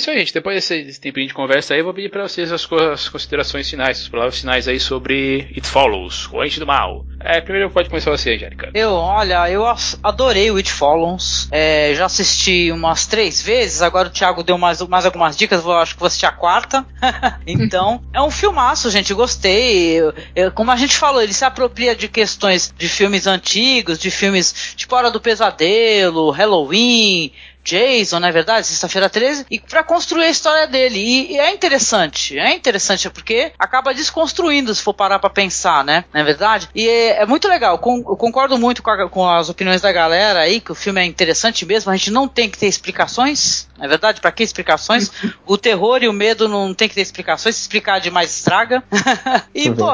[0.00, 0.34] Isso aí, gente.
[0.34, 4.00] Depois desse, tempinho de conversa aí, eu vou pedir para vocês as, as, considerações finais,
[4.00, 7.04] as palavras finais aí sobre It Follows, o Ente do Mal.
[7.20, 8.70] É, primeiro pode começar você, Angélica.
[8.74, 9.64] Eu, olha, eu
[10.02, 11.48] adorei o It Follows.
[11.52, 15.74] É, já assisti umas três vezes, agora o Thiago deu mais, mais algumas dicas, vou,
[15.74, 16.84] acho que vou assistir a quarta.
[17.46, 20.00] então, é um filmaço, gente, gostei.
[20.00, 24.10] Eu, eu, como a gente falou, ele se apropria de questões de filmes antigos, de
[24.10, 27.32] filmes tipo Hora do Pesadelo, Halloween,
[27.64, 28.66] Jason, não é verdade?
[28.66, 30.98] Sexta-feira 13, e para construir a história dele.
[30.98, 36.04] E, e, é interessante, é interessante porque acaba desconstruindo, se for parar pra pensar, né?
[36.12, 36.68] Não é verdade?
[36.74, 39.92] E é, é muito legal, com, eu concordo muito com, a, com, as opiniões da
[39.92, 43.68] galera aí, que o filme é interessante mesmo, a gente não tem que ter explicações,
[43.78, 44.20] não é verdade?
[44.20, 45.10] Para que explicações?
[45.46, 48.82] o terror e o medo não tem que ter explicações, se explicar demais estraga.
[49.54, 49.90] e, é pô,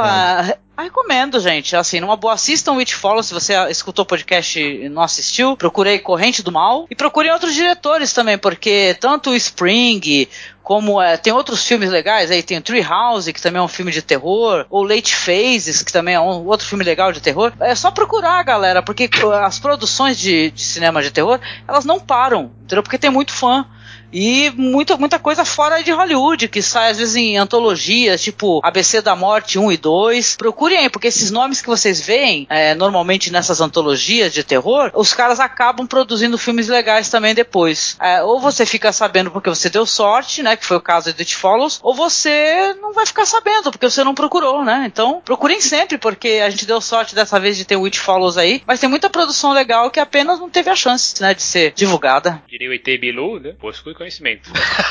[0.76, 1.74] ah, recomendo, gente.
[1.74, 3.22] Assim, numa boa, assistam Witch Follow.
[3.22, 6.86] Se você escutou o podcast e não assistiu, procurei Corrente do Mal.
[6.90, 10.28] E procurem outros diretores também, porque tanto o Spring,
[10.62, 13.68] como é, tem outros filmes legais, aí tem o Tree House, que também é um
[13.68, 17.52] filme de terror, ou Late Phases, que também é um outro filme legal de terror.
[17.60, 19.08] É só procurar, galera, porque
[19.44, 22.82] as produções de, de cinema de terror, elas não param, entendeu?
[22.82, 23.64] Porque tem muito fã.
[24.12, 29.00] E muita, muita coisa fora de Hollywood, que sai às vezes em antologias, tipo ABC
[29.00, 30.36] da Morte 1 e 2.
[30.36, 35.12] Procurem aí, porque esses nomes que vocês veem é, normalmente nessas antologias de terror, os
[35.12, 37.96] caras acabam produzindo filmes legais também depois.
[38.00, 40.56] É, ou você fica sabendo porque você deu sorte, né?
[40.56, 44.04] Que foi o caso de It Follows, ou você não vai ficar sabendo porque você
[44.04, 44.84] não procurou, né?
[44.86, 48.36] Então procurem sempre, porque a gente deu sorte dessa vez de ter o It Follows
[48.36, 51.34] aí, mas tem muita produção legal que apenas não teve a chance, né?
[51.34, 52.42] De ser divulgada.
[52.48, 53.54] Diria o ET Bilu, né?
[53.96, 54.50] Conhecimento.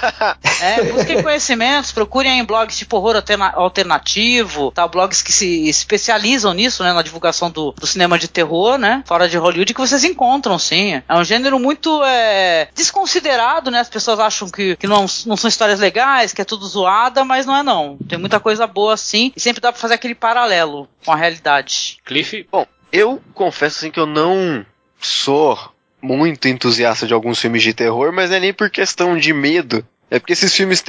[0.61, 3.23] é, busquem conhecimentos, procurem em blogs tipo horror
[3.53, 4.88] alternativo, tá?
[4.88, 6.91] Blogs que se especializam nisso, né?
[6.91, 9.03] Na divulgação do, do cinema de terror, né?
[9.06, 11.02] Fora de Hollywood, que vocês encontram, sim.
[11.07, 13.80] É um gênero muito é, desconsiderado, né?
[13.80, 17.45] As pessoas acham que, que não, não são histórias legais, que é tudo zoada, mas
[17.45, 17.98] não é não.
[18.10, 21.99] Tem muita coisa boa, sim, e sempre dá pra fazer aquele paralelo com a realidade.
[22.03, 22.48] Cliff?
[22.52, 24.65] Bom, eu confesso assim que eu não
[24.99, 25.74] sou
[26.06, 29.86] muito entusiasta de alguns filmes de terror, mas é nem por questão de medo.
[30.10, 30.84] É porque esses filmes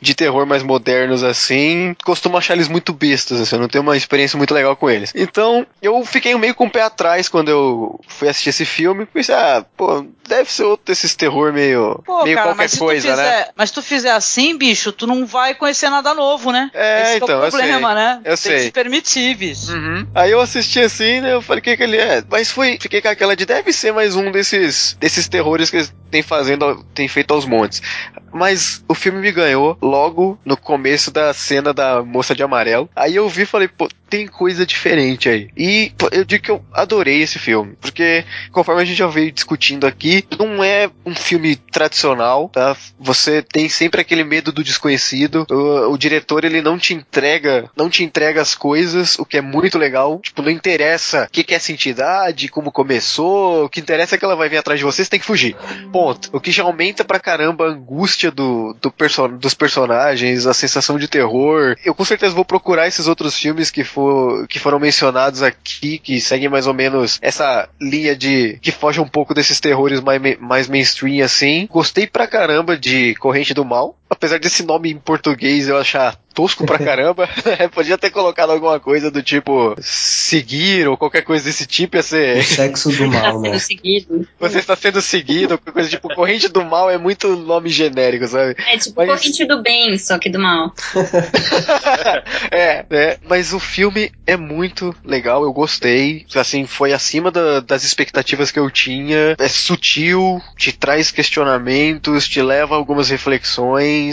[0.00, 3.96] de terror mais modernos assim, costumo achar eles muito bestas, assim, eu não tenho uma
[3.96, 5.12] experiência muito legal com eles.
[5.14, 9.34] Então, eu fiquei meio com o pé atrás quando eu fui assistir esse filme, pensei,
[9.34, 13.46] ah, pô, deve ser outro desses terror meio, pô, meio cara, qualquer coisa, fizer, né?
[13.56, 16.70] Mas se tu fizer assim, bicho, tu não vai conhecer nada novo, né?
[16.72, 17.94] É, Esse então, é o problema, eu sei.
[17.94, 18.18] né?
[18.18, 18.56] Eu Tem sei.
[18.56, 19.72] que se permitir, bicho.
[19.72, 20.06] Uhum.
[20.14, 22.22] Aí eu assisti assim, né, eu falei, que que ele é?
[22.30, 25.92] Mas foi, fiquei com aquela de, deve ser mais um desses, desses terrores que eles
[26.10, 27.82] têm fazendo, tem feito aos montes.
[28.32, 32.88] Mas o filme me ganhou logo no começo da cena da moça de amarelo.
[32.94, 35.48] Aí eu vi e falei, pô, tem coisa diferente aí.
[35.56, 39.86] E eu digo que eu adorei esse filme, porque conforme a gente já veio discutindo
[39.86, 42.76] aqui, não é um filme tradicional, tá?
[42.98, 45.46] Você tem sempre aquele medo do desconhecido.
[45.48, 49.40] O, o diretor ele não te entrega, não te entrega as coisas, o que é
[49.40, 50.18] muito legal.
[50.20, 54.18] Tipo, não interessa o que, que é essa entidade, como começou, o que interessa é
[54.18, 55.54] que ela vai vir atrás de você, você tem que fugir.
[55.92, 56.30] Ponto.
[56.32, 60.98] O que já aumenta pra caramba a angústia do, do perso dos personagens, a sensação
[60.98, 61.76] de terror.
[61.84, 66.20] Eu com certeza vou procurar esses outros filmes que, for, que foram mencionados aqui, que
[66.20, 70.68] seguem mais ou menos essa linha de que foge um pouco desses terrores mais, mais
[70.68, 71.66] mainstream assim.
[71.70, 73.96] Gostei pra caramba de Corrente do Mal.
[74.20, 77.28] Apesar desse nome em português eu achar tosco pra caramba.
[77.72, 82.38] Podia ter colocado alguma coisa do tipo seguir ou qualquer coisa desse tipo, ia ser.
[82.38, 83.58] O sexo do mal, né?
[83.58, 84.26] Seguido.
[84.38, 88.56] Você está sendo seguido, qualquer coisa tipo corrente do mal é muito nome genérico, sabe?
[88.66, 89.08] É tipo mas...
[89.08, 90.72] corrente do bem, só que do mal.
[92.50, 96.26] é, é, mas o filme é muito legal, eu gostei.
[96.34, 99.34] Assim, foi acima da, das expectativas que eu tinha.
[99.38, 104.09] É sutil, te traz questionamentos, te leva a algumas reflexões.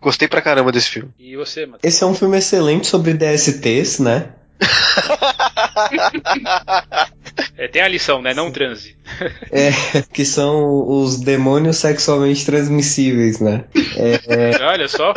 [0.00, 1.10] Gostei pra caramba desse filme.
[1.18, 1.82] E você, Matheus?
[1.82, 4.30] Esse é um filme excelente sobre DSTs, né?
[7.56, 8.34] é, tem a lição, né?
[8.34, 8.96] Não transe.
[9.50, 9.70] é,
[10.12, 13.64] que são os demônios sexualmente transmissíveis, né?
[13.96, 14.64] É, é...
[14.64, 15.14] Olha só.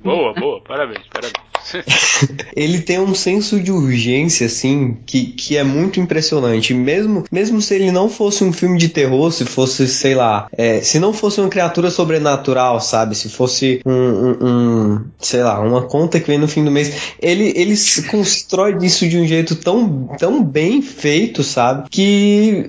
[0.00, 1.49] Boa, boa, parabéns, parabéns.
[2.54, 6.74] ele tem um senso de urgência, assim, que, que é muito impressionante.
[6.74, 10.80] Mesmo, mesmo se ele não fosse um filme de terror, se fosse, sei lá, é,
[10.80, 13.14] se não fosse uma criatura sobrenatural, sabe?
[13.14, 17.14] Se fosse um, um, um, sei lá, uma conta que vem no fim do mês,
[17.20, 17.74] ele, ele
[18.10, 21.88] constrói isso de um jeito tão, tão bem feito, sabe?
[21.90, 22.68] Que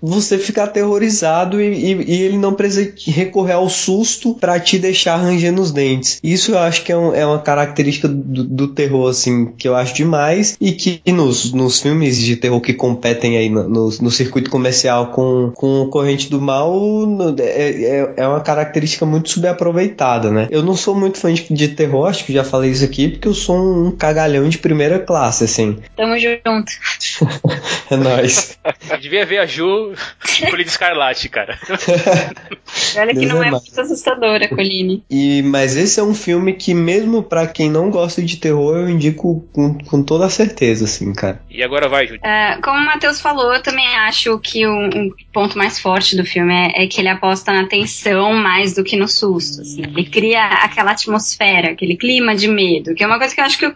[0.00, 5.16] você fica aterrorizado e, e, e, ele não precisa recorrer ao susto para te deixar
[5.16, 6.20] rangendo os dentes.
[6.22, 9.74] Isso eu acho que é, um, é uma característica do, do, terror, assim, que eu
[9.74, 14.10] acho demais e que nos, nos filmes de terror que competem aí no, no, no
[14.10, 16.78] circuito comercial com, com Corrente do Mal
[17.38, 20.48] é, é, é, uma característica muito subaproveitada, né?
[20.50, 23.28] Eu não sou muito fã de, de terror, acho que já falei isso aqui, porque
[23.28, 25.78] eu sou um cagalhão de primeira classe, assim.
[25.96, 26.72] Tamo junto.
[27.90, 28.58] é nóis.
[29.00, 29.87] Devia ver a Ju
[30.50, 31.58] Colina Escarlate, cara.
[32.96, 35.02] Olha que não é, é muito assustadora, Colline.
[35.10, 38.88] E, mas esse é um filme que, mesmo para quem não gosta de terror, eu
[38.88, 41.40] indico com, com toda certeza, assim, cara.
[41.50, 42.20] E agora vai, Júlia.
[42.22, 46.24] Uh, como o Matheus falou, eu também acho que o um ponto mais forte do
[46.24, 49.62] filme é, é, que ele aposta na tensão mais do que no susto.
[49.62, 49.82] Assim.
[49.82, 53.58] Ele cria aquela atmosfera, aquele clima de medo, que é uma coisa que eu acho
[53.58, 53.72] que o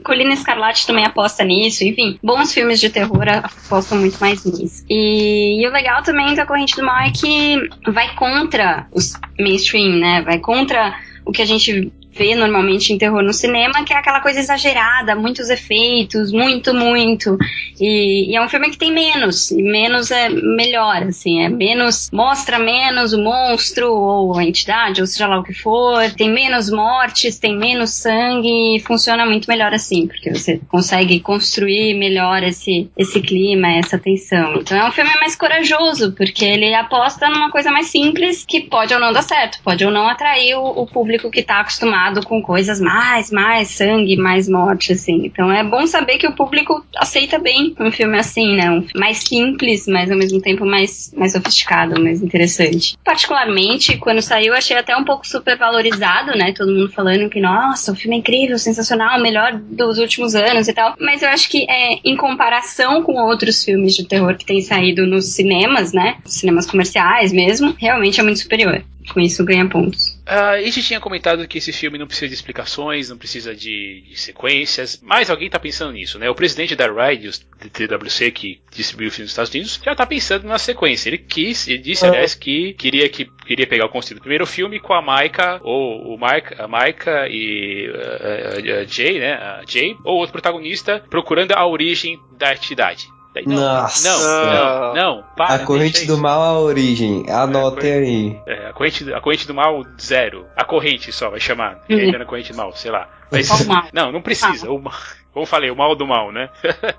[0.00, 1.84] Colina Escarlate também aposta nisso.
[1.84, 4.84] Enfim, bons filmes de terror apostam muito mais nisso.
[4.88, 7.56] E e o legal também da Corrente do Mal é que
[7.90, 10.22] vai contra os mainstream, né?
[10.22, 10.94] Vai contra
[11.24, 15.14] o que a gente vê normalmente em terror no cinema, que é aquela coisa exagerada,
[15.14, 17.36] muitos efeitos, muito, muito.
[17.80, 22.08] E, e é um filme que tem menos, e menos é melhor, assim, é menos,
[22.12, 26.70] mostra menos o monstro ou a entidade, ou seja lá o que for, tem menos
[26.70, 32.88] mortes, tem menos sangue, e funciona muito melhor assim, porque você consegue construir melhor esse,
[32.96, 34.54] esse clima, essa tensão.
[34.56, 38.94] Então é um filme mais corajoso, porque ele aposta numa coisa mais simples que pode
[38.94, 42.42] ou não dar certo, pode ou não atrair o, o público que está acostumado com
[42.42, 45.26] coisas mais, mais sangue, mais morte, assim.
[45.26, 48.70] Então é bom saber que o público aceita bem um filme assim, né?
[48.70, 52.96] Um mais simples, mas ao mesmo tempo mais, mais sofisticado, mais interessante.
[53.04, 56.52] Particularmente, quando saiu, achei até um pouco super valorizado, né?
[56.52, 60.72] Todo mundo falando que, nossa, o filme é incrível, sensacional, melhor dos últimos anos e
[60.72, 60.94] tal.
[60.98, 65.06] Mas eu acho que é, em comparação com outros filmes de terror que têm saído
[65.06, 66.16] nos cinemas, né?
[66.24, 68.82] Cinemas comerciais mesmo, realmente é muito superior.
[69.12, 70.14] Com isso ganha pontos.
[70.26, 74.02] Uh, a gente tinha comentado que esse filme não precisa de explicações, não precisa de,
[74.08, 76.28] de sequências, mas alguém está pensando nisso, né?
[76.30, 80.06] O presidente da Ride, do TWC, que distribuiu o filme nos Estados Unidos, já está
[80.06, 81.10] pensando na sequência.
[81.10, 84.80] Ele quis, ele disse, aliás, que queria que queria pegar o conceito do primeiro filme
[84.80, 89.34] com a Maika, ou o Mike, a Maika e uh, a Jay, né?
[89.34, 93.06] A Jay, ou outro protagonista, procurando a origem da entidade.
[93.46, 94.08] Não, Nossa.
[94.08, 97.28] Não, não, não, para, A corrente do mal a origem.
[97.28, 98.40] Anotem é, aí.
[98.46, 100.46] É, a corrente, a corrente do mal, zero.
[100.56, 101.80] A corrente só vai chamar.
[101.90, 101.96] Uhum.
[101.96, 103.08] Ainda na corrente do mal, sei lá.
[103.32, 103.48] Mas,
[103.92, 104.70] não, não precisa.
[104.70, 104.94] O mal.
[105.32, 106.48] Como falei, o mal do mal, né?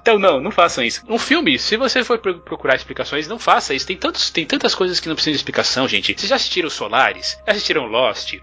[0.00, 1.02] então não, não façam isso.
[1.08, 3.84] Um filme, se você for procurar explicações, não faça isso.
[3.84, 6.14] Tem, tantos, tem tantas coisas que não precisam de explicação, gente.
[6.16, 7.36] Vocês já assistiram Solares?
[7.44, 8.34] Já assistiram Lost?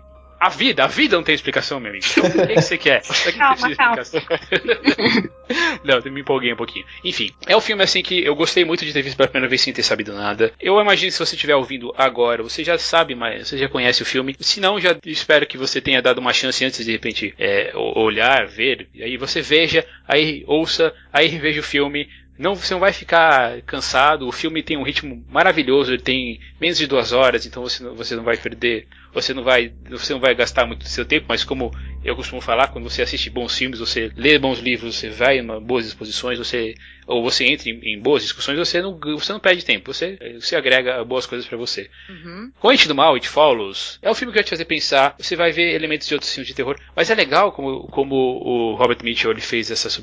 [0.41, 2.03] A vida, a vida não tem explicação, meu amigo.
[2.09, 3.03] Então, o que, você quer?
[3.03, 4.01] Você calma, calma.
[4.01, 4.21] explicação?
[5.85, 6.83] não, me empolguei um pouquinho.
[7.03, 9.61] Enfim, é um filme assim que eu gostei muito de ter visto pela primeira vez
[9.61, 10.51] sem ter sabido nada.
[10.59, 14.05] Eu imagino se você estiver ouvindo agora, você já sabe, mas você já conhece o
[14.05, 14.35] filme.
[14.39, 17.71] Se não, já espero que você tenha dado uma chance antes de, de repente é,
[17.75, 18.87] olhar, ver.
[18.95, 22.09] E aí você veja, aí ouça, aí veja o filme.
[22.35, 24.27] Não, você não vai ficar cansado.
[24.27, 25.93] O filme tem um ritmo maravilhoso.
[25.93, 29.73] Ele tem menos de duas horas, então você, você não vai perder você não vai,
[29.89, 31.71] você não vai gastar muito do seu tempo, mas como
[32.03, 35.59] eu costumo falar, quando você assiste bons filmes, você lê bons livros, você vai em
[35.61, 36.75] boas exposições, você
[37.07, 40.55] ou você entra em, em, boas discussões, você não, você não perde tempo, você, você
[40.55, 41.89] agrega boas coisas para você.
[42.09, 42.51] Uhum.
[42.59, 45.51] Corrente do Mal, It Follows, é um filme que vai te fazer pensar, você vai
[45.51, 49.31] ver elementos de outros filmes de terror, mas é legal como, como o Robert Mitchell
[49.31, 50.01] ele fez essas,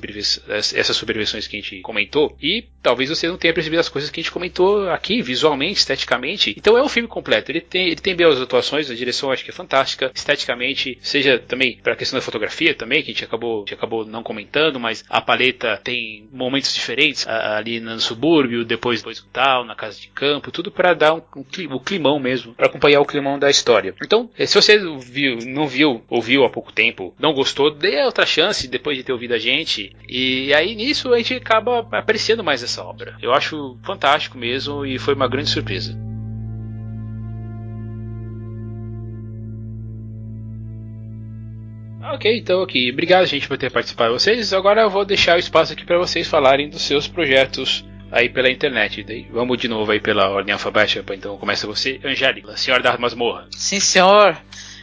[0.75, 4.21] essas subversões que a gente comentou, e talvez você não tenha percebido as coisas que
[4.21, 6.55] a gente comentou aqui, visualmente, esteticamente.
[6.57, 9.51] Então é um filme completo, ele tem, ele tem boas atuações, a direção acho que
[9.51, 13.57] é fantástica, esteticamente, seja também para a questão da fotografia também, que a gente acabou,
[13.57, 19.01] a gente acabou não comentando, mas a paleta tem momentos diferentes ali no subúrbio, depois
[19.01, 22.67] depois tal, na casa de campo, tudo para dar um, um, um, climão mesmo, para
[22.67, 23.95] acompanhar o climão da história.
[24.03, 28.27] Então, eh, se você viu, não viu, ouviu há pouco tempo, não gostou, dê outra
[28.27, 29.97] chance depois de ter ouvido a gente.
[30.07, 33.17] E aí nisso a gente acaba apreciando mais essa obra.
[33.23, 36.08] Eu acho fantástico mesmo e foi uma grande surpresa.
[42.11, 42.91] Ok, então aqui.
[42.91, 44.53] Obrigado, gente, por ter participado vocês.
[44.53, 48.51] Agora eu vou deixar o espaço aqui para vocês falarem dos seus projetos aí pela
[48.51, 49.03] internet.
[49.03, 51.15] Daí, vamos de novo aí pela ordem alfabética.
[51.15, 53.47] Então começa você, Angélica, senhora da masmorra.
[53.51, 54.37] Sim, senhor.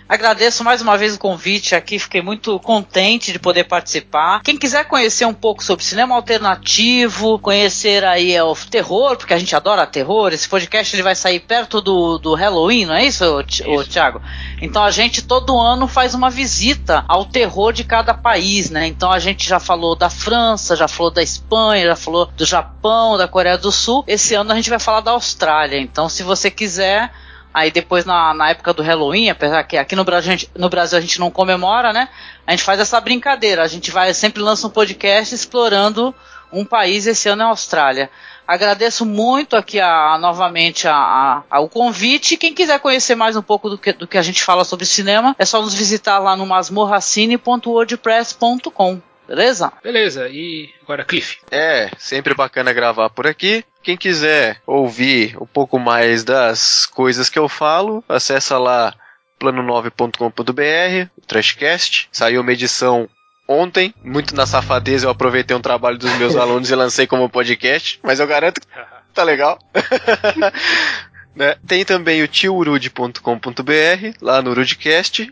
[0.08, 4.40] Agradeço mais uma vez o convite aqui, fiquei muito contente de poder participar.
[4.44, 9.40] Quem quiser conhecer um pouco sobre cinema alternativo, conhecer aí é, o terror, porque a
[9.40, 13.26] gente adora terror, esse podcast ele vai sair perto do, do Halloween, não é isso,
[13.50, 13.90] isso.
[13.90, 14.22] Thiago?
[14.62, 18.86] Então a gente todo ano faz uma visita ao terror de cada país, né?
[18.86, 23.18] Então a gente já falou da França, já falou da Espanha, já falou do Japão,
[23.18, 24.04] da Coreia do Sul.
[24.06, 25.80] Esse ano a gente vai falar da Austrália.
[25.80, 27.12] Então se você quiser
[27.56, 30.68] Aí depois na, na época do Halloween, apesar que aqui no Brasil, a gente, no
[30.68, 32.10] Brasil a gente não comemora, né?
[32.46, 33.64] A gente faz essa brincadeira.
[33.64, 36.14] A gente vai sempre lança um podcast explorando
[36.52, 37.08] um país.
[37.08, 38.10] Esse ano é a Austrália.
[38.46, 42.36] Agradeço muito aqui a, novamente a, a, o convite.
[42.36, 45.34] Quem quiser conhecer mais um pouco do que, do que a gente fala sobre cinema,
[45.40, 49.02] é só nos visitar lá no masmorracine.wordpress.com.
[49.26, 49.72] Beleza?
[49.82, 51.38] Beleza, e agora Cliff.
[51.50, 53.64] É, sempre bacana gravar por aqui.
[53.86, 58.96] Quem quiser ouvir um pouco mais das coisas que eu falo, acessa lá
[59.40, 62.10] plano9.com.br, o Trashcast.
[62.12, 63.08] Saiu uma edição
[63.48, 68.00] ontem, muito na safadeza eu aproveitei um trabalho dos meus alunos e lancei como podcast,
[68.02, 68.66] mas eu garanto que
[69.14, 69.60] tá legal.
[71.36, 71.56] né?
[71.68, 75.32] Tem também o tiorude.com.br, lá no Rudecast,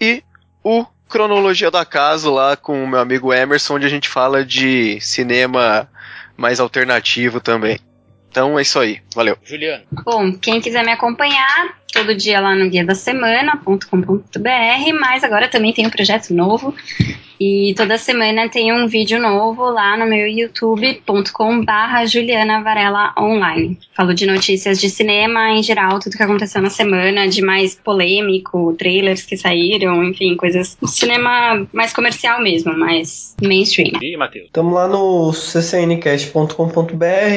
[0.00, 0.24] e
[0.64, 5.00] o cronologia do acaso lá com o meu amigo Emerson, onde a gente fala de
[5.00, 5.88] cinema
[6.36, 7.78] mais alternativo também.
[8.32, 8.98] Então é isso aí.
[9.14, 9.36] Valeu.
[9.44, 9.84] Juliano.
[10.04, 13.80] Bom, quem quiser me acompanhar, todo dia lá no guia da semana.com.br,
[14.98, 16.74] mas agora também tem um projeto novo
[17.44, 23.76] e toda semana tem um vídeo novo lá no meu youtube.com barra Juliana Varela Online.
[23.96, 28.72] Falo de notícias de cinema em geral, tudo que aconteceu na semana, de mais polêmico,
[28.78, 33.98] trailers que saíram, enfim, coisas do cinema mais comercial mesmo, mais mainstream.
[34.00, 34.46] E Matheus?
[34.46, 36.54] Estamos lá no ccncast.com.br,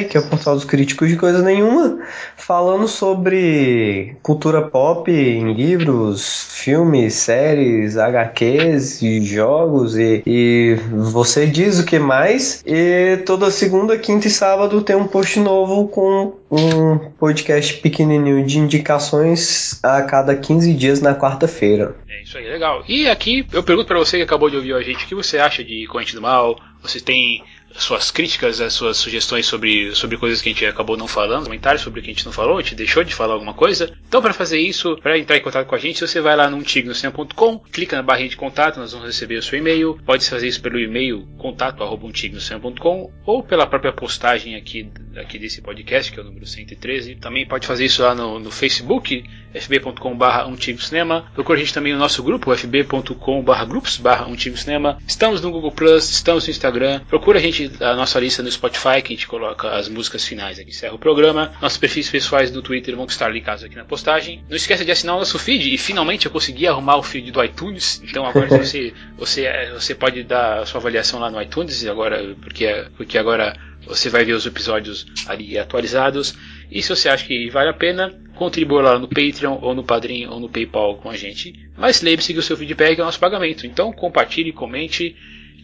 [0.07, 1.97] que é o portal dos críticos de coisa nenhuma,
[2.37, 11.79] falando sobre cultura pop em livros, filmes, séries, HQs e jogos e, e você diz
[11.79, 12.63] o que mais.
[12.65, 18.59] E toda segunda, quinta e sábado tem um post novo com um podcast pequenininho de
[18.59, 21.95] indicações a cada 15 dias na quarta-feira.
[22.09, 22.83] É isso aí, legal.
[22.87, 25.37] E aqui eu pergunto para você que acabou de ouvir a gente, o que você
[25.37, 26.57] acha de Corrente do Mal?
[26.81, 27.43] Você tem
[27.77, 31.81] suas críticas, as suas sugestões sobre, sobre coisas que a gente acabou não falando, comentários
[31.81, 33.93] sobre o que a gente não falou, a gente deixou de falar alguma coisa.
[34.07, 36.57] Então, para fazer isso, para entrar em contato com a gente, você vai lá no
[36.57, 39.99] untignoscena.com, clica na barrinha de contato, nós vamos receber o seu e-mail.
[40.05, 46.19] Pode fazer isso pelo e-mail contato@untignoscena.com ou pela própria postagem aqui, aqui desse podcast, que
[46.19, 47.15] é o número 113.
[47.15, 49.23] Também pode fazer isso lá no, no Facebook,
[49.53, 51.31] fb.com.br untigocinema.
[51.33, 54.97] Procure a gente também no nosso grupo, fb.com.br grupos untigocinema.
[55.07, 57.01] Estamos no Google Plus, estamos no Instagram.
[57.07, 60.59] Procura a gente a nossa lista no Spotify, que a gente coloca as músicas finais
[60.59, 61.53] aqui, encerra o programa.
[61.61, 64.43] Nossos perfis pessoais no Twitter vão estar ligados aqui na postagem.
[64.49, 67.43] Não esqueça de assinar o nosso feed, e finalmente eu consegui arrumar o feed do
[67.43, 72.35] iTunes, então agora você, você, você pode dar a sua avaliação lá no iTunes, agora,
[72.41, 73.55] porque, porque agora
[73.85, 76.35] você vai ver os episódios ali atualizados.
[76.71, 80.25] E se você acha que vale a pena, contribua lá no Patreon, ou no Padrim,
[80.25, 81.53] ou no PayPal com a gente.
[81.77, 83.65] Mas lembre-se que o seu feedback é o nosso pagamento.
[83.67, 85.15] Então compartilhe, comente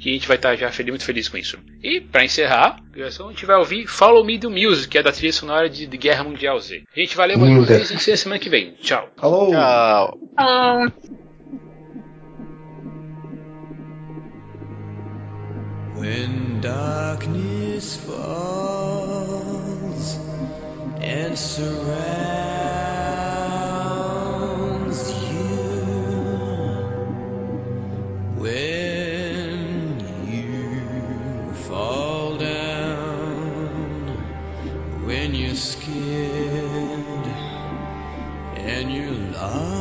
[0.01, 1.59] que a gente vai estar já feliz, muito feliz com isso.
[1.83, 5.31] E para encerrar, a gente vai ouvir Follow Me do Music, que é da trilha
[5.31, 6.85] sonora de, de Guerra Mundial Z.
[6.95, 8.73] A gente valeu uma vez e se vê semana que vem.
[8.81, 9.07] Tchau.
[9.15, 9.51] Falou.
[9.51, 10.17] Tchau.
[10.35, 10.91] Falou.
[15.99, 19.37] When darkness falls
[20.99, 21.91] and surrounds
[25.11, 25.85] you,
[28.39, 28.90] when
[35.61, 37.27] scared
[38.57, 39.80] and you're lost,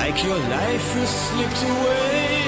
[0.00, 2.39] like your life has slipped away.